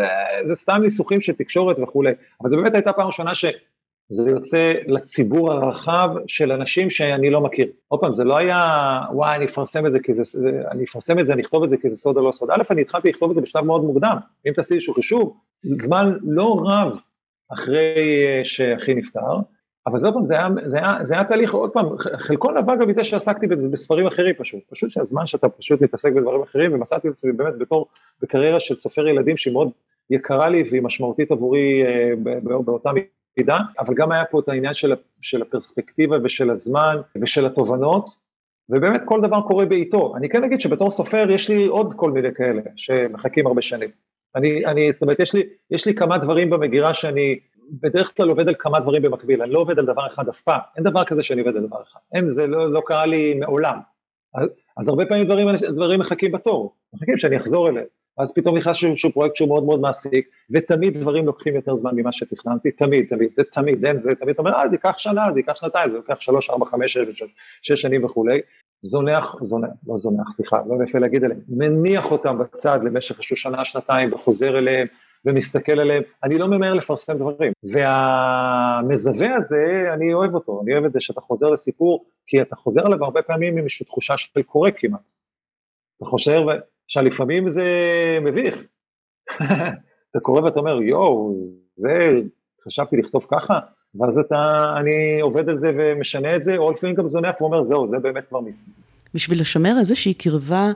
זה 0.44 0.56
סתם 0.56 0.82
ניסוחים 0.82 1.22
של 1.22 1.34
תקשורת 1.34 1.80
וכולי, 1.80 2.12
אבל 2.42 2.50
זו 2.50 2.58
באמת 2.58 2.74
הייתה 2.74 2.94
פעם 2.94 3.08
ראשונה 3.08 3.36
ש... 3.36 3.46
זה 4.14 4.32
יוצא 4.32 4.74
לציבור 4.88 5.52
הרחב 5.52 6.10
של 6.28 6.52
אנשים 6.52 6.90
שאני 6.90 7.30
לא 7.30 7.42
מכיר. 7.42 7.68
עוד 7.88 8.00
פעם, 8.00 8.14
זה 8.14 8.24
לא 8.24 8.38
היה, 8.38 8.60
וואי, 9.12 9.36
אני 9.36 9.46
אפרסם 9.46 9.86
את 9.86 9.92
זה 9.92 10.00
כי 10.00 10.14
זה, 10.14 10.24
אני 10.72 10.84
אפרסם 10.84 11.20
את 11.20 11.28
זה, 11.28 11.34
אני 11.34 11.42
אכתוב 11.42 11.64
את 11.64 11.70
זה 11.70 11.78
כי 11.78 11.90
זה 11.90 11.98
סוד 11.98 12.18
או 12.18 12.28
לא 12.28 12.32
סוד. 12.32 12.50
א', 12.52 12.64
אני 12.72 12.82
התחלתי 12.82 13.10
לכתוב 13.10 13.30
את 13.30 13.36
זה 13.36 13.42
בשלב 13.42 13.64
מאוד 13.64 13.84
מוקדם. 13.84 14.18
אם 14.48 14.54
תעשי 14.54 14.74
איזשהו 14.74 14.94
חישוב, 14.94 15.38
זמן 15.64 16.18
לא 16.22 16.64
רב 16.66 16.98
אחרי 17.54 18.22
אה, 18.26 18.42
שאחי 18.44 18.94
נפטר, 18.94 19.40
אבל 19.88 20.00
זה 20.00 20.08
עוד 20.08 20.14
פעם, 20.14 20.26
זה 20.26 20.36
היה, 20.36 20.48
זה 20.66 20.78
היה, 20.78 21.04
זה 21.04 21.16
היה 21.16 21.24
תהליך, 21.24 21.54
עוד 21.54 21.72
פעם, 21.72 21.98
חלקו 21.98 22.52
נבע 22.52 22.76
גם 22.76 22.90
מזה 22.90 23.04
שעסקתי 23.04 23.48
בספרים 23.48 24.08
אחרים 24.08 24.34
פשוט, 24.38 24.60
פשוט 24.70 24.90
שהזמן 24.90 25.26
שאתה 25.26 25.50
פשוט 25.50 25.82
מתעסק 25.82 26.14
בדברים 26.14 26.42
אחרים, 26.42 26.74
ומצאתי 26.74 27.08
את 27.08 27.14
עצמי 27.14 27.32
באמת 27.32 27.58
בתור, 27.58 27.88
בקריירה 28.22 28.60
של 28.60 28.76
סופר 28.76 29.08
ילדים 29.08 29.38
שהיא 29.38 29.54
מאוד 29.54 29.70
יקרה 30.10 30.50
לי 30.50 30.64
והיא 30.70 30.82
משמעותית 30.82 31.32
עבורי 31.32 31.82
אה, 31.86 32.12
באותה 32.44 32.90
מידה, 33.38 33.58
אבל 33.80 33.94
גם 33.94 34.12
היה 34.12 34.26
פה 34.26 34.40
את 34.40 34.50
העניין 34.50 34.74
של, 34.74 34.94
של 35.22 35.42
הפרספקטיבה 35.42 36.18
ושל 36.24 36.50
הזמן 36.50 36.98
ושל 37.22 37.46
התובנות, 37.46 38.10
ובאמת 38.70 39.02
כל 39.06 39.22
דבר 39.22 39.42
קורה 39.42 39.66
בעיתו. 39.66 40.14
אני 40.18 40.30
כן 40.30 40.44
אגיד 40.44 40.62
שבתור 40.62 40.92
סופר 40.92 41.32
יש 41.32 41.50
לי 41.50 41.66
עוד 41.66 41.94
כל 41.96 42.12
מיני 42.12 42.34
כאלה 42.36 42.62
שמחכים 42.76 43.48
הרבה 43.48 43.62
שנים. 43.62 43.90
אני, 44.36 44.66
אני, 44.66 44.94
זאת 44.94 45.02
אומרת, 45.02 45.20
יש 45.20 45.34
לי, 45.34 45.44
יש 45.72 45.86
לי 45.86 45.96
כמה 45.96 46.18
דברים 46.18 46.50
במגירה 46.50 46.94
שאני 46.94 47.40
בדרך 47.82 48.18
כלל 48.18 48.30
עובד 48.30 48.48
על 48.48 48.56
כמה 48.60 48.80
דברים 48.80 49.02
במקביל, 49.02 49.42
אני 49.42 49.52
לא 49.52 49.60
עובד 49.60 49.80
על 49.80 49.86
דבר 49.86 50.08
אחד 50.08 50.30
אף 50.30 50.42
פעם, 50.42 50.60
אין 50.76 50.84
דבר 50.84 51.06
כזה 51.06 51.24
שאני 51.24 51.42
עובד 51.42 51.56
על 51.56 51.68
דבר 51.68 51.82
אחד, 51.84 52.00
אין, 52.14 52.30
זה 52.30 52.48
לא, 52.48 52.72
לא 52.74 52.82
קרה 52.86 53.06
לי 53.06 53.34
מעולם. 53.34 53.80
אז, 54.36 54.50
אז 54.78 54.90
הרבה 54.90 55.06
פעמים 55.06 55.26
דברים, 55.26 55.48
דברים 55.76 56.00
מחכים 56.00 56.32
בתור, 56.32 56.76
מחכים 56.94 57.18
שאני 57.18 57.38
אחזור 57.38 57.70
אליהם. 57.70 57.86
אז 58.18 58.34
פתאום 58.34 58.58
נכנס 58.58 58.84
איזשהו 58.84 59.12
פרויקט 59.12 59.36
שהוא 59.36 59.50
מאוד 59.50 59.64
מאוד 59.64 59.80
מעסיק, 59.80 60.30
ותמיד 60.52 60.98
דברים 60.98 61.26
לוקחים 61.26 61.56
יותר 61.56 61.76
זמן 61.76 61.92
ממה 61.96 62.12
שתכננתי, 62.12 62.72
תמיד, 62.72 63.06
תמיד, 63.10 63.30
זה 63.38 63.44
תמיד, 63.44 63.86
אין, 63.86 64.02
זה 64.02 64.16
תמיד, 64.16 64.30
אתה 64.30 64.42
אומר, 64.42 64.54
אה, 64.54 64.70
זה 64.70 64.76
ייקח 64.76 64.98
שנה, 64.98 65.34
זה 65.34 65.40
ייקח 65.40 65.56
שנתיים, 65.56 65.90
זה 65.90 65.98
ייקח 65.98 66.20
שלוש, 66.20 66.50
ארבע, 66.50 66.66
חמש, 66.66 66.98
שש, 67.62 67.82
שנים 67.82 68.06
וכולי, 68.06 68.40
זונח, 68.82 69.36
זונח, 69.42 69.70
לא 69.88 69.98
זונח, 69.98 70.32
סליחה, 70.32 70.58
לא 70.68 70.84
יפה 70.84 71.00
להגיד 71.00 71.24
עליהם, 71.24 71.40
מניח 71.50 72.12
אותם 72.12 72.38
בצד 72.38 72.80
למשך 72.84 73.16
איזשהו 73.16 73.36
שנה, 73.36 73.66
שנתיים, 73.66 74.14
וחוזר 74.14 74.58
אליהם, 74.58 74.88
ומסתכל 75.26 75.80
עליהם, 75.80 76.04
אני 76.24 76.38
לא 76.38 76.48
ממהר 76.48 76.74
לפרסם 76.74 77.14
דברים, 77.14 77.52
והמזווה 77.64 79.36
הזה, 79.36 79.86
אני 79.94 80.14
אוהב 80.14 80.36
אותו, 80.36 80.62
אני 80.64 80.74
אוהב 80.74 80.86
את 80.86 80.94
זה 80.94 81.02
שאתה 81.02 81.22
חוזר 81.22 81.50
לסיפור, 81.50 82.06
כי 82.28 82.42
אתה 82.42 82.56
חוזר 82.56 82.86
עליו 82.86 83.04
הרבה 83.04 83.22
פעמים 83.22 83.54
עם 83.54 83.64
איזושהי 83.64 83.86
תחושה 83.86 84.18
של 84.18 84.42
קורא 84.42 84.70
כמעט. 84.78 85.02
אתה 85.98 86.06
חושב, 86.06 86.42
עכשיו 86.86 87.04
לפעמים 87.04 87.50
זה 87.50 87.68
מביך, 88.22 88.56
אתה 90.12 90.20
קורא 90.22 90.42
ואתה 90.42 90.60
אומר 90.60 90.82
יואו, 90.82 91.34
זה, 91.76 91.90
חשבתי 92.66 92.98
לכתוב 92.98 93.28
ככה, 93.32 93.60
ואז 93.96 94.18
אתה, 94.18 94.44
אני 94.80 95.22
עובד 95.22 95.50
על 95.50 95.58
זה 95.58 95.72
ומשנה 95.78 96.36
את 96.36 96.44
זה, 96.44 96.58
או 96.58 96.72
לפעמים 96.72 96.96
גם 96.96 97.08
זונח 97.08 97.42
ואומר 97.42 97.64
זהו, 97.64 97.88
זה 97.88 98.00
באמת 98.00 98.24
כבר 98.30 98.40
מי. 98.40 98.52
בשביל 99.14 99.42
לשמר 99.42 99.76
איזושהי 99.80 100.14
קרבה 100.14 100.72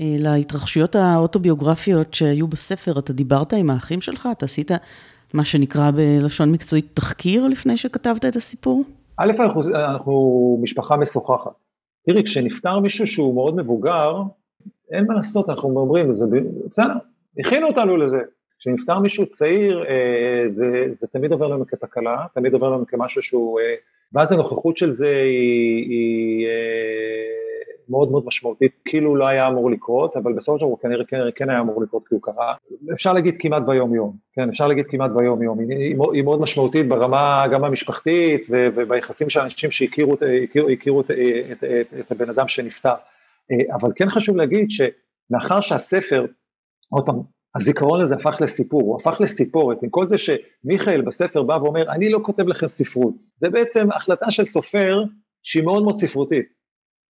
אה, 0.00 0.16
להתרחשויות 0.18 0.96
האוטוביוגרפיות 0.96 2.14
שהיו 2.14 2.48
בספר, 2.48 2.98
אתה 2.98 3.12
דיברת 3.12 3.52
עם 3.52 3.70
האחים 3.70 4.00
שלך? 4.00 4.28
אתה 4.32 4.44
עשית 4.44 4.70
מה 5.34 5.44
שנקרא 5.44 5.90
בלשון 5.90 6.52
מקצועית 6.52 6.86
תחקיר 6.94 7.48
לפני 7.48 7.76
שכתבת 7.76 8.24
את 8.24 8.36
הסיפור? 8.36 8.84
א', 9.16 9.32
אנחנו, 9.38 9.60
אנחנו 9.74 10.58
משפחה 10.62 10.96
משוחחת. 10.96 11.50
תראי, 12.06 12.24
כשנפטר 12.24 12.78
מישהו 12.78 13.06
שהוא 13.06 13.34
מאוד 13.34 13.56
מבוגר, 13.56 14.22
אין 14.90 15.06
מה 15.06 15.14
לעשות, 15.14 15.48
אנחנו 15.48 15.80
אומרים, 15.80 16.14
זה 16.14 16.26
בסדר, 16.70 16.94
הכינו 17.38 17.66
אותנו 17.66 17.96
לזה. 17.96 18.20
כשנפטר 18.58 18.98
מישהו 18.98 19.26
צעיר, 19.26 19.84
אה, 19.88 20.44
זה, 20.50 20.86
זה 20.92 21.06
תמיד 21.06 21.32
עובר 21.32 21.46
לנו 21.46 21.66
כתקלה, 21.66 22.26
תמיד 22.34 22.54
עובר 22.54 22.70
לנו 22.70 22.86
כמשהו 22.86 23.22
שהוא 23.22 23.60
אה, 23.60 23.74
ואז 24.12 24.32
הנוכחות 24.32 24.76
של 24.76 24.92
זה 24.92 25.08
היא, 25.08 25.90
היא 25.90 26.46
אה, 26.46 26.52
מאוד 27.88 28.10
מאוד 28.10 28.26
משמעותית, 28.26 28.72
כאילו 28.84 29.16
לא 29.16 29.26
היה 29.26 29.46
אמור 29.46 29.70
לקרות, 29.70 30.16
אבל 30.16 30.32
בסופו 30.32 30.58
של 30.58 30.66
דבר 30.66 30.76
כנראה 30.82 31.04
כן, 31.04 31.20
כן 31.34 31.50
היה 31.50 31.60
אמור 31.60 31.82
לקרות 31.82 32.08
כי 32.08 32.14
הוא 32.14 32.22
קרה. 32.22 32.54
אפשר 32.92 33.12
להגיד 33.12 33.36
כמעט 33.38 33.62
ביום 33.66 33.94
יום, 33.94 34.12
כן, 34.32 34.48
אפשר 34.48 34.68
להגיד 34.68 34.86
כמעט 34.88 35.10
ביום 35.10 35.42
יום, 35.42 35.58
היא, 35.58 35.96
היא, 36.12 36.22
מאוד 36.22 36.40
משמעותית 36.40 36.88
ברמה 36.88 37.44
גם 37.52 37.64
המשפחתית 37.64 38.46
וביחסים 38.50 39.30
של 39.30 39.40
אנשים 39.40 39.70
שהכירו 39.70 40.16
הכיר, 40.44 40.66
הכירו 40.66 41.00
את, 41.00 41.10
את, 41.52 41.64
את, 41.64 41.94
את 42.00 42.12
הבן 42.12 42.30
אדם 42.30 42.48
שנפטר. 42.48 42.94
אה, 43.50 43.74
אבל 43.74 43.90
כן 43.96 44.10
חשוב 44.10 44.36
להגיד 44.36 44.68
שמאחר 44.70 45.60
שהספר, 45.60 46.26
עוד 46.88 47.06
פעם, 47.06 47.16
הזיכרון 47.56 48.00
הזה 48.00 48.14
הפך 48.14 48.40
לסיפור, 48.40 48.82
הוא 48.82 49.00
הפך 49.00 49.20
לסיפורת, 49.20 49.82
עם 49.82 49.90
כל 49.90 50.08
זה 50.08 50.16
שמיכאל 50.18 51.00
בספר 51.00 51.42
בא 51.42 51.52
ואומר, 51.52 51.92
אני 51.92 52.10
לא 52.10 52.20
כותב 52.22 52.48
לכם 52.48 52.68
ספרות, 52.68 53.14
זה 53.36 53.48
בעצם 53.50 53.92
החלטה 53.92 54.30
של 54.30 54.44
סופר 54.44 55.02
שהיא 55.42 55.64
מאוד 55.64 55.82
מאוד 55.82 55.94
ספרותית. 55.94 56.46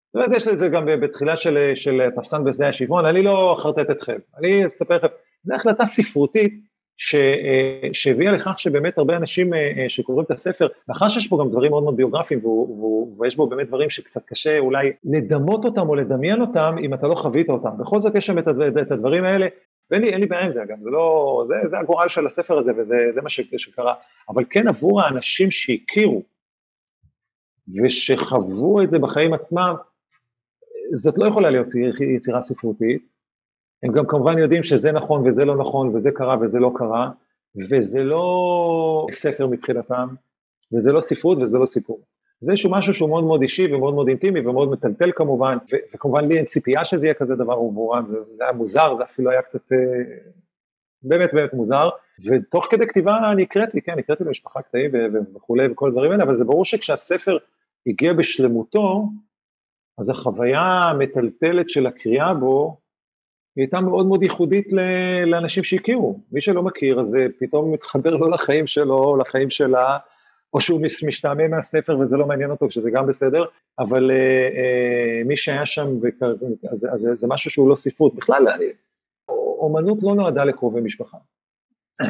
זאת 0.06 0.14
אומרת, 0.14 0.36
יש 0.36 0.46
לזה 0.46 0.68
גם 0.68 0.86
בתחילה 1.02 1.36
של, 1.36 1.72
של 1.74 2.00
תפסן 2.16 2.44
בשדה 2.44 2.68
השבעון, 2.68 3.06
אני 3.06 3.22
לא 3.22 3.56
אחרטט 3.58 3.90
אתכם, 3.90 4.18
אני 4.38 4.66
אספר 4.66 4.96
לכם, 4.96 5.06
זו 5.42 5.54
החלטה 5.54 5.84
ספרותית 5.84 6.69
אה, 7.14 7.88
שהביאה 7.92 8.32
לכך 8.32 8.58
שבאמת 8.58 8.98
הרבה 8.98 9.16
אנשים 9.16 9.54
אה, 9.54 9.84
שקוראים 9.88 10.24
את 10.24 10.30
הספר, 10.30 10.68
מאחר 10.88 11.08
שיש 11.08 11.28
פה 11.28 11.38
גם 11.40 11.50
דברים 11.50 11.70
מאוד 11.70 11.82
מאוד 11.82 11.96
ביוגרפיים 11.96 12.40
ויש 13.18 13.36
בו 13.36 13.46
באמת 13.46 13.68
דברים 13.68 13.90
שקצת 13.90 14.24
קשה 14.26 14.58
אולי 14.58 14.92
לדמות 15.04 15.64
אותם 15.64 15.88
או 15.88 15.94
לדמיין 15.94 16.40
אותם 16.40 16.76
אם 16.82 16.94
אתה 16.94 17.06
לא 17.06 17.14
חווית 17.14 17.48
אותם, 17.48 17.70
בכל 17.78 18.00
זאת 18.00 18.14
יש 18.14 18.26
שם 18.26 18.38
את 18.82 18.90
הדברים 18.92 19.24
האלה 19.24 19.46
ואין 19.90 20.02
לי, 20.02 20.10
לי 20.10 20.26
בעיה 20.26 20.44
עם 20.44 20.50
זה 20.50 20.62
אגב, 20.62 20.76
זה 20.82 20.90
לא, 20.90 21.44
זה, 21.46 21.54
זה 21.64 21.78
הגורל 21.78 22.08
של 22.08 22.26
הספר 22.26 22.58
הזה 22.58 22.72
וזה 22.76 23.22
מה 23.22 23.28
שקרה, 23.30 23.94
אבל 24.28 24.44
כן 24.50 24.68
עבור 24.68 25.02
האנשים 25.02 25.50
שהכירו 25.50 26.22
ושחוו 27.84 28.82
את 28.82 28.90
זה 28.90 28.98
בחיים 28.98 29.34
עצמם, 29.34 29.74
זאת 30.94 31.14
לא 31.18 31.28
יכולה 31.28 31.50
להיות 31.50 31.66
יצירה 32.16 32.40
ספרותית, 32.40 33.10
הם 33.82 33.92
גם 33.92 34.06
כמובן 34.06 34.38
יודעים 34.38 34.62
שזה 34.62 34.92
נכון 34.92 35.26
וזה 35.26 35.44
לא 35.44 35.56
נכון 35.56 35.88
וזה 35.94 36.10
קרה 36.10 36.36
וזה 36.40 36.58
לא 36.58 36.72
קרה, 36.74 37.10
וזה 37.70 38.02
לא 38.02 39.06
ספר 39.12 39.46
מבחינתם, 39.46 40.08
וזה 40.72 40.92
לא 40.92 41.00
ספרות 41.00 41.38
וזה 41.38 41.58
לא 41.58 41.66
סיפור. 41.66 42.00
זה 42.40 42.52
איזשהו 42.52 42.70
משהו 42.70 42.94
שהוא 42.94 43.08
מאוד 43.08 43.24
מאוד 43.24 43.42
אישי 43.42 43.74
ומאוד 43.74 43.94
מאוד 43.94 44.08
אינטימי 44.08 44.40
ומאוד 44.40 44.70
מטלטל 44.70 45.10
כמובן, 45.16 45.58
ו- 45.72 45.94
וכמובן 45.94 46.28
לי 46.28 46.36
אין 46.36 46.44
ציפייה 46.44 46.84
שזה 46.84 47.06
יהיה 47.06 47.14
כזה 47.14 47.36
דבר 47.36 47.52
עבורם, 47.52 48.06
זה, 48.06 48.18
זה 48.36 48.44
היה 48.44 48.52
מוזר, 48.52 48.94
זה 48.94 49.04
אפילו 49.04 49.30
היה 49.30 49.42
קצת 49.42 49.72
אה, 49.72 49.78
באמת 51.02 51.34
באמת 51.34 51.54
מוזר, 51.54 51.88
ותוך 52.26 52.66
כדי 52.70 52.86
כתיבה 52.86 53.32
אני 53.32 53.42
הקראתי, 53.42 53.80
כן, 53.80 53.98
הקראתי 53.98 54.24
למשפחה 54.24 54.62
קטעים 54.62 54.90
וכולי 55.34 55.68
וכל 55.68 55.88
הדברים 55.88 56.12
האלה, 56.12 56.22
אבל 56.22 56.34
זה 56.34 56.44
ברור 56.44 56.64
שכשהספר 56.64 57.38
הגיע 57.86 58.12
בשלמותו, 58.12 59.08
אז 59.98 60.10
החוויה 60.10 60.60
המטלטלת 60.60 61.70
של 61.70 61.86
הקריאה 61.86 62.34
בו, 62.34 62.76
היא 63.56 63.62
הייתה 63.62 63.80
מאוד 63.80 64.06
מאוד 64.06 64.22
ייחודית 64.22 64.68
לאנשים 65.26 65.64
שהכירו, 65.64 66.20
מי 66.32 66.40
שלא 66.40 66.62
מכיר 66.62 67.00
אז 67.00 67.06
זה 67.06 67.26
פתאום 67.38 67.72
מתחבר 67.72 68.10
לו 68.10 68.30
לחיים 68.30 68.66
שלו, 68.66 69.16
לחיים 69.16 69.50
שלה, 69.50 69.98
או 70.54 70.60
שהוא 70.60 70.80
משתעמם 71.06 71.50
מהספר 71.50 71.98
וזה 71.98 72.16
לא 72.16 72.26
מעניין 72.26 72.50
אותו, 72.50 72.70
שזה 72.70 72.90
גם 72.90 73.06
בסדר, 73.06 73.44
אבל 73.78 74.10
uh, 74.10 74.12
uh, 74.12 75.28
מי 75.28 75.36
שהיה 75.36 75.66
שם, 75.66 75.88
אז, 76.70 76.86
אז 76.92 77.08
זה 77.14 77.26
משהו 77.28 77.50
שהוא 77.50 77.70
לא 77.70 77.76
ספרות. 77.76 78.14
בכלל, 78.14 78.48
אני, 78.48 78.64
אומנות 79.58 79.98
לא 80.02 80.14
נועדה 80.14 80.44
לקרובי 80.44 80.80
משפחה. 80.80 81.18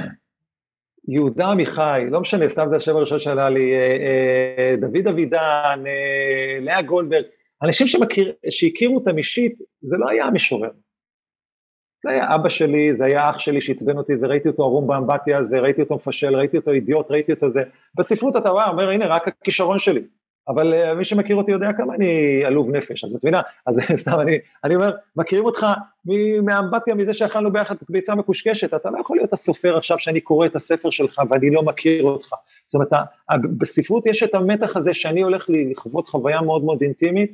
יהודה 1.09 1.47
עמיחי, 1.47 2.03
לא 2.11 2.21
משנה, 2.21 2.49
סתם 2.49 2.67
זה 2.71 2.77
השם 2.77 2.97
הראשון 2.97 3.19
שעלה 3.19 3.49
לי, 3.49 3.73
uh, 3.73 4.79
uh, 4.79 4.81
דוד 4.81 5.09
אבידן, 5.09 5.83
uh, 5.85 6.65
לאה 6.65 6.83
גולדברג, 6.83 7.25
אנשים 7.63 7.87
שמכיר, 7.87 8.33
שהכירו 8.51 8.95
אותם 8.95 9.19
אישית, 9.19 9.59
זה 9.81 9.97
לא 9.97 10.09
היה 10.09 10.25
המשורר. 10.25 10.71
זה 12.03 12.11
היה 12.11 12.35
אבא 12.35 12.49
שלי, 12.49 12.95
זה 12.95 13.05
היה 13.05 13.31
אח 13.31 13.39
שלי 13.39 13.61
שעצבן 13.61 13.97
אותי, 13.97 14.19
זה 14.19 14.27
ראיתי 14.27 14.49
אותו 14.49 14.63
ערום 14.63 14.87
באמבטיה, 14.87 15.43
זה 15.43 15.61
ראיתי 15.61 15.83
אותו 15.83 15.95
מפשל, 15.95 16.37
ראיתי 16.37 16.57
אותו 16.57 16.71
אידיוט, 16.71 17.11
ראיתי 17.11 17.33
אותו 17.33 17.51
זה. 17.51 17.63
בספרות 17.95 18.37
אתה 18.37 18.49
רואה, 18.49 18.71
אומר 18.71 18.91
הנה 18.91 19.07
רק 19.07 19.29
הכישרון 19.29 19.79
שלי. 19.79 20.03
אבל 20.49 20.75
uh, 20.75 20.95
מי 20.95 21.05
שמכיר 21.05 21.37
אותי 21.37 21.53
יודע 21.53 21.73
כמה 21.77 21.95
אני 21.95 22.45
עלוב 22.45 22.71
נפש, 22.71 23.05
אז 23.05 23.15
את 23.15 23.25
מבינה, 23.25 23.41
אז 23.67 23.81
סתם 24.03 24.21
אני, 24.21 24.39
אני 24.65 24.75
אומר, 24.75 24.97
מכירים 25.17 25.45
אותך 25.45 25.67
מהאמבטיה, 26.43 26.95
מזה 26.95 27.13
שאכלנו 27.13 27.53
ביחד 27.53 27.75
ביצה 27.89 28.15
מקושקשת, 28.15 28.75
אתה 28.75 28.91
לא 28.91 28.99
יכול 29.01 29.17
להיות 29.17 29.33
הסופר 29.33 29.77
עכשיו 29.77 29.99
שאני 29.99 30.21
קורא 30.21 30.47
את 30.47 30.57
הספר 30.57 30.91
שלך 30.91 31.23
ואני 31.31 31.51
לא 31.51 31.63
מכיר 31.63 32.03
אותך. 32.05 32.29
זאת 32.67 32.75
אומרת, 32.75 32.93
בספרות 33.59 34.07
יש 34.07 34.23
את 34.23 34.35
המתח 34.35 34.77
הזה 34.77 34.95
שאני 34.95 35.21
הולך 35.21 35.47
לחוות 35.49 36.09
חוויה 36.09 36.41
מאוד 36.41 36.65
מאוד 36.65 36.83
אינטימית, 36.83 37.33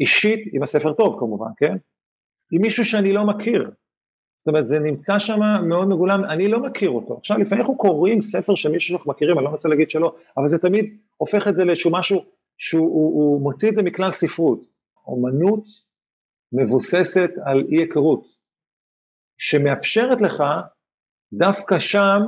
אישית, 0.00 0.48
עם 0.52 0.62
הספר 0.62 0.92
טוב 0.92 1.16
כמובן, 1.20 1.50
כן? 1.56 1.76
עם 2.52 2.62
מישהו 2.62 2.84
שאני 2.84 3.12
לא 3.12 3.24
מכיר. 3.24 3.70
זאת 4.38 4.46
אומרת, 4.48 4.68
זה 4.68 4.78
נמצא 4.78 5.18
שם 5.18 5.40
מאוד 5.62 5.88
מגולם, 5.88 6.24
אני 6.24 6.48
לא 6.48 6.60
מכיר 6.60 6.90
אותו. 6.90 7.16
עכשיו, 7.16 7.38
לפעמים 7.38 7.60
אנחנו 7.60 7.76
קוראים 7.76 8.20
ספר 8.20 8.54
של 8.54 8.70
מישהו 8.70 8.88
שאנחנו 8.88 9.10
מכירים, 9.10 9.38
אני 9.38 9.44
לא 9.44 9.50
מנסה 9.50 9.68
להגיד 9.68 9.90
שלא, 9.90 10.16
אבל 10.36 10.48
זה 10.48 10.58
תמיד 10.58 10.96
הופך 11.16 11.48
את 11.48 11.54
זה 11.54 11.64
לאיזשהו 11.64 11.90
משהו 11.92 12.24
שהוא 12.58 12.86
הוא, 12.86 13.14
הוא 13.14 13.42
מוציא 13.42 13.68
את 13.68 13.74
זה 13.74 13.82
מכלל 13.82 14.12
ספרות. 14.12 14.66
אומנות 15.06 15.64
מבוססת 16.52 17.30
על 17.44 17.66
אי 17.68 17.76
היכרות, 17.76 18.26
שמאפשרת 19.38 20.20
לך 20.20 20.42
דווקא 21.32 21.78
שם 21.78 22.22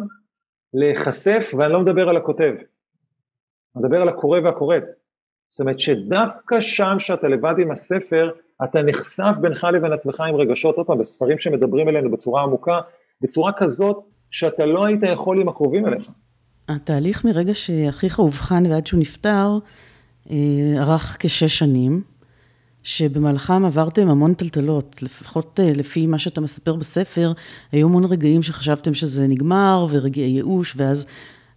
להיחשף, 0.75 1.51
ואני 1.59 1.73
לא 1.73 1.81
מדבר 1.81 2.09
על 2.09 2.17
הכותב, 2.17 2.55
אני 3.77 3.85
מדבר 3.85 4.03
על 4.03 4.09
הקורא 4.09 4.41
והקוראת. 4.41 4.85
זאת 5.51 5.61
אומרת 5.61 5.81
שדווקא 5.81 6.61
שם 6.61 6.99
שאתה 6.99 7.29
לבד 7.29 7.55
עם 7.63 7.71
הספר, 7.71 8.31
אתה 8.65 8.83
נחשף 8.83 9.33
בינך 9.41 9.65
לבין 9.65 9.93
עצמך 9.93 10.21
עם 10.21 10.37
רגשות, 10.37 10.77
עוד 10.77 10.87
פעם, 10.87 10.99
בספרים 10.99 11.39
שמדברים 11.39 11.89
אלינו 11.89 12.11
בצורה 12.11 12.43
עמוקה, 12.43 12.81
בצורה 13.21 13.53
כזאת 13.53 13.97
שאתה 14.31 14.67
לא 14.67 14.87
היית 14.87 15.01
יכול 15.13 15.41
עם 15.41 15.49
הקרובים 15.49 15.87
אליך. 15.87 16.11
התהליך 16.69 17.25
מרגע 17.25 17.55
שאחיך 17.55 18.19
אובחן 18.19 18.67
ועד 18.67 18.87
שהוא 18.87 19.01
נפטר, 19.01 19.59
אה, 20.31 20.37
ארך 20.79 21.17
כשש 21.21 21.59
שנים, 21.59 22.03
שבמהלכם 22.83 23.65
עברתם 23.65 24.09
המון 24.09 24.35
טלטלות, 24.35 25.03
לפחות 25.03 25.61
אה, 25.61 25.73
לפי 25.75 26.07
מה 26.07 26.19
שאתה 26.19 26.41
מספר 26.41 26.77
בספר, 26.77 27.33
היו 27.73 27.87
המון 27.87 28.05
רגעים 28.05 28.43
שחשבתם 28.43 28.95
שזה 28.95 29.27
נגמר, 29.27 29.87
ורגעי 29.91 30.25
ייאוש, 30.25 30.75
ואז 30.77 31.07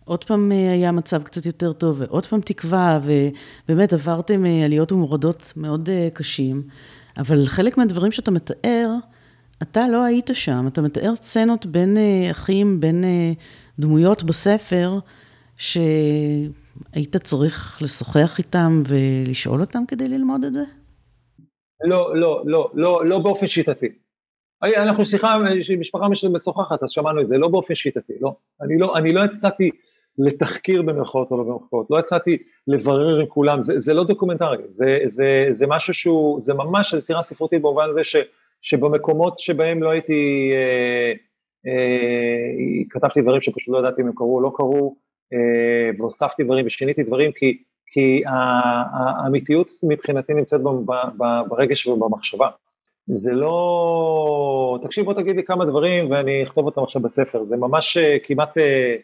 עוד 0.06 0.24
פעם 0.24 0.52
אה, 0.52 0.72
היה 0.72 0.92
מצב 0.92 1.24
קצת 1.24 1.46
יותר 1.46 1.74
טוב, 1.74 2.02
ועוד 2.02 2.26
פעם 2.26 2.42
תקווה, 2.42 3.00
ובאמת 3.04 3.94
עברתם 3.94 4.46
אה, 4.46 4.66
עליות 4.66 4.92
ומורדות 4.92 5.54
מאוד 5.58 5.90
אה, 5.90 6.10
קשים, 6.14 6.64
אבל 7.18 7.46
חלק 7.46 7.78
מהדברים 7.78 8.12
שאתה 8.12 8.32
מתאר, 8.32 8.90
אתה 9.62 9.88
לא 9.88 10.04
היית 10.04 10.30
שם, 10.34 10.68
אתה 10.68 10.82
מתאר 10.82 11.16
סצנות 11.16 11.66
בין 11.66 11.98
אחים, 12.32 12.80
בין 12.80 13.04
דמויות 13.80 14.24
בספר, 14.24 15.00
שהיית 15.58 17.18
צריך 17.24 17.82
לשוחח 17.82 18.38
איתם 18.38 18.82
ולשאול 18.88 19.62
אותם 19.62 19.84
כדי 19.88 20.08
ללמוד 20.08 20.44
את 20.44 20.54
זה? 20.54 20.64
לא, 21.84 22.16
לא, 22.16 22.44
לא, 22.46 22.72
לא, 22.74 23.06
לא 23.06 23.20
באופן 23.20 23.48
שיטתי. 23.48 23.88
אנחנו 24.64 25.06
שיחה, 25.06 25.38
משפחה 25.80 26.06
משוחחת, 26.34 26.84
אז 26.84 26.92
שמענו 26.92 27.22
את 27.22 27.28
זה, 27.28 27.38
לא 27.38 27.48
באופן 27.48 27.76
שיטתי, 27.76 28.14
לא. 28.22 28.36
אני 28.62 28.78
לא, 28.78 28.96
אני 28.98 29.14
לא 29.14 29.26
יצאתי 29.26 29.72
לתחקיר 30.18 30.82
במרכאות 30.82 31.32
או 31.32 31.38
לא 31.38 31.44
במרכאות, 31.44 31.88
לא 31.90 32.00
יצאתי 32.00 32.38
לברר 32.68 33.20
עם 33.20 33.26
כולם, 33.26 33.62
זה, 33.62 33.80
זה 33.80 33.94
לא 33.94 34.04
דוקומנטרי, 34.04 34.58
זה, 34.70 35.00
זה, 35.08 35.48
זה 35.52 35.68
משהו 35.68 35.94
שהוא, 35.94 36.42
זה 36.42 36.54
ממש 36.54 36.94
יצירה 36.94 37.22
ספרותית 37.22 37.62
במובן 37.62 37.90
הזה 37.90 38.04
ש, 38.04 38.16
שבמקומות 38.62 39.40
שבהם 39.40 39.84
לא 39.84 39.90
הייתי, 39.90 40.52
אה, 40.54 41.14
אה, 41.68 42.84
כתבתי 42.90 43.22
דברים 43.22 43.42
שפשוט 43.42 43.74
לא 43.74 43.80
ידעתי 43.80 44.02
אם 44.02 44.08
הם 44.08 44.14
קרו 44.16 44.36
או 44.36 44.42
לא 44.42 44.52
קרו, 44.56 44.96
אה, 45.34 45.90
והוספתי 46.00 46.44
דברים 46.44 46.66
ושיניתי 46.66 47.04
דברים, 47.04 47.32
כי, 47.32 47.58
כי 47.94 48.24
האמיתיות 48.26 49.72
מבחינתי 49.84 50.34
נמצאת 50.34 50.62
ברגש 51.50 51.88
ובמחשבה. 51.88 52.50
זה 53.08 53.34
לא, 53.34 54.80
תקשיב 54.82 55.06
בוא 55.06 55.14
תגיד 55.14 55.36
לי 55.36 55.44
כמה 55.44 55.66
דברים 55.66 56.12
ואני 56.12 56.44
אכתוב 56.44 56.66
אותם 56.66 56.84
עכשיו 56.84 57.02
בספר, 57.02 57.44
זה 57.44 57.58
ממש 57.58 57.98
אה, 57.98 58.18
כמעט 58.24 58.58
אה, 58.58 58.96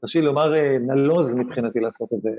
תרשי 0.00 0.20
לומר 0.20 0.56
אה, 0.56 0.78
נלוז 0.78 1.38
מבחינתי 1.38 1.80
לעשות 1.80 2.08
את 2.14 2.22
זה. 2.22 2.30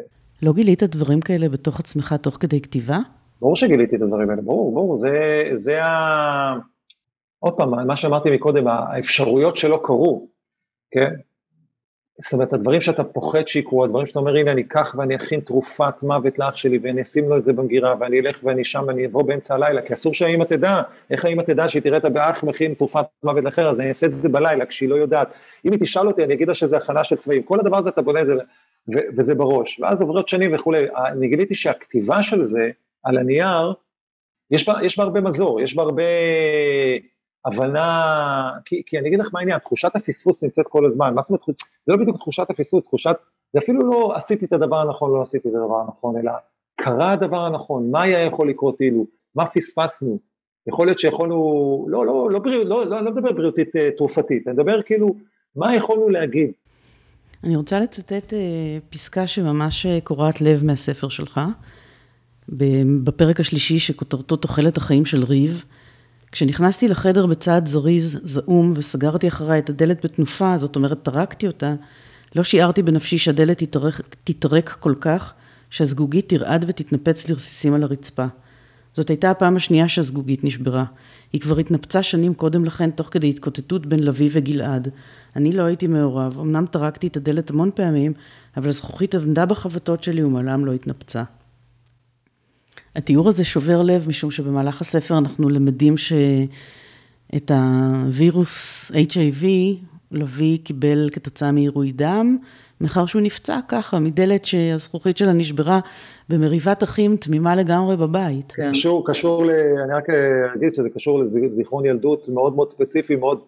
לא 0.42 0.54
גילית 0.54 0.84
דברים 0.84 1.22
כאלה 1.22 1.50
בתוך 1.50 1.80
עצמך 1.80 2.14
תוך 2.14 2.38
כדי 2.40 2.62
כתיבה? 2.62 2.98
ברור 3.42 3.56
שגיליתי 3.56 3.96
את 3.96 4.02
הדברים 4.02 4.30
האלה, 4.30 4.42
ברור, 4.42 4.74
ברור, 4.74 5.00
זה, 5.00 5.10
זה 5.56 5.82
ה... 5.82 6.54
עוד 7.40 7.54
פעם, 7.58 7.88
מה 7.88 7.96
שאמרתי 7.96 8.30
מקודם, 8.36 8.68
האפשרויות 8.68 9.58
שלא 9.58 9.80
קרו, 9.84 10.28
כן? 10.92 11.14
זאת 12.24 12.34
אומרת, 12.34 12.54
הדברים 12.54 12.82
שאתה 12.82 13.04
פוחד 13.04 13.48
שיקרו, 13.48 13.84
הדברים 13.84 14.08
שאתה 14.08 14.20
אומר, 14.20 14.36
הנה 14.36 14.52
אני 14.52 14.62
אקח 14.62 14.96
ואני 14.98 15.16
אכין 15.16 15.40
תרופת 15.40 15.94
מוות 16.04 16.40
לאח 16.40 16.56
שלי 16.56 16.80
ואני 16.84 17.02
אשים 17.02 17.30
לו 17.30 17.38
את 17.38 17.46
זה 17.46 17.54
במגירה 17.54 17.96
ואני 18.00 18.20
אלך 18.20 18.40
ואני 18.44 18.66
שם 18.66 18.84
ואני 18.88 19.06
אבוא 19.06 19.24
באמצע 19.24 19.56
הלילה, 19.56 19.82
כי 19.82 19.94
אסור 19.94 20.14
שהאמא 20.14 20.44
תדע, 20.44 20.82
איך 21.10 21.26
האמא 21.26 21.42
תדע 21.42 21.70
שהיא 21.70 21.82
תראה 21.82 21.98
את 21.98 22.06
הבאח 22.06 22.44
מכין 22.44 22.74
תרופת 22.74 23.06
מוות 23.24 23.44
לאחר, 23.44 23.70
אז 23.70 23.80
אני 23.80 23.90
אעשה 23.90 24.08
את 24.08 24.12
זה 24.12 24.30
בלילה 24.30 24.66
כשהיא 24.66 24.90
לא 24.90 24.96
יודעת. 24.96 25.28
אם 25.66 25.72
היא 25.72 25.80
תשאל 25.80 26.08
אותי, 26.08 26.24
אני 26.24 26.34
אגיד 26.34 26.48
לה 26.48 26.54
שזה 26.54 26.78
הכנה 26.78 27.04
של 27.04 27.16
צבעים, 27.16 27.44
כל 27.44 27.60
הדבר 27.60 27.78
הזה 27.78 27.90
אתה 27.90 28.02
בונה 28.02 28.22
את 28.22 28.28
זה, 28.28 28.36
ו- 28.94 29.08
וזה 29.18 29.36
בראש, 29.36 29.80
ואז 29.80 30.02
עוברות 30.02 30.28
שנים 30.28 30.56
וכולי, 30.56 30.86
אני 30.96 31.28
גיליתי 31.28 31.56
שהכתיבה 31.56 32.24
של 32.24 32.44
זה 32.44 32.70
על 33.04 33.18
הנייר, 33.18 33.74
יש 34.52 34.70
בה, 34.70 34.74
יש 34.84 34.98
בה 34.98 35.04
הרבה 35.04 35.22
מזור, 35.22 35.62
יש 35.62 35.76
בה 35.76 35.84
הרבה 35.84 36.04
הבנה, 37.46 37.86
כי, 38.66 38.82
כי 38.86 39.00
אני 39.00 39.08
אגיד 39.08 39.20
לך 39.20 39.28
מה 39.34 39.40
העניין, 39.40 39.60
תחושת 39.60 39.96
הפספוס 39.96 40.44
נמצאת 40.44 40.66
כל 40.68 40.86
הזמן, 40.86 41.14
מה 41.14 41.22
זאת 41.22 41.30
אומרת, 41.30 41.60
זה 41.86 41.92
לא 41.94 41.98
בדיוק 41.98 42.18
תחושת 42.18 42.50
הפספוס, 42.50 42.84
תחושת, 42.84 43.16
זה 43.54 43.60
אפילו 43.60 43.92
לא 43.92 44.14
עשיתי 44.16 44.46
את 44.46 44.54
הדבר 44.54 44.78
הנכון, 44.78 45.12
לא 45.12 45.22
עשיתי 45.22 45.50
את 45.50 45.54
הדבר 45.54 45.80
הנכון, 45.80 46.18
אלא 46.18 46.32
קרה 46.76 47.12
הדבר 47.12 47.46
הנכון, 47.46 47.92
מה 47.92 48.04
היה 48.04 48.26
יכול 48.26 48.50
לקרות 48.50 48.82
אילו, 48.82 49.06
מה 49.36 49.46
פספסנו, 49.46 50.20
יכול 50.68 50.88
להיות 50.88 51.00
שיכולנו, 51.00 51.86
לא, 51.90 52.06
לא, 52.06 52.32
לא, 52.32 52.40
בריאות, 52.40 52.68
לא, 52.68 52.86
לא, 52.86 53.04
לא 53.04 53.12
מדבר 53.12 53.32
בריאותית 53.32 53.76
אה, 53.76 53.90
תרופתית, 53.98 54.48
אני 54.48 54.54
מדבר 54.54 54.82
כאילו, 54.82 55.16
מה 55.56 55.76
יכולנו 55.76 56.10
להגיד. 56.10 56.52
אני 57.44 57.56
רוצה 57.56 57.80
לצטט 57.80 58.34
אה, 58.34 58.78
פסקה 58.90 59.28
שממש 59.28 59.86
אה, 59.86 60.00
קורעת 60.04 60.42
לב 60.42 60.66
מהספר 60.66 61.10
שלך, 61.10 61.42
בפרק 63.04 63.40
השלישי 63.40 63.80
שכותרתו 63.80 64.36
תוחלת 64.36 64.78
החיים 64.78 65.06
של 65.06 65.24
ריב. 65.24 65.66
כשנכנסתי 66.32 66.88
לחדר 66.88 67.26
בצעד 67.26 67.68
זריז, 67.68 68.20
זעום, 68.24 68.74
וסגרתי 68.76 69.28
אחריי 69.28 69.60
את 69.60 69.70
הדלת 69.70 70.06
בתנופה, 70.06 70.58
זאת 70.58 70.76
אומרת, 70.76 71.04
טרקתי 71.04 71.48
אותה, 71.48 71.76
לא 72.36 72.44
שיערתי 72.44 72.84
בנפשי 72.84 73.18
שהדלת 73.18 73.64
תתרק, 73.64 74.16
תתרק 74.24 74.78
כל 74.80 74.94
כך, 75.02 75.34
שהזגוגית 75.70 76.30
תרעד 76.30 76.66
ותתנפץ 76.68 77.30
לרסיסים 77.30 77.74
על 77.74 77.84
הרצפה. 77.84 78.26
זאת 78.94 79.10
הייתה 79.10 79.32
הפעם 79.32 79.56
השנייה 79.56 79.90
שהזגוגית 79.90 80.44
נשברה. 80.44 80.86
היא 81.34 81.42
כבר 81.42 81.58
התנפצה 81.58 82.04
שנים 82.04 82.34
קודם 82.34 82.66
לכן, 82.66 82.92
תוך 82.92 83.08
כדי 83.12 83.30
התקוטטות 83.30 83.86
בין 83.86 84.04
לביא 84.04 84.30
וגלעד. 84.32 84.88
אני 85.36 85.52
לא 85.52 85.64
הייתי 85.64 85.88
מעורב, 85.88 86.40
אמנם 86.40 86.66
טרקתי 86.66 87.08
את 87.08 87.18
הדלת 87.18 87.50
המון 87.50 87.70
פעמים, 87.76 88.14
אבל 88.58 88.70
הזכוכית 88.70 89.16
עמדה 89.16 89.46
בחבטות 89.46 90.04
שלי 90.04 90.24
ומעולם 90.24 90.66
לא 90.66 90.72
התנפצה. 90.72 91.24
התיאור 92.96 93.28
הזה 93.28 93.46
שובר 93.46 93.82
לב, 93.82 94.06
משום 94.08 94.32
שבמהלך 94.32 94.82
הספר 94.82 95.18
אנחנו 95.18 95.50
למדים 95.50 95.96
שאת 95.98 97.52
הווירוס 97.52 98.92
HIV, 98.92 99.46
לביא 100.12 100.58
קיבל 100.64 101.10
כתוצאה 101.14 101.52
מעירוי 101.52 101.92
דם, 101.92 102.38
מאחר 102.82 103.06
שהוא 103.06 103.22
נפצע 103.22 103.60
ככה, 103.68 104.00
מדלת 104.00 104.46
שהזכוכית 104.46 105.18
שלה 105.18 105.34
נשברה 105.34 105.80
במריבת 106.30 106.84
אחים 106.84 107.16
תמימה 107.16 107.56
לגמרי 107.56 107.98
בבית. 107.98 108.52
כן. 108.52 108.72
קשור, 108.72 109.08
קשור, 109.08 109.46
ל... 109.46 109.50
אני 109.84 109.94
רק 109.94 110.10
אגיד 110.56 110.74
שזה 110.74 110.90
קשור 110.96 111.20
לזיכרון 111.20 111.86
ילדות 111.86 112.30
מאוד 112.30 112.56
מאוד 112.56 112.70
ספציפי, 112.70 113.16
מאוד, 113.16 113.40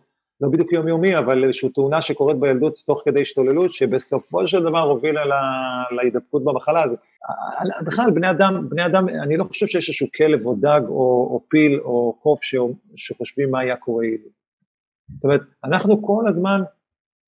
לא 0.44 0.50
בדיוק 0.50 0.74
יומיומי, 0.74 1.18
אבל 1.18 1.44
איזושהי 1.44 1.70
תאונה 1.70 2.02
שקורית 2.02 2.38
בילדות 2.40 2.80
תוך 2.86 3.02
כדי 3.06 3.22
השתוללות, 3.22 3.72
שבסופו 3.72 4.48
של 4.48 4.64
דבר 4.64 4.82
הובילה 4.82 5.26
לה, 5.26 5.42
להידבקות 5.92 6.44
במחלה. 6.44 6.84
אז 6.84 6.98
בכלל, 7.86 8.12
בני 8.12 8.30
אדם, 8.32 8.70
בני 8.70 8.86
אדם, 8.86 9.10
אני 9.10 9.38
לא 9.38 9.44
חושב 9.44 9.68
שיש 9.68 9.90
איזשהו 9.90 10.08
כלב 10.18 10.46
או 10.46 10.56
דג 10.56 10.82
או, 10.88 11.28
או 11.32 11.44
פיל 11.50 11.80
או 11.80 12.18
קוף 12.22 12.40
שחושבים 12.96 13.52
מה 13.52 13.60
היה 13.60 13.76
קורה 13.76 14.04
אילו. 14.04 14.30
זאת 15.16 15.24
אומרת, 15.24 15.42
אנחנו 15.64 16.02
כל 16.02 16.28
הזמן 16.28 16.62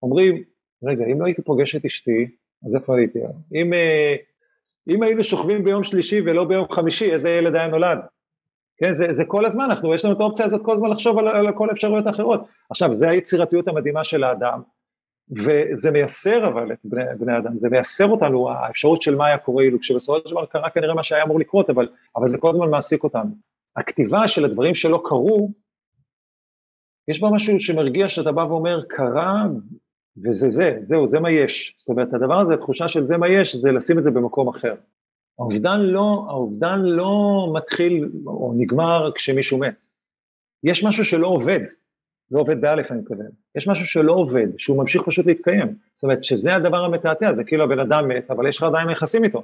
אומרים, 0.04 0.44
רגע, 0.84 1.06
אם 1.06 1.22
לא 1.22 1.26
הייתי 1.26 1.42
פוגש 1.42 1.76
את 1.76 1.86
אשתי, 1.86 2.28
אז 2.66 2.76
איפה 2.76 2.98
הייתי? 2.98 3.20
אם, 3.56 3.74
אה, 3.74 4.16
אם 4.90 5.04
היינו 5.04 5.24
שוכבים 5.24 5.64
ביום 5.64 5.84
שלישי 5.84 6.22
ולא 6.22 6.44
ביום 6.44 6.66
חמישי, 6.72 7.12
איזה 7.12 7.30
ילד 7.30 7.56
היה 7.56 7.68
נולד? 7.68 7.98
כן, 8.78 8.92
זה, 8.92 9.14
זה 9.14 9.26
כל 9.26 9.46
הזמן, 9.46 9.64
אנחנו, 9.64 9.94
יש 9.94 10.06
לנו 10.06 10.14
את 10.14 10.20
האופציה 10.20 10.46
הזאת 10.46 10.62
כל 10.62 10.74
הזמן 10.74 10.90
לחשוב 10.90 11.18
על, 11.18 11.28
על 11.28 11.54
כל 11.54 11.70
האפשרויות 11.70 12.08
האחרות. 12.08 12.42
עכשיו, 12.70 12.94
זה 12.94 13.10
היצירתיות 13.10 13.68
המדהימה 13.68 14.04
של 14.04 14.24
האדם, 14.24 14.62
וזה 15.30 15.92
מייסר 15.92 16.48
אבל 16.48 16.72
את 16.72 16.80
בני, 16.84 17.04
בני 17.20 17.38
אדם, 17.38 17.58
זה 17.58 17.70
מייסר 17.70 18.08
אותנו, 18.08 18.50
האפשרות 18.50 19.02
של 19.02 19.16
מה 19.16 19.28
היה 19.28 19.38
קורה 19.38 19.64
אילו, 19.64 19.80
כשבסופו 19.80 20.20
של 20.20 20.32
דבר 20.32 20.46
קרה 20.46 20.70
כנראה 20.70 20.94
מה 20.94 21.04
שהיה 21.04 21.24
אמור 21.24 21.40
לקרות, 21.40 21.70
אבל, 21.70 21.88
אבל 22.16 22.28
זה 22.28 22.38
כל 22.38 22.50
הזמן 22.50 22.70
מעסיק 22.70 23.04
אותנו. 23.04 23.30
הכתיבה 23.76 24.28
של 24.28 24.46
הדברים 24.46 24.76
שלא 24.76 25.02
קרו, 25.06 25.52
יש 27.08 27.22
בה 27.22 27.30
משהו 27.30 27.60
שמרגיע 27.60 28.10
שאתה 28.10 28.32
בא 28.32 28.42
ואומר, 28.42 28.84
קרה 28.90 29.44
וזה 30.24 30.50
זה, 30.50 30.78
זהו, 30.80 31.08
זה 31.08 31.20
מה 31.20 31.32
יש. 31.32 31.76
זאת 31.78 31.90
אומרת, 31.90 32.14
הדבר 32.14 32.40
הזה, 32.40 32.54
התחושה 32.54 32.88
של 32.88 33.04
זה 33.04 33.18
מה 33.18 33.28
יש, 33.28 33.56
זה 33.56 33.72
לשים 33.72 33.98
את 33.98 34.04
זה 34.04 34.12
במקום 34.12 34.48
אחר. 34.48 34.76
האובדן 35.40 35.80
לא, 35.82 36.26
האובדן 36.30 36.82
לא 36.82 37.48
מתחיל 37.54 38.10
או 38.28 38.54
נגמר 38.58 39.12
כשמישהו 39.16 39.58
מת. 39.58 39.76
יש 40.64 40.84
משהו 40.84 41.06
שלא 41.06 41.28
עובד, 41.28 41.60
לא 42.32 42.40
עובד 42.40 42.62
באלף 42.62 42.92
אני 42.92 43.00
מתכוון, 43.00 43.28
יש 43.56 43.68
משהו 43.68 43.86
שלא 43.86 44.14
עובד, 44.14 44.48
שהוא 44.58 44.78
ממשיך 44.78 45.04
פשוט 45.04 45.26
להתקיים. 45.26 45.76
זאת 45.94 46.04
אומרת 46.04 46.24
שזה 46.24 46.56
הדבר 46.56 46.78
המתעתע, 46.78 47.34
זה 47.34 47.44
כאילו 47.44 47.64
הבן 47.64 47.80
אדם 47.80 48.08
מת, 48.08 48.32
אבל 48.32 48.48
יש 48.48 48.58
לך 48.58 48.64
עדיין 48.64 48.90
יחסים 48.90 49.24
איתו. 49.24 49.44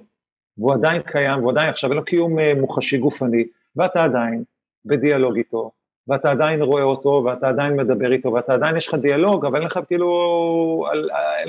והוא 0.58 0.74
עדיין 0.74 1.02
קיים, 1.02 1.39
והוא 1.39 1.52
עדיין 1.52 1.70
עכשיו 1.70 1.89
אין 1.89 1.98
לו 1.98 2.06
קיום 2.06 2.39
אה, 2.39 2.54
מוחשי 2.56 2.98
גופני, 2.98 3.44
ואתה 3.76 4.04
עדיין 4.04 4.44
בדיאלוג 4.86 5.38
איתו, 5.38 5.72
ואתה 6.08 6.30
עדיין 6.30 6.62
רואה 6.62 6.84
אותו, 6.84 7.24
ואתה 7.26 7.50
עדיין 7.50 7.76
מדבר 7.76 8.12
איתו, 8.12 8.34
ואתה 8.34 8.54
עדיין 8.54 8.78
יש 8.78 8.88
לך 8.88 8.96
דיאלוג, 8.96 9.46
אבל 9.46 9.56
אין 9.56 9.66
לך 9.66 9.80
כאילו, 9.88 10.86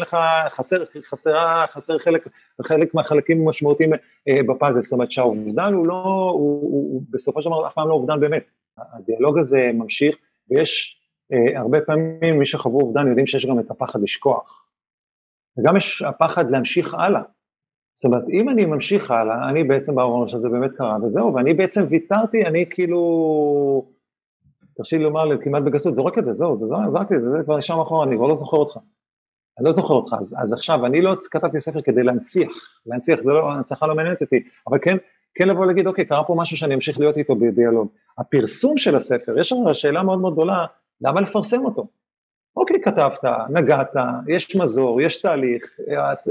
לך, 0.03 0.17
חסר, 0.49 0.85
חסר, 1.11 1.65
חסר 1.67 1.99
חלק, 1.99 2.29
חלק 2.63 2.95
מהחלקים 2.95 3.47
המשמעותיים 3.47 3.93
אה, 4.29 4.43
בפאזל, 4.49 4.81
זאת 4.81 4.93
אומרת 4.93 5.11
שהאובדן 5.11 5.73
הוא 5.73 5.87
לא, 5.87 6.31
הוא, 6.33 6.63
הוא, 6.63 6.93
הוא 6.93 7.03
בסופו 7.11 7.43
של 7.43 7.51
דבר 7.51 7.67
אף 7.67 7.75
פעם 7.75 7.89
לא 7.89 7.95
אובדן 7.95 8.21
באמת. 8.21 8.45
הדיאלוג 8.79 9.39
הזה 9.39 9.71
ממשיך, 9.75 10.17
ויש 10.51 11.01
אה, 11.33 11.61
הרבה 11.61 11.81
פעמים, 11.81 12.39
מי 12.39 12.47
שחוו 12.47 12.81
אובדן 12.81 13.09
יודעים 13.09 13.27
שיש 13.27 13.47
גם 13.47 13.59
את 13.59 13.71
הפחד 13.71 14.03
לשכוח. 14.03 14.67
וגם 15.59 15.77
יש 15.77 16.03
הפחד 16.03 16.51
להמשיך 16.51 16.95
הלאה. 16.95 17.23
זאת 17.95 18.05
אומרת, 18.05 18.25
אם 18.33 18.49
אני 18.49 18.65
ממשיך 18.65 19.11
הלאה, 19.11 19.49
אני 19.49 19.65
בעצם 19.65 19.95
בא 19.95 20.03
שזה 20.27 20.49
באמת 20.49 20.71
קרה, 20.77 20.97
וזהו, 21.03 21.35
ואני 21.35 21.55
בעצם 21.55 21.85
ויתרתי, 21.89 22.47
אני 22.47 22.67
כאילו... 22.71 23.93
תרשי 24.75 24.99
לי 24.99 25.05
לומר 25.05 25.43
כמעט 25.43 25.63
בגסות, 25.63 25.97
זורק 25.97 26.19
את 26.19 26.25
זה, 26.25 26.33
זהו, 26.33 26.59
זה 26.59 26.67
זרקתי 26.67 27.15
את 27.15 27.21
זה, 27.21 27.31
זה 27.31 27.39
כבר 27.45 27.59
נשאר 27.59 27.77
מאחורה, 27.77 28.07
אני 28.07 28.17
כבר 28.17 28.27
לא 28.27 28.37
זוכר 28.37 28.57
אותך. 28.57 28.79
אני 29.59 29.67
לא 29.67 29.73
זוכר 29.73 29.95
אותך, 29.95 30.13
אז, 30.19 30.37
אז 30.43 30.53
עכשיו, 30.53 30.87
אני 30.87 31.03
לא 31.03 31.13
כתבתי 31.31 31.61
ספר 31.61 31.83
כדי 31.83 32.03
להנציח, 32.03 32.51
להנציח, 32.87 33.19
זה 33.25 33.31
לא, 33.31 33.53
הנצחה 33.53 33.87
לא 33.87 33.95
מעניינת 33.95 34.21
אותי, 34.21 34.43
אבל 34.69 34.79
כן, 34.83 34.97
כן 35.35 35.49
לבוא 35.49 35.67
להגיד, 35.67 35.87
אוקיי, 35.87 36.05
קרה 36.05 36.25
פה 36.25 36.35
משהו 36.39 36.57
שאני 36.57 36.75
אמשיך 36.75 37.01
להיות 37.01 37.17
איתו 37.17 37.35
בדיאלוג. 37.35 37.89
הפרסום 38.19 38.77
של 38.77 38.97
הספר, 38.97 39.39
יש 39.39 39.53
לנו 39.53 39.75
שאלה 39.75 40.03
מאוד 40.03 40.19
מאוד 40.19 40.33
גדולה, 40.33 40.67
למה 41.01 41.21
לפרסם 41.21 41.65
אותו? 41.65 41.87
אוקיי, 42.57 42.83
כתבת, 42.83 43.25
נגעת, 43.51 43.93
יש 44.29 44.57
מזור, 44.57 45.01
יש 45.01 45.21
תהליך, 45.21 45.65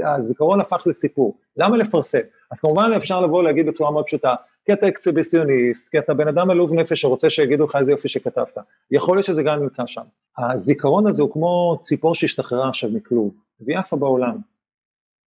הזיכרון 0.04 0.60
הפך 0.60 0.82
לסיפור, 0.86 1.38
למה 1.56 1.76
לפרסם? 1.76 2.18
אז 2.50 2.60
כמובן 2.60 2.90
אפשר 2.96 3.20
לבוא 3.20 3.38
ולהגיד 3.38 3.66
בצורה 3.66 3.90
מאוד 3.90 4.04
פשוטה, 4.06 4.34
כי 4.64 4.72
אתה 4.72 4.88
אקסיביסיוניסט, 4.88 5.88
כי 5.88 5.98
אתה 5.98 6.14
בן 6.14 6.28
אדם 6.28 6.50
עלוב 6.50 6.72
נפש 6.72 7.00
שרוצה 7.00 7.30
שיגידו 7.30 7.64
לך 7.64 7.76
איזה 7.76 7.92
יופי 7.92 8.08
שכתבת. 8.08 8.58
יכול 8.90 9.16
להיות 9.16 9.26
שזה 9.26 9.42
גם 9.42 9.62
נמצא 9.62 9.82
שם. 9.86 10.02
הזיכרון 10.38 11.06
הזה 11.06 11.22
הוא 11.22 11.32
כמו 11.32 11.78
ציפור 11.80 12.14
שהשתחררה 12.14 12.68
עכשיו 12.68 12.90
מכלוב, 12.90 13.34
והיא 13.60 13.78
עפה 13.78 13.96
בעולם. 13.96 14.36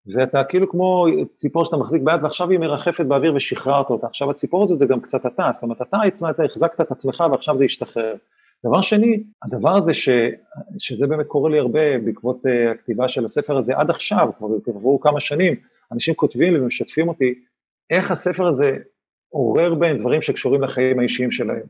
ואתה 0.07 0.45
כאילו 0.45 0.69
כמו 0.69 1.07
ציפור 1.37 1.65
שאתה 1.65 1.77
מחזיק 1.77 2.03
ביד 2.03 2.23
ועכשיו 2.23 2.51
היא 2.51 2.59
מרחפת 2.59 3.07
באוויר 3.07 3.35
ושחררת 3.35 3.91
אותה. 3.91 4.07
עכשיו 4.07 4.31
הציפור 4.31 4.63
הזאת 4.63 4.79
זה 4.79 4.87
גם 4.87 5.01
קצת 5.01 5.27
אתה, 5.27 5.51
זאת 5.53 5.63
אומרת 5.63 5.83
אתה 5.83 5.97
הצנעת, 6.07 6.41
החזקת 6.41 6.81
את 6.81 6.91
עצמך 6.91 7.25
ועכשיו 7.31 7.59
זה 7.59 7.65
השתחרר. 7.65 8.15
דבר 8.67 8.81
שני, 8.81 9.23
הדבר 9.43 9.77
הזה 9.77 9.95
ש, 9.95 10.09
שזה 10.79 11.07
באמת 11.07 11.27
קורה 11.27 11.51
לי 11.51 11.59
הרבה 11.59 11.99
בעקבות 12.05 12.47
uh, 12.47 12.75
הכתיבה 12.75 13.09
של 13.09 13.25
הספר 13.25 13.57
הזה 13.57 13.77
עד 13.77 13.91
עכשיו, 13.91 14.29
כבר 14.39 14.49
עברו 14.67 15.01
כמה 15.01 15.21
שנים, 15.21 15.55
אנשים 15.93 16.15
כותבים 16.15 16.55
לי 16.55 16.61
ומשתפים 16.61 17.09
אותי, 17.09 17.35
איך 17.91 18.11
הספר 18.11 18.47
הזה 18.47 18.77
עורר 19.35 19.75
בהם 19.75 19.99
דברים 19.99 20.23
שקשורים 20.23 20.63
לחיים 20.63 20.99
האישיים 20.99 21.31
שלהם. 21.31 21.67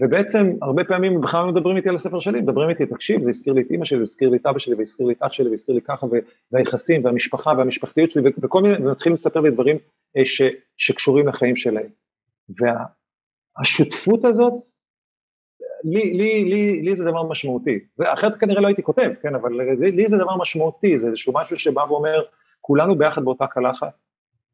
ובעצם 0.00 0.46
הרבה 0.62 0.84
פעמים 0.84 1.20
בכלל 1.20 1.46
לא 1.46 1.52
מדברים 1.52 1.76
איתי 1.76 1.88
על 1.88 1.94
הספר 1.94 2.20
שלי, 2.20 2.40
מדברים 2.40 2.68
איתי, 2.68 2.86
תקשיב, 2.86 3.20
זה 3.20 3.30
הזכיר 3.30 3.52
לי 3.52 3.60
את 3.60 3.70
אימא 3.70 3.84
שלי, 3.84 3.98
זה 3.98 4.02
הזכיר 4.02 4.28
לי 4.28 4.36
את 4.36 4.46
אבא 4.46 4.58
שלי, 4.58 4.74
והזכיר 4.74 5.06
לי 5.06 5.12
את 5.12 5.22
אח 5.22 5.32
שלי, 5.32 5.50
והזכיר 5.50 5.74
לי 5.74 5.80
ככה, 5.82 6.06
והיחסים, 6.52 7.04
והמשפחה, 7.04 7.52
והמשפחתיות 7.58 8.10
שלי, 8.10 8.30
וכל 8.42 8.62
מיני, 8.62 8.86
ומתחילים 8.86 9.12
לספר 9.12 9.40
לי 9.40 9.50
דברים 9.50 9.76
אה, 10.16 10.24
ש, 10.24 10.42
שקשורים 10.76 11.28
לחיים 11.28 11.56
שלהם. 11.56 11.88
והשותפות 13.58 14.24
הזאת, 14.24 14.52
לי, 15.84 16.12
לי, 16.12 16.44
לי, 16.44 16.82
לי 16.82 16.96
זה 16.96 17.04
דבר 17.04 17.22
משמעותי, 17.22 17.78
ואחרת 17.98 18.36
כנראה 18.40 18.60
לא 18.60 18.66
הייתי 18.66 18.82
כותב, 18.82 19.10
כן, 19.22 19.34
אבל 19.34 19.52
לי, 19.80 19.90
לי 19.90 20.08
זה 20.08 20.16
דבר 20.16 20.36
משמעותי, 20.36 20.98
זה 20.98 21.08
איזשהו 21.08 21.32
משהו 21.32 21.58
שבא 21.58 21.80
ואומר, 21.80 22.22
כולנו 22.60 22.98
ביחד 22.98 23.24
באותה 23.24 23.46
קלחת, 23.46 23.92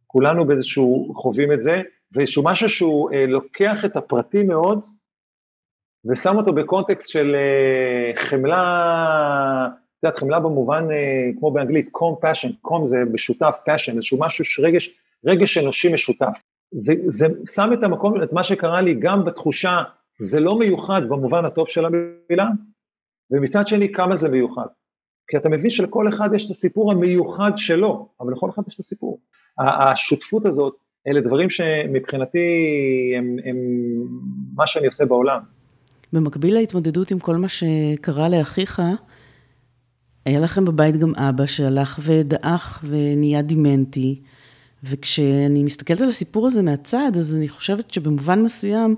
כולנו 0.06 0.44
באיזשהו 0.44 1.12
חווים 1.14 1.52
את 1.52 1.62
זה, 1.62 1.72
ואיזשהו 2.14 2.44
משהו 2.44 2.68
שהוא 2.68 3.10
אה, 3.12 3.26
לוקח 3.26 3.84
את 3.84 3.96
הפרטי 3.96 4.42
מאוד, 4.42 4.80
ושם 6.04 6.36
אותו 6.36 6.52
בקונטקסט 6.52 7.10
של 7.10 7.34
אה, 7.34 8.16
חמלה, 8.16 9.68
את 9.68 10.04
יודעת, 10.04 10.18
חמלה 10.18 10.40
במובן, 10.40 10.84
אה, 10.90 11.30
כמו 11.38 11.50
באנגלית, 11.50 11.90
compassion, 11.96 12.68
com 12.68 12.84
זה 12.84 12.98
משותף, 13.12 13.54
passion, 13.68 13.96
איזשהו 13.96 14.18
משהו, 14.20 14.64
רגש, 14.64 14.90
רגש 15.26 15.58
אנושי 15.58 15.92
משותף. 15.92 16.42
זה, 16.74 16.94
זה 17.06 17.26
שם 17.54 17.70
את 17.72 17.82
המקום, 17.82 18.22
את 18.22 18.32
מה 18.32 18.44
שקרה 18.44 18.80
לי 18.80 18.94
גם 18.94 19.24
בתחושה, 19.24 19.82
זה 20.20 20.40
לא 20.40 20.58
מיוחד 20.58 21.08
במובן 21.08 21.44
הטוב 21.44 21.68
של 21.68 21.84
המילה, 21.84 22.48
ומצד 23.30 23.68
שני 23.68 23.92
כמה 23.92 24.16
זה 24.16 24.28
מיוחד. 24.28 24.66
כי 25.28 25.36
אתה 25.36 25.48
מבין 25.48 25.70
שלכל 25.70 26.08
אחד 26.08 26.28
יש 26.34 26.46
את 26.46 26.50
הסיפור 26.50 26.92
המיוחד 26.92 27.50
שלו, 27.56 28.08
אבל 28.20 28.32
לכל 28.32 28.50
אחד 28.50 28.62
יש 28.68 28.74
את 28.74 28.80
הסיפור. 28.80 29.20
השותפות 29.58 30.46
הזאת, 30.46 30.76
אלה 31.08 31.20
דברים 31.20 31.50
שמבחינתי 31.50 32.38
הם, 33.18 33.36
הם 33.44 33.56
מה 34.54 34.66
שאני 34.66 34.86
עושה 34.86 35.04
בעולם. 35.04 35.40
במקביל 36.12 36.54
להתמודדות 36.54 37.10
עם 37.10 37.18
כל 37.18 37.36
מה 37.36 37.48
שקרה 37.48 38.28
לאחיך, 38.28 38.82
היה 40.24 40.40
לכם 40.40 40.64
בבית 40.64 40.96
גם 40.96 41.14
אבא 41.14 41.46
שהלך 41.46 41.98
ודעך 42.02 42.84
ונהיה 42.88 43.42
דימנטי, 43.42 44.20
וכשאני 44.84 45.62
מסתכלת 45.64 46.00
על 46.00 46.08
הסיפור 46.08 46.46
הזה 46.46 46.62
מהצד, 46.62 47.12
אז 47.18 47.36
אני 47.36 47.48
חושבת 47.48 47.90
שבמובן 47.90 48.42
מסוים, 48.42 48.96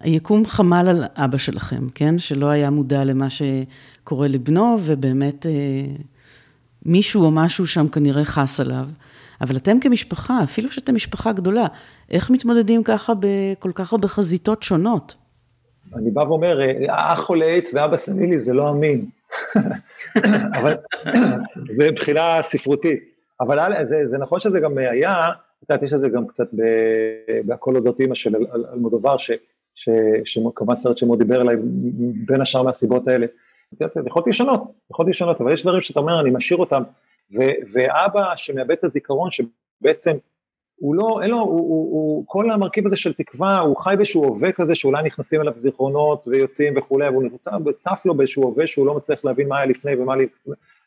היקום 0.00 0.46
חמל 0.46 0.88
על 0.88 1.04
אבא 1.16 1.38
שלכם, 1.38 1.88
כן? 1.94 2.18
שלא 2.18 2.46
היה 2.46 2.70
מודע 2.70 3.04
למה 3.04 3.26
שקורה 3.30 4.28
לבנו, 4.28 4.78
ובאמת 4.84 5.46
אה, 5.46 5.52
מישהו 6.86 7.24
או 7.24 7.30
משהו 7.30 7.66
שם 7.66 7.88
כנראה 7.88 8.24
חס 8.24 8.60
עליו. 8.60 8.88
אבל 9.40 9.56
אתם 9.56 9.80
כמשפחה, 9.80 10.42
אפילו 10.44 10.70
שאתם 10.70 10.94
משפחה 10.94 11.32
גדולה, 11.32 11.66
איך 12.10 12.30
מתמודדים 12.30 12.82
ככה 12.82 13.12
בכל 13.20 13.72
כך 13.74 13.92
הרבה 13.92 14.08
חזיתות 14.08 14.62
שונות? 14.62 15.14
אני 15.94 16.10
בא 16.10 16.20
ואומר, 16.20 16.60
אה, 16.60 17.12
אח 17.12 17.20
חולה 17.20 17.46
עץ 17.46 17.74
ואבא 17.74 17.96
סנילי 17.96 18.40
זה 18.40 18.54
לא 18.54 18.70
אמין. 18.70 19.06
אבל 20.58 20.76
זה 21.68 21.90
מבחינה 21.90 22.42
ספרותית. 22.42 23.18
אבל 23.40 23.84
זה, 23.84 24.06
זה 24.06 24.18
נכון 24.18 24.40
שזה 24.40 24.60
גם 24.60 24.78
היה, 24.78 25.12
את 25.64 25.70
יודעת, 25.70 25.82
יש 25.82 25.92
לזה 25.92 26.08
גם 26.08 26.26
קצת 26.26 26.48
בהכל 27.44 27.76
אודות 27.76 28.00
אימא 28.00 28.14
של 28.14 28.34
אלמודובר, 28.74 29.16
שכמובן 30.24 30.74
סרט 30.74 30.98
שמאוד 30.98 31.18
דיבר 31.18 31.42
אליי 31.42 31.56
בין 32.26 32.40
השאר 32.40 32.62
מהסיבות 32.62 33.08
האלה. 33.08 33.26
יכולתי 34.06 34.30
לשנות, 34.30 34.62
יכולתי 34.90 35.10
לשנות, 35.10 35.40
אבל 35.40 35.52
יש 35.52 35.62
דברים 35.62 35.80
שאתה 35.80 36.00
אומר, 36.00 36.20
אני 36.20 36.30
משאיר 36.30 36.58
אותם, 36.58 36.82
ו, 37.34 37.38
ואבא 37.72 38.36
שמאבד 38.36 38.70
את 38.70 38.84
הזיכרון, 38.84 39.30
שבעצם 39.30 40.16
הוא 40.80 40.94
לא, 40.94 41.20
אין 41.22 41.30
לו, 41.30 41.38
הוא, 41.38 41.50
הוא, 41.50 41.92
הוא, 41.92 42.24
כל 42.26 42.50
המרכיב 42.50 42.86
הזה 42.86 42.96
של 42.96 43.12
תקווה, 43.12 43.58
הוא 43.58 43.76
חי 43.76 43.92
באיזשהו 43.96 44.24
הווה 44.24 44.52
כזה 44.52 44.74
שאולי 44.74 45.02
נכנסים 45.02 45.40
אליו 45.40 45.52
זיכרונות 45.56 46.28
ויוצאים 46.28 46.76
וכולי, 46.76 47.08
והוא 47.08 47.72
צף 47.78 48.00
לו 48.04 48.14
באיזשהו 48.14 48.42
הווה 48.42 48.66
שהוא 48.66 48.86
לא 48.86 48.94
מצליח 48.94 49.24
להבין 49.24 49.48
מה 49.48 49.56
היה 49.56 49.66
לפני 49.66 49.96
ומה 49.96 50.14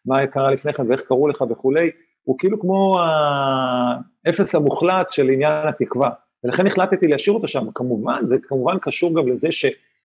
מה 0.06 0.28
קרה 0.28 0.52
לפני 0.52 0.74
כן 0.74 0.90
ואיך 0.90 1.02
קראו 1.02 1.28
לך 1.28 1.42
וכולי, 1.50 1.92
הוא 2.24 2.36
כאילו 2.40 2.60
כמו 2.60 3.00
האפס 4.26 4.56
המוחלט 4.56 5.12
של 5.12 5.30
עניין 5.30 5.68
התקווה, 5.68 6.10
ולכן 6.44 6.68
החלטתי 6.68 7.08
להשאיר 7.08 7.36
אותו 7.36 7.48
שם, 7.48 7.72
כמובן, 7.76 8.26
זה 8.26 8.38
כמובן 8.44 8.78
קשור 8.82 9.16
גם 9.16 9.28
לזה 9.28 9.52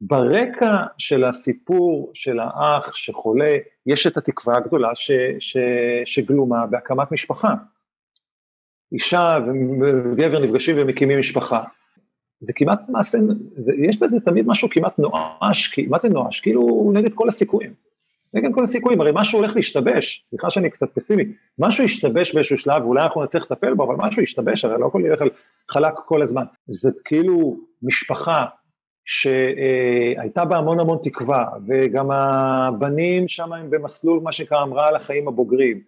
שברקע 0.02 0.72
של 0.98 1.24
הסיפור 1.24 2.10
של 2.14 2.38
האח 2.40 2.94
שחולה, 2.94 3.54
יש 3.86 4.06
את 4.06 4.16
התקווה 4.16 4.56
הגדולה 4.56 4.88
ש, 4.94 5.10
ש, 5.38 5.56
שגלומה 6.04 6.66
בהקמת 6.66 7.12
משפחה. 7.12 7.54
אישה 8.92 9.34
וגבר 10.12 10.38
נפגשים 10.38 10.76
ומקימים 10.78 11.18
משפחה. 11.18 11.64
זה 12.40 12.52
כמעט 12.56 12.80
מעשה, 12.88 13.18
זה, 13.56 13.72
יש 13.88 13.98
בזה 13.98 14.20
תמיד 14.20 14.46
משהו 14.46 14.68
כמעט 14.70 14.98
נואש, 14.98 15.68
כי, 15.68 15.86
מה 15.86 15.98
זה 15.98 16.08
נואש? 16.08 16.40
כאילו 16.40 16.92
נגד 16.94 17.14
כל 17.14 17.28
הסיכויים. 17.28 17.74
נגד 18.34 18.54
כל 18.54 18.62
הסיכויים, 18.62 19.00
הרי 19.00 19.10
משהו 19.14 19.38
הולך 19.38 19.56
להשתבש, 19.56 20.22
סליחה 20.24 20.50
שאני 20.50 20.70
קצת 20.70 20.94
פסימי, 20.94 21.24
משהו 21.58 21.84
ישתבש 21.84 22.34
באיזשהו 22.34 22.58
שלב, 22.58 22.84
ואולי 22.84 23.02
אנחנו 23.02 23.24
נצטרך 23.24 23.42
לטפל 23.50 23.74
בו, 23.74 23.84
אבל 23.84 23.94
משהו 23.98 24.22
ישתבש, 24.22 24.64
הרי 24.64 24.80
לא 24.80 24.86
הכל 24.86 25.02
ילך 25.06 25.22
על 25.22 25.30
חלק 25.70 25.94
כל 26.06 26.22
הזמן. 26.22 26.44
זאת 26.68 27.00
כאילו 27.04 27.56
משפחה 27.82 28.44
שהייתה 29.04 30.44
בה 30.44 30.56
המון 30.56 30.80
המון 30.80 30.98
תקווה, 31.02 31.46
וגם 31.66 32.10
הבנים 32.10 33.28
שם 33.28 33.52
הם 33.52 33.70
במסלול, 33.70 34.20
מה 34.22 34.32
שנקרא, 34.32 34.62
אמרה 34.62 34.88
על 34.88 34.96
החיים 34.96 35.28
הבוגרים. 35.28 35.80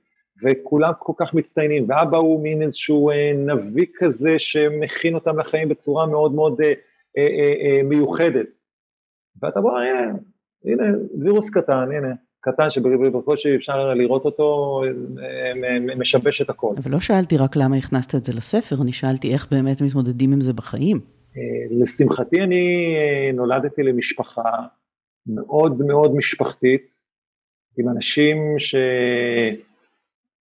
וכולם 0.43 0.93
כל 0.99 1.13
כך 1.17 1.35
מצטיינים, 1.35 1.87
ואבא 1.89 2.19
הוא 2.19 2.43
מין 2.43 2.63
איזשהו 2.63 3.11
אה, 3.11 3.33
נביא 3.37 3.87
כזה 3.99 4.35
שמכין 4.39 5.15
אותם 5.15 5.39
לחיים 5.39 5.69
בצורה 5.69 6.07
מאוד 6.07 6.35
מאוד 6.35 6.61
אה, 6.61 6.73
אה, 7.17 7.83
מיוחדת. 7.83 8.47
ואתה 9.43 9.61
בוא, 9.61 9.79
הנה, 9.79 10.13
הנה, 10.65 10.99
וירוס 11.21 11.51
קטן, 11.51 11.93
הנה, 11.93 12.15
קטן 12.41 12.71
שבקושי 12.71 13.57
אפשר 13.57 13.95
לראות 13.95 14.25
אותו, 14.25 14.83
משבש 15.97 16.43
את 16.43 16.51
הכל. 16.51 16.75
אבל 16.83 16.91
לא 16.91 17.01
שאלתי 17.01 17.37
רק 17.37 17.57
למה 17.57 17.77
הכנסת 17.77 18.15
את 18.15 18.25
זה 18.25 18.33
לספר, 18.33 18.83
אני 18.83 18.93
שאלתי 18.93 19.33
איך 19.33 19.49
באמת 19.51 19.83
מתמודדים 19.83 20.33
עם 20.33 20.41
זה 20.41 20.53
בחיים. 20.53 21.16
לשמחתי 21.71 22.43
אני 22.43 22.93
נולדתי 23.35 23.83
למשפחה 23.83 24.51
מאוד 25.27 25.83
מאוד 25.87 26.15
משפחתית, 26.15 26.97
עם 27.79 27.89
אנשים 27.89 28.59
ש... 28.59 28.75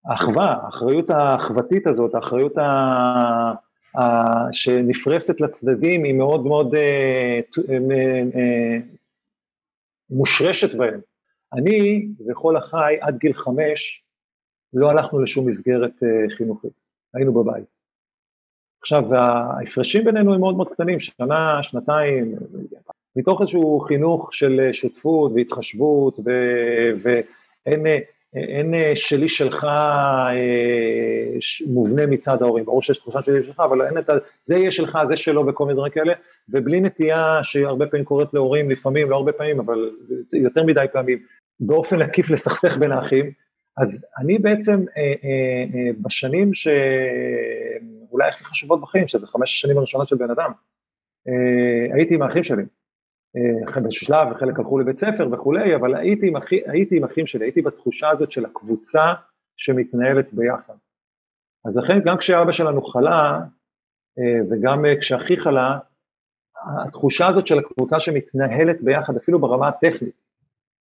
האחווה, 0.06 0.56
האחריות 0.64 1.10
האחוותית 1.10 1.86
הזאת, 1.86 2.14
האחריות 2.14 2.58
ה... 2.58 2.62
ה... 3.98 4.02
שנפרסת 4.52 5.40
לצדדים 5.40 6.04
היא 6.04 6.14
מאוד 6.14 6.46
מאוד 6.46 6.74
אה, 6.74 7.40
אה, 7.70 8.78
מושרשת 10.10 10.74
בהם. 10.74 11.00
אני 11.52 12.06
וכל 12.28 12.58
אחי 12.58 12.96
עד 13.00 13.18
גיל 13.18 13.32
חמש 13.32 14.02
לא 14.74 14.90
הלכנו 14.90 15.22
לשום 15.22 15.48
מסגרת 15.48 16.02
אה, 16.02 16.36
חינוכית, 16.36 16.72
היינו 17.14 17.32
בבית. 17.32 17.75
עכשיו 18.86 19.14
ההפרשים 19.14 20.04
בינינו 20.04 20.34
הם 20.34 20.40
מאוד 20.40 20.56
מאוד 20.56 20.68
קטנים, 20.68 21.00
שנה, 21.00 21.62
שנתיים, 21.62 22.34
מתוך 23.16 23.40
איזשהו 23.40 23.80
חינוך 23.80 24.34
של 24.34 24.70
שותפות 24.72 25.32
והתחשבות. 25.34 26.20
ואין 27.02 27.86
אין 28.34 28.74
אה, 28.74 28.92
שלי 28.94 29.28
שלך 29.28 29.64
אה, 29.64 30.32
מובנה 31.66 32.06
מצד 32.06 32.42
ההורים, 32.42 32.64
ברור 32.64 32.82
שיש 32.82 32.98
תחושה 32.98 33.22
שלי 33.22 33.44
שלך, 33.44 33.60
אבל 33.60 33.82
אין 33.82 33.98
את 33.98 34.10
ה... 34.10 34.12
זה 34.42 34.56
יהיה 34.56 34.70
שלך, 34.70 34.98
זה 35.04 35.16
שלו 35.16 35.46
וכל 35.46 35.64
מיני 35.64 35.76
דברים 35.76 35.92
כאלה, 35.92 36.12
ובלי 36.48 36.80
נטייה 36.80 37.38
שהרבה 37.42 37.86
פעמים 37.86 38.04
קורית 38.04 38.34
להורים, 38.34 38.70
לפעמים, 38.70 39.10
לא 39.10 39.16
הרבה 39.16 39.32
פעמים, 39.32 39.60
אבל 39.60 39.90
יותר 40.32 40.64
מדי 40.64 40.84
פעמים, 40.92 41.18
באופן 41.60 42.02
עקיף 42.02 42.30
לסכסך 42.30 42.76
בין 42.76 42.92
האחים, 42.92 43.30
אז 43.76 44.06
אני 44.18 44.38
בעצם 44.38 44.84
אה, 44.96 45.02
אה, 45.02 45.08
אה, 45.74 45.90
בשנים 46.00 46.54
שאולי 48.08 48.28
הכי 48.28 48.44
חשובות 48.44 48.80
בחיים, 48.80 49.08
שזה 49.08 49.26
חמש 49.26 49.54
השנים 49.54 49.78
הראשונות 49.78 50.08
של 50.08 50.16
בן 50.16 50.30
אדם, 50.30 50.52
אה, 51.28 51.94
הייתי 51.94 52.14
עם 52.14 52.22
האחים 52.22 52.44
שלי. 52.44 52.62
אה, 53.36 53.80
באיזשהו 53.80 54.06
שלב, 54.06 54.28
וחלק 54.30 54.58
הלכו 54.58 54.78
לבית 54.78 54.98
ספר 54.98 55.28
וכולי, 55.32 55.76
אבל 55.76 55.94
הייתי 55.94 56.28
עם, 56.28 56.36
אחי, 56.36 56.60
הייתי 56.66 56.96
עם 56.96 57.04
אחים 57.04 57.26
שלי, 57.26 57.44
הייתי 57.44 57.62
בתחושה 57.62 58.10
הזאת 58.10 58.32
של 58.32 58.44
הקבוצה 58.44 59.04
שמתנהלת 59.56 60.32
ביחד. 60.32 60.74
אז 61.64 61.76
לכן 61.76 61.98
גם 62.04 62.16
כשאבא 62.16 62.52
שלנו 62.52 62.82
חלה, 62.82 63.40
אה, 64.18 64.40
וגם 64.50 64.86
אה, 64.86 65.00
כשאחי 65.00 65.36
חלה, 65.36 65.78
התחושה 66.86 67.26
הזאת 67.26 67.46
של 67.46 67.58
הקבוצה 67.58 68.00
שמתנהלת 68.00 68.82
ביחד, 68.82 69.16
אפילו 69.16 69.38
ברמה 69.38 69.68
הטכנית, 69.68 70.14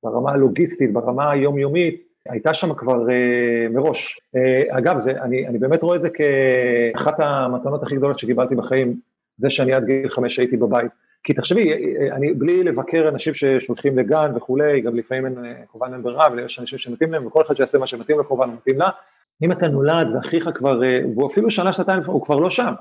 ברמה 0.04 0.32
הלוגיסטית, 0.32 0.94
ברמה 0.94 1.32
היומיומית, 1.32 2.05
הייתה 2.30 2.54
שם 2.54 2.74
כבר 2.74 3.10
אה, 3.10 3.70
מראש. 3.70 4.20
אה, 4.36 4.78
אגב, 4.78 4.98
זה, 4.98 5.22
אני, 5.22 5.48
אני 5.48 5.58
באמת 5.58 5.82
רואה 5.82 5.96
את 5.96 6.02
זה 6.02 6.10
כאחת 6.10 7.20
המתנות 7.20 7.84
הכי 7.84 7.96
גדולות 7.96 8.20
שקיבלתי 8.20 8.56
בחיים, 8.56 9.00
זה 9.38 9.50
שאני 9.50 9.74
עד 9.74 9.86
גיל 9.86 10.10
חמש 10.10 10.40
הייתי 10.40 10.58
בבית. 10.58 10.92
כי 11.24 11.34
תחשבי, 11.34 11.74
אני, 12.12 12.34
בלי 12.34 12.64
לבקר 12.64 13.10
אנשים 13.10 13.34
ששולחים 13.34 13.98
לגן 13.98 14.32
וכולי, 14.36 14.82
גם 14.82 14.96
לפעמים 14.96 15.26
אין, 15.26 15.36
כמובן 15.72 15.94
אין 15.94 16.04
ברירה, 16.04 16.26
ויש 16.34 16.60
אנשים 16.60 16.80
שמתאים 16.80 17.12
להם, 17.12 17.26
וכל 17.26 17.42
אחד 17.46 17.56
שיעשה 17.56 17.78
מה 17.78 17.88
שמתאים 17.88 18.18
לו 18.18 18.24
כמובן, 18.24 18.50
מתאים 18.50 18.80
לה. 18.80 18.90
אם 19.44 19.52
אתה 19.52 19.68
נולד 19.68 20.08
ואחיך 20.16 20.50
כבר, 20.56 20.82
והוא 21.16 21.32
אפילו 21.32 21.52
שנה, 21.52 21.74
שנתיים, 21.74 22.04
הוא 22.06 22.26
כבר 22.26 22.36
לא 22.36 22.50
שם. 22.50 22.74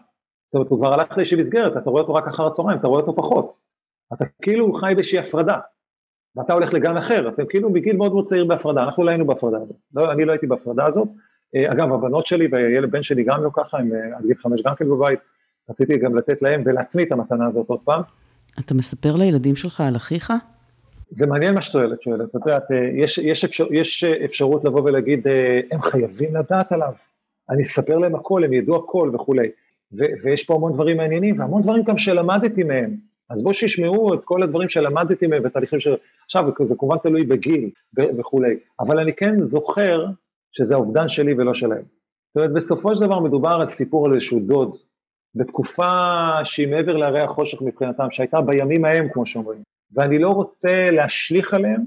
זאת 0.46 0.54
אומרת, 0.54 0.68
הוא 0.68 0.78
כבר 0.78 0.92
הלך 0.94 1.16
לאיזושהי 1.16 1.38
מסגרת, 1.38 1.76
אתה 1.76 1.90
רואה 1.90 2.02
אותו 2.02 2.14
רק 2.14 2.28
אחר 2.28 2.46
הצהריים, 2.46 2.78
אתה 2.78 2.88
רואה 2.88 3.00
אותו 3.00 3.16
פחות. 3.16 3.58
אתה 4.12 4.24
כאילו 4.42 4.72
חי 4.72 4.92
באיזושהי 4.94 5.18
הפרדה, 5.18 5.58
ואתה 6.36 6.52
הולך 6.52 6.74
לגן 6.74 6.96
אחר, 6.96 7.28
אתם 7.28 7.46
כאילו 7.46 7.72
בגיל 7.72 7.96
מאוד 7.96 8.12
מאוד 8.12 8.24
צעיר 8.24 8.44
בהפרדה, 8.44 8.82
אנחנו 8.82 9.04
לא 9.04 9.10
היינו 9.10 9.26
בהפרדה 9.26 9.56
הזאת. 9.56 9.76
לא, 9.94 10.12
אני 10.12 10.24
לא 10.24 10.32
הייתי 10.32 10.46
בהפרדה 10.46 10.84
הזאת. 10.86 11.08
אגב, 11.56 11.92
הבנות 11.92 12.26
שלי 12.26 12.48
והילד 12.52 12.90
בן 12.90 13.02
שלי 13.02 13.24
גם 13.24 13.44
לא 13.44 13.50
ככה, 13.52 13.78
הם 13.78 13.90
עד 14.16 14.26
גיל 14.26 14.36
חמש 14.36 14.62
גם 14.62 14.74
כן 14.74 14.88
בבית. 14.88 15.18
רציתי 15.70 15.96
גם 15.96 16.16
לתת 16.16 16.42
להם 16.42 16.62
ולעצמי 16.64 17.02
את 17.02 17.12
המתנה 17.12 17.46
הזאת 17.46 17.68
עוד 17.68 17.80
פעם. 17.84 18.02
אתה 18.60 18.74
מספר 18.74 19.16
לילדים 19.16 19.56
שלך 19.56 19.80
על 19.80 19.96
אחיך? 19.96 20.32
זה 21.10 21.26
מעניין 21.26 21.54
מה 21.54 21.62
שאת 21.62 22.02
שואלת, 22.02 22.28
את 22.28 22.34
יודעת, 22.46 22.72
אה, 22.72 22.76
יש, 22.94 23.18
יש, 23.18 23.44
אפשר, 23.44 23.66
יש 23.70 24.04
אפשרות 24.04 24.64
לבוא 24.64 24.80
ולהגיד, 24.80 25.28
אה, 25.28 25.60
הם 25.70 25.82
חייבים 25.82 26.36
לדעת 26.36 26.72
עליו, 26.72 26.92
אני 27.50 27.62
אספר 27.62 27.98
להם 27.98 28.14
הכל, 28.14 28.44
הם 28.44 28.52
ידעו 28.52 28.76
הכל 28.76 29.10
וכולי, 29.14 29.48
ו, 29.92 30.04
ויש 30.22 30.44
פה 30.44 30.54
המון 30.54 30.72
דברים 30.72 30.96
מעניינים, 30.96 31.38
והמון 31.38 31.62
דברים 31.62 31.82
גם 31.82 31.98
שלמדתי 31.98 32.62
מהם, 32.62 32.96
אז 33.30 33.42
בואו 33.42 33.54
שישמעו 33.54 34.14
את 34.14 34.20
כל 34.24 34.42
הדברים 34.42 34.68
שלמדתי 34.68 35.26
מהם 35.26 35.42
ותהליכים 35.44 35.80
של... 35.80 35.94
עכשיו, 36.36 36.66
זה 36.66 36.74
כמובן 36.78 36.98
תלוי 36.98 37.24
בגיל 37.24 37.70
וכולי, 38.18 38.56
אבל 38.80 38.98
אני 38.98 39.12
כן 39.16 39.42
זוכר 39.42 40.06
שזה 40.52 40.74
האובדן 40.74 41.08
שלי 41.08 41.34
ולא 41.34 41.54
שלהם. 41.54 41.82
זאת 41.82 42.36
אומרת, 42.36 42.52
בסופו 42.52 42.96
של 42.96 43.06
דבר 43.06 43.20
מדובר 43.20 43.50
על 43.60 43.68
סיפור 43.68 44.06
על 44.06 44.14
איזשהו 44.14 44.40
דוד, 44.40 44.76
בתקופה 45.34 45.90
שהיא 46.44 46.68
מעבר 46.68 46.96
להרי 46.96 47.20
החושך 47.20 47.62
מבחינתם, 47.62 48.10
שהייתה 48.10 48.40
בימים 48.40 48.84
ההם, 48.84 49.08
כמו 49.12 49.26
שאומרים, 49.26 49.62
ואני 49.92 50.18
לא 50.18 50.30
רוצה 50.30 50.90
להשליך 50.90 51.54
עליהם 51.54 51.84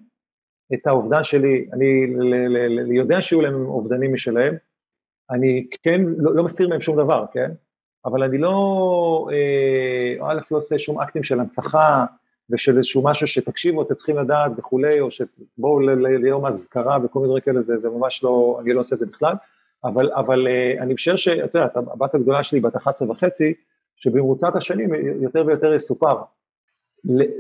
את 0.74 0.88
האובדן 0.88 1.24
שלי, 1.24 1.70
אני 1.74 2.98
יודע 2.98 3.22
שיהיו 3.22 3.42
להם 3.42 3.66
אובדנים 3.66 4.14
משלהם, 4.14 4.56
אני 5.32 5.68
כן, 5.84 6.02
לא, 6.18 6.36
לא 6.36 6.44
מסתיר 6.44 6.70
מהם 6.70 6.82
שום 6.82 6.98
דבר, 6.98 7.26
כן? 7.34 7.52
אבל 8.06 8.24
אני 8.24 8.38
לא, 8.38 9.28
אה, 9.32 10.30
א', 10.30 10.40
לא 10.52 10.58
עושה 10.58 10.80
שום 10.80 11.02
אקטים 11.02 11.24
של 11.24 11.40
הנצחה 11.40 12.06
ושל 12.50 12.78
איזשהו 12.78 13.04
משהו 13.04 13.28
שתקשיבו, 13.28 13.82
אתם 13.82 13.96
צריכים 13.96 14.18
לדעת 14.18 14.52
וכולי, 14.58 15.00
או 15.00 15.10
שבואו 15.12 15.80
ליום 15.80 16.46
אזכרה 16.46 16.98
וכל 17.04 17.20
מיני 17.20 17.28
דברים 17.30 17.42
כאלה, 17.42 17.62
זה, 17.62 17.78
זה 17.78 17.90
ממש 17.90 18.24
לא, 18.24 18.60
אני 18.62 18.74
לא 18.74 18.80
עושה 18.80 18.96
את 18.96 19.00
זה 19.00 19.06
בכלל, 19.06 19.34
אבל, 19.84 20.12
אבל 20.12 20.48
אה, 20.48 20.84
אני 20.84 20.94
משער 20.94 21.16
שאת 21.16 21.56
יודעת, 21.56 21.78
הבת 21.78 22.16
הגדולה 22.16 22.44
שלי 22.44 22.60
בת 22.60 22.76
11 22.76 23.12
וחצי, 23.12 23.54
שבמרוצת 23.96 24.56
השנים 24.56 24.90
יותר 25.22 25.44
ויותר 25.46 25.74
יסופר. 25.74 26.16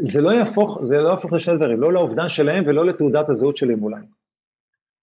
זה 0.07 0.21
לא 0.21 0.31
יהפוך, 0.31 0.79
זה 0.83 0.97
לא 0.97 1.09
יהפוך 1.09 1.33
לשני 1.33 1.57
דברים, 1.57 1.81
לא 1.81 1.93
לאובדן 1.93 2.29
שלהם 2.29 2.63
ולא 2.67 2.85
לתעודת 2.85 3.29
הזהות 3.29 3.57
שלי 3.57 3.75
מולם. 3.75 4.01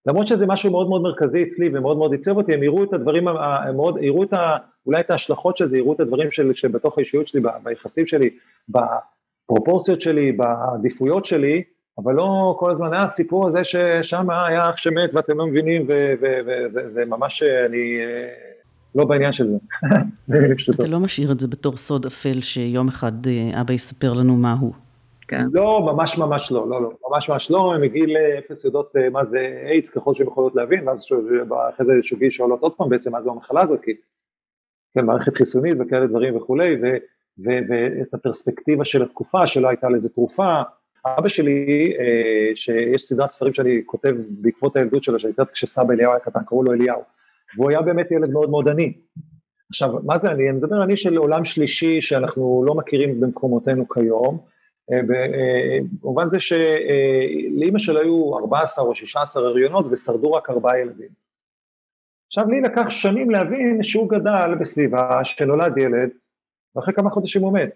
למרות 0.06 0.28
שזה 0.28 0.46
משהו 0.46 0.70
מאוד 0.70 0.88
מאוד 0.88 1.02
מרכזי 1.02 1.42
אצלי 1.42 1.68
ומאוד 1.72 1.96
מאוד 1.96 2.12
עיצב 2.12 2.36
אותי, 2.36 2.54
הם 2.54 2.62
יראו 2.62 2.84
את 2.84 2.92
הדברים, 2.92 3.28
הם 3.28 3.76
מאוד, 3.76 3.98
יראו 4.02 4.22
את 4.22 4.32
ה, 4.32 4.56
אולי 4.86 5.00
את 5.00 5.10
ההשלכות 5.10 5.56
של 5.56 5.66
זה, 5.66 5.78
יראו 5.78 5.92
את 5.92 6.00
הדברים 6.00 6.30
של, 6.30 6.54
שבתוך 6.54 6.98
האישיות 6.98 7.28
שלי, 7.28 7.40
ביחסים 7.62 8.06
שלי, 8.06 8.30
בפרופורציות 9.44 10.00
שלי, 10.00 10.32
בעדיפויות 10.32 11.26
שלי, 11.26 11.62
אבל 11.98 12.14
לא 12.14 12.56
כל 12.58 12.70
הזמן 12.70 12.92
היה 12.92 13.00
אה, 13.00 13.04
הסיפור 13.04 13.48
הזה 13.48 13.60
ששם 13.64 14.30
היה 14.30 14.70
אח 14.70 14.76
שמת 14.76 15.14
ואתם 15.14 15.38
לא 15.38 15.46
מבינים, 15.46 15.86
וזה 16.74 17.04
ממש, 17.04 17.42
אני 17.42 17.98
לא 18.94 19.04
בעניין 19.04 19.32
של 19.32 19.48
זה. 19.48 19.56
אתה 20.74 20.86
לא 20.86 21.00
משאיר 21.00 21.32
את 21.32 21.40
זה 21.40 21.48
בתור 21.48 21.76
סוד 21.76 22.06
אפל 22.06 22.40
שיום 22.40 22.88
אחד 22.88 23.26
אה, 23.26 23.60
אבא 23.60 23.72
יספר 23.72 24.12
לנו 24.12 24.36
מה 24.36 24.52
הוא. 24.60 24.72
כן. 25.28 25.44
לא, 25.52 25.92
ממש 25.92 26.18
ממש 26.18 26.52
לא, 26.52 26.68
לא, 26.68 26.82
לא, 26.82 26.90
ממש 27.10 27.28
ממש 27.28 27.50
לא, 27.50 27.74
הם 27.74 27.80
מגיל 27.80 28.16
אפס 28.38 28.64
יודעות 28.64 28.96
אה, 28.96 29.10
מה 29.10 29.24
זה 29.24 29.62
איידס 29.66 29.90
ככל 29.90 30.14
שהן 30.14 30.26
יכולות 30.26 30.54
להבין, 30.54 30.88
ואז 30.88 31.04
אחרי 31.74 31.86
זה 31.86 31.92
שוגי 32.02 32.30
שואלות 32.30 32.60
עוד 32.60 32.72
פעם 32.76 32.88
בעצם 32.88 33.12
מה 33.12 33.22
זה 33.22 33.30
המחלה 33.30 33.62
הזאת, 33.62 33.80
כי 33.82 33.92
כן, 34.94 35.04
מערכת 35.04 35.36
חיסונית 35.36 35.74
וכאלה 35.80 36.06
דברים 36.06 36.36
וכולי, 36.36 36.76
ו, 37.38 37.50
ואת 37.68 38.14
הפרספקטיבה 38.14 38.84
של 38.84 39.02
התקופה 39.02 39.46
שלא 39.46 39.68
הייתה 39.68 39.88
לזה 39.88 40.08
תרופה. 40.08 40.62
אבא 41.06 41.28
שלי, 41.28 41.92
אה, 41.98 42.56
שיש 42.56 43.02
סדרת 43.02 43.30
ספרים 43.30 43.54
שאני 43.54 43.82
כותב 43.86 44.12
בעקבות 44.28 44.76
הילדות 44.76 45.04
שלו, 45.04 45.18
שהייתה 45.18 45.44
כשסבא 45.44 45.94
אליהו 45.94 46.12
היה 46.12 46.20
קטן, 46.20 46.44
קראו 46.44 46.62
לו 46.62 46.72
אליהו, 46.72 47.02
והוא 47.56 47.70
היה 47.70 47.82
באמת 47.82 48.10
ילד 48.10 48.30
מאוד 48.30 48.50
מאוד 48.50 48.68
עני. 48.68 48.92
עכשיו, 49.70 49.88
מה 50.04 50.18
זה 50.18 50.30
עני? 50.30 50.50
אני 50.50 50.58
מדבר 50.58 50.82
עני 50.82 50.96
של 50.96 51.16
עולם 51.16 51.44
שלישי 51.44 52.00
שאנחנו 52.00 52.64
לא 52.66 52.74
מכירים 52.74 53.20
במקומותינו 53.20 53.88
כיום, 53.88 54.38
אה, 54.92 54.96
אה, 54.96 55.78
במובן 56.02 56.28
זה 56.28 56.40
שלאימא 56.40 57.78
שלו 57.78 58.00
היו 58.00 58.38
14 58.38 58.84
או 58.84 58.94
16 58.94 59.48
הריונות 59.48 59.86
ושרדו 59.90 60.32
רק 60.32 60.50
ארבעה 60.50 60.78
ילדים. 60.78 61.08
עכשיו 62.26 62.48
לי 62.48 62.60
לקח 62.60 62.90
שנים 62.90 63.30
להבין 63.30 63.82
שהוא 63.82 64.10
גדל 64.10 64.54
בסביבה 64.60 65.24
שנולד 65.24 65.78
ילד 65.78 66.10
ואחרי 66.76 66.94
כמה 66.94 67.10
חודשים 67.10 67.42
הוא 67.42 67.52
מת, 67.52 67.70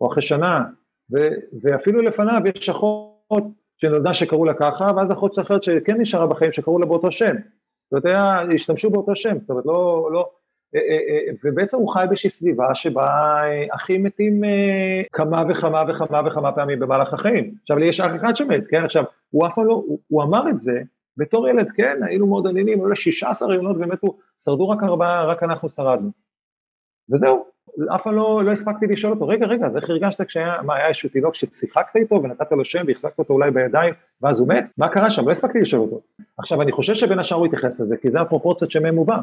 או 0.00 0.12
אחרי 0.12 0.22
שנה, 0.22 0.64
ו- 1.12 1.34
ואפילו 1.62 2.02
לפניו 2.02 2.38
יש 2.56 2.68
אחות 2.68 3.44
שנולדה 3.76 4.14
שקראו 4.14 4.44
לה 4.44 4.54
ככה, 4.54 4.92
ואז 4.96 5.12
אחות 5.12 5.38
אחרת 5.38 5.62
שכן 5.62 6.00
נשארה 6.00 6.26
בחיים 6.26 6.52
שקראו 6.52 6.78
לה 6.78 6.86
באותו 6.86 7.12
שם. 7.12 7.34
זאת 7.90 8.04
אומרת, 8.06 8.46
השתמשו 8.54 8.90
באותו 8.90 9.16
שם, 9.16 9.38
זאת 9.40 9.50
אומרת, 9.50 9.66
לא, 9.66 10.08
לא, 10.12 10.30
אה, 10.74 10.80
אה, 10.80 11.30
אה, 11.30 11.32
ובעצם 11.44 11.76
הוא 11.76 11.92
חי 11.92 12.04
באיזושהי 12.08 12.30
סביבה 12.30 12.74
שבה 12.74 13.40
אחים 13.70 14.02
מתים 14.02 14.42
כמה 15.12 15.42
וכמה 15.50 15.82
וכמה 15.88 16.20
וכמה 16.26 16.52
פעמים 16.52 16.80
במהלך 16.80 17.14
החיים. 17.14 17.54
עכשיו 17.62 17.78
לי 17.78 17.88
יש 17.88 18.00
אח 18.00 18.10
אחד 18.16 18.36
שמת, 18.36 18.64
כן, 18.68 18.84
עכשיו, 18.84 19.04
הוא 19.30 19.46
אף 19.46 19.54
פעם 19.54 19.66
לא, 19.66 19.72
הוא, 19.72 19.98
הוא 20.08 20.22
אמר 20.22 20.50
את 20.50 20.58
זה 20.58 20.82
בתור 21.16 21.48
ילד, 21.48 21.70
כן, 21.76 22.00
היינו 22.02 22.26
מאוד 22.26 22.46
עניינים, 22.46 22.78
היו 22.78 22.88
לו 22.88 22.96
16 22.96 23.54
יונות 23.54 23.76
ומתו, 23.76 24.18
שרדו 24.44 24.68
רק 24.68 24.82
ארבעה, 24.82 25.24
רק 25.24 25.42
אנחנו 25.42 25.68
שרדנו. 25.68 26.10
וזהו, 27.12 27.44
אף 27.94 28.02
פעם 28.02 28.14
לא, 28.14 28.42
לא 28.44 28.52
הספקתי 28.52 28.86
לשאול 28.86 29.12
אותו, 29.12 29.28
רגע, 29.28 29.46
רגע, 29.46 29.66
אז 29.66 29.76
איך 29.76 29.90
הרגשת 29.90 30.22
כשהיה, 30.22 30.62
מה, 30.62 30.76
היה 30.76 30.88
איזשהו 30.88 31.08
תינוק 31.08 31.34
ששיחקת 31.34 31.96
איתו 31.96 32.22
ונתת 32.22 32.52
לו 32.52 32.64
שם 32.64 32.84
והחזקת 32.86 33.18
אותו 33.18 33.34
אולי 33.34 33.50
בידיים 33.50 33.94
ואז 34.22 34.40
הוא 34.40 34.48
מת? 34.48 34.64
מה 34.78 34.88
קרה 34.88 35.10
שם? 35.10 35.26
לא 35.26 35.30
הספקתי 35.30 35.60
לשאול 35.60 35.82
אותו. 35.82 36.00
עכשיו, 36.38 36.62
אני 36.62 36.72
חושב 36.72 36.94
שבין 36.94 37.18
השאר 37.18 37.38
הוא 37.38 37.46
התייחס 37.46 37.80
לזה, 37.80 37.96
כי 37.96 38.10
זה 38.10 38.20
הפרופורציות 38.20 38.70
שמהם 38.70 38.96
הוא 38.96 39.06
בא. 39.06 39.18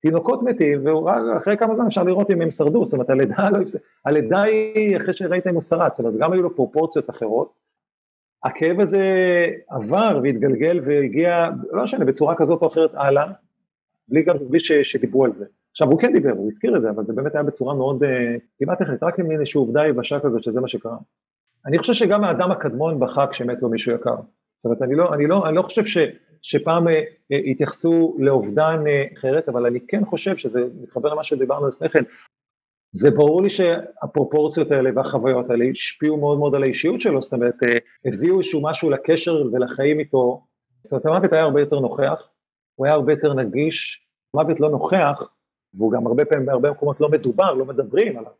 תינוקות 0.00 0.42
מתים, 0.42 0.86
ואחרי 0.86 1.56
כמה 1.56 1.74
זמן 1.74 1.86
אפשר 1.86 2.02
לראות 2.02 2.30
אם 2.30 2.42
הם 2.42 2.50
שרדו, 2.50 2.84
זאת 2.84 2.92
אומרת 2.92 3.10
הלידה 3.10 3.48
לא 3.50 3.62
הפסק, 3.62 3.80
הלידה 4.04 4.42
היא 4.42 4.96
אחרי 4.96 5.14
שראית 5.14 5.46
אם 5.46 5.54
הוא 5.54 5.62
שרד, 5.62 5.92
זאת 5.92 6.06
אומרת 6.06 6.20
גם 6.20 6.32
היו 6.32 6.42
לו 6.42 6.56
פרופורציות 6.56 7.10
אחרות. 7.10 7.52
הכאב 8.44 8.80
הזה 8.80 9.02
עבר 9.68 10.20
והתגלגל 10.22 10.80
והגיע, 10.84 11.48
לא 11.72 11.84
משנה, 11.84 12.04
בצורה 12.04 12.34
כזאת 12.36 12.62
או 12.62 12.66
אחרת 12.66 12.90
הלאה, 12.94 13.26
בלי 14.08 14.22
גם, 14.22 14.36
בלי 14.48 14.60
ש, 14.60 14.72
שדיברו 14.72 15.24
על 15.24 15.32
זה. 15.32 15.46
עכשיו 15.78 15.90
הוא 15.90 16.00
כן 16.00 16.12
דיבר, 16.12 16.30
הוא 16.30 16.46
הזכיר 16.46 16.76
את 16.76 16.82
זה, 16.82 16.90
אבל 16.90 17.06
זה 17.06 17.12
באמת 17.12 17.34
היה 17.34 17.42
בצורה 17.42 17.74
מאוד, 17.74 18.02
אה, 18.04 18.36
כמעט 18.58 18.78
טכנית, 18.78 19.02
רק 19.02 19.18
עם 19.18 19.30
איזושהי 19.30 19.58
עובדה 19.58 19.86
יבשה 19.86 20.20
כזאת 20.20 20.42
שזה 20.42 20.60
מה 20.60 20.68
שקרה. 20.68 20.96
אני 21.66 21.78
חושב 21.78 21.92
שגם 21.92 22.24
האדם 22.24 22.50
הקדמון 22.50 23.00
בכה 23.00 23.26
כשמת 23.26 23.62
לו 23.62 23.68
מישהו 23.68 23.92
יקר. 23.92 24.16
זאת 24.16 24.64
אומרת, 24.64 24.82
אני 24.82 24.94
לא, 24.94 25.14
אני 25.14 25.26
לא, 25.26 25.48
אני 25.48 25.56
לא 25.56 25.62
חושב 25.62 25.84
ש... 25.84 25.98
שפעם 26.42 26.88
אה, 26.88 27.02
אה, 27.32 27.38
התייחסו 27.50 28.16
לאובדן 28.18 28.84
אה, 28.86 29.04
אחרת, 29.18 29.48
אבל 29.48 29.66
אני 29.66 29.78
כן 29.88 30.04
חושב 30.04 30.36
שזה 30.36 30.60
מתחבר 30.82 31.12
למה 31.12 31.24
שדיברנו 31.24 31.68
לפני 31.68 31.88
כן, 31.88 32.02
זה 32.92 33.10
ברור 33.10 33.42
לי 33.42 33.50
שהפרופורציות 33.50 34.70
האלה 34.70 34.90
והחוויות 34.94 35.50
האלה 35.50 35.64
השפיעו 35.64 36.16
מאוד 36.16 36.38
מאוד 36.38 36.54
על 36.54 36.62
האישיות 36.62 37.00
שלו, 37.00 37.22
זאת 37.22 37.32
אומרת, 37.32 37.54
הביאו 38.04 38.38
איזשהו 38.38 38.62
משהו 38.62 38.90
לקשר 38.90 39.42
ולחיים 39.52 40.00
איתו, 40.00 40.46
זאת 40.82 40.92
אומרת, 40.92 41.06
המוות 41.06 41.32
היה 41.32 41.42
הרבה 41.42 41.60
יותר 41.60 41.80
נוכח, 41.80 42.28
הוא 42.74 42.86
היה 42.86 42.94
הרבה 42.94 43.12
יותר 43.12 43.34
נגיש, 43.34 44.06
מוות 44.34 44.60
לא 44.60 44.70
נוכח, 44.70 45.28
והוא 45.74 45.92
גם 45.92 46.06
הרבה 46.06 46.24
פעמים 46.24 46.46
בהרבה 46.46 46.70
מקומות 46.70 47.00
לא 47.00 47.08
מדובר, 47.08 47.54
לא 47.54 47.64
מדברים 47.64 48.18
עליו. 48.18 48.32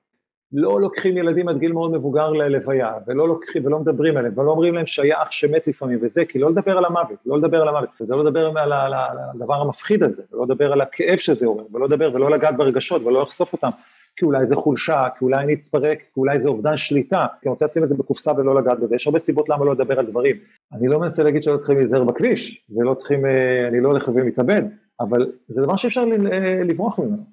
לא 0.52 0.80
לוקחים 0.80 1.16
ילדים 1.16 1.48
עד 1.48 1.58
גיל 1.58 1.72
מאוד 1.72 1.92
מבוגר 1.92 2.30
ללוויה, 2.30 2.92
ולא 3.06 3.28
לוקחים 3.28 3.66
ולא 3.66 3.78
מדברים 3.78 4.16
עליהם, 4.16 4.38
ולא 4.38 4.50
אומרים 4.50 4.74
להם 4.74 4.86
שהיה 4.86 5.22
אח 5.22 5.30
שמת 5.30 5.66
לפעמים 5.66 5.98
וזה, 6.02 6.24
כי 6.24 6.38
לא 6.38 6.50
לדבר 6.50 6.78
על 6.78 6.84
המוות, 6.84 7.18
לא 7.26 7.38
לדבר 7.38 7.62
על 7.62 7.68
המוות, 7.68 7.88
וזה 8.00 8.14
לא 8.16 8.24
לדבר 8.24 8.46
על, 8.46 8.72
על, 8.72 8.94
על 8.94 9.18
הדבר 9.34 9.54
המפחיד 9.54 10.02
הזה, 10.02 10.22
ולא 10.32 10.44
לדבר 10.44 10.72
על 10.72 10.80
הכאב 10.80 11.16
שזה 11.16 11.46
עורר, 11.46 11.64
ולא 11.72 11.86
לדבר 11.86 12.10
ולא 12.14 12.30
לגעת 12.30 12.56
ברגשות 12.56 13.02
ולא 13.02 13.22
לחשוף 13.22 13.52
אותם, 13.52 13.70
כי 14.16 14.24
אולי 14.24 14.46
זה 14.46 14.56
חולשה, 14.56 15.02
כי 15.18 15.24
אולי 15.24 15.44
אני 15.44 15.54
אתפרק, 15.54 15.98
כי 15.98 16.20
אולי 16.20 16.40
זה 16.40 16.48
אובדן 16.48 16.76
שליטה, 16.76 17.26
כי 17.40 17.48
אני 17.48 17.50
רוצה 17.50 17.64
לשים 17.64 17.82
את 17.82 17.88
זה 17.88 17.94
בקופסה 17.98 18.32
ולא 18.36 18.54
לגעת 18.60 18.80
בזה, 18.80 18.96
יש 18.96 19.06
הרבה 19.06 19.18
סיבות 19.18 19.48
למה 19.48 19.64
לא 19.64 19.72
לדבר 19.72 19.98
על 19.98 20.06
דברים. 20.06 20.36
אני 20.72 20.88
לא 20.88 21.00
מנסה 21.00 21.22
להגיד 21.22 21.42
שלא 21.42 21.56
צריכים 21.56 21.76
להיזהר 21.78 22.04
בכביש, 22.04 22.64
ולא 22.76 22.94
צריכים, 22.94 23.26
אה, 23.26 23.68
אני 23.68 23.80
לא 23.80 23.88
הולך 23.88 24.08
ומתאבד, 24.08 24.62
אבל 25.01 25.32
זה 25.49 25.62
דבר 25.62 25.76
שאפשר 25.76 26.01
אה, 26.01 26.64
לברוח 26.64 26.99
ממנו. 26.99 27.24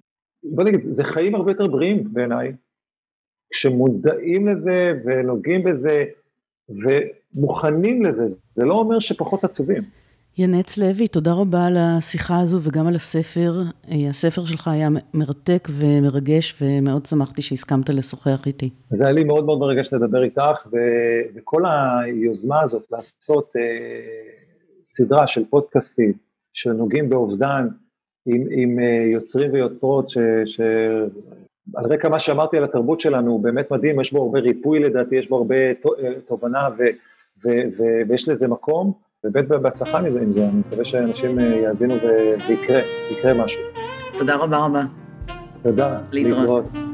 בוא 0.43 0.63
נגיד, 0.63 0.79
זה 0.91 1.03
חיים 1.03 1.35
הרבה 1.35 1.51
יותר 1.51 1.67
בריאים 1.67 2.13
בעיניי, 2.13 2.53
כשמודעים 3.53 4.47
לזה 4.47 5.01
ונוגעים 5.05 5.63
בזה 5.63 6.05
ומוכנים 6.69 8.05
לזה, 8.05 8.23
זה 8.55 8.65
לא 8.65 8.73
אומר 8.73 8.99
שפחות 8.99 9.43
עצובים. 9.43 9.83
ינץ 10.37 10.77
לוי, 10.77 11.07
תודה 11.07 11.33
רבה 11.33 11.65
על 11.65 11.77
השיחה 11.77 12.39
הזו 12.39 12.59
וגם 12.63 12.87
על 12.87 12.95
הספר. 12.95 13.53
הספר 14.09 14.45
שלך 14.45 14.67
היה 14.67 14.89
מרתק 15.13 15.67
ומרגש 15.71 16.55
ומאוד 16.61 17.05
שמחתי 17.05 17.41
שהסכמת 17.41 17.89
לשוחח 17.89 18.47
איתי. 18.47 18.69
זה 18.89 19.03
היה 19.03 19.13
לי 19.13 19.23
מאוד 19.23 19.45
מאוד 19.45 19.59
מרגש 19.59 19.93
לדבר 19.93 20.23
איתך 20.23 20.67
ו- 20.71 21.35
וכל 21.35 21.63
היוזמה 21.65 22.61
הזאת 22.61 22.85
לעשות 22.91 23.53
אה, 23.55 23.61
סדרה 24.85 25.27
של 25.27 25.45
פודקאסטים 25.49 26.13
שנוגעים 26.55 27.09
באובדן 27.09 27.67
עם, 28.25 28.47
עם 28.51 28.79
אה, 28.79 29.07
יוצרים 29.13 29.53
ויוצרות 29.53 30.09
ש- 30.09 30.17
ש- 30.45 30.61
על 31.75 31.85
רקע 31.85 32.09
מה 32.09 32.19
שאמרתי 32.19 32.57
על 32.57 32.63
התרבות 32.63 33.01
שלנו, 33.01 33.31
הוא 33.31 33.43
באמת 33.43 33.71
מדהים, 33.71 34.01
יש 34.01 34.13
בו 34.13 34.21
הרבה 34.21 34.39
ריפוי 34.39 34.79
לדעתי, 34.79 35.15
יש 35.15 35.29
בו 35.29 35.37
הרבה 35.37 35.55
אה, 35.55 35.73
תובנה 36.27 36.69
ו, 36.77 36.83
ו, 37.45 37.49
ו, 37.77 37.83
ויש 38.07 38.29
לזה 38.29 38.47
מקום, 38.47 38.93
ובאמת 39.23 39.47
בהצלחה 39.47 40.01
מזה 40.01 40.21
עם 40.21 40.31
זה, 40.31 40.43
אני 40.43 40.59
מקווה 40.67 40.85
שאנשים 40.85 41.39
אה, 41.39 41.45
יאזינו 41.45 41.93
ויקרה, 42.47 42.81
יקרה 43.11 43.33
משהו. 43.33 43.61
תודה 44.17 44.35
רבה 44.35 44.57
רבה. 44.57 44.81
תודה, 45.63 46.01
להתראות. 46.11 46.39
להתראות. 46.41 46.84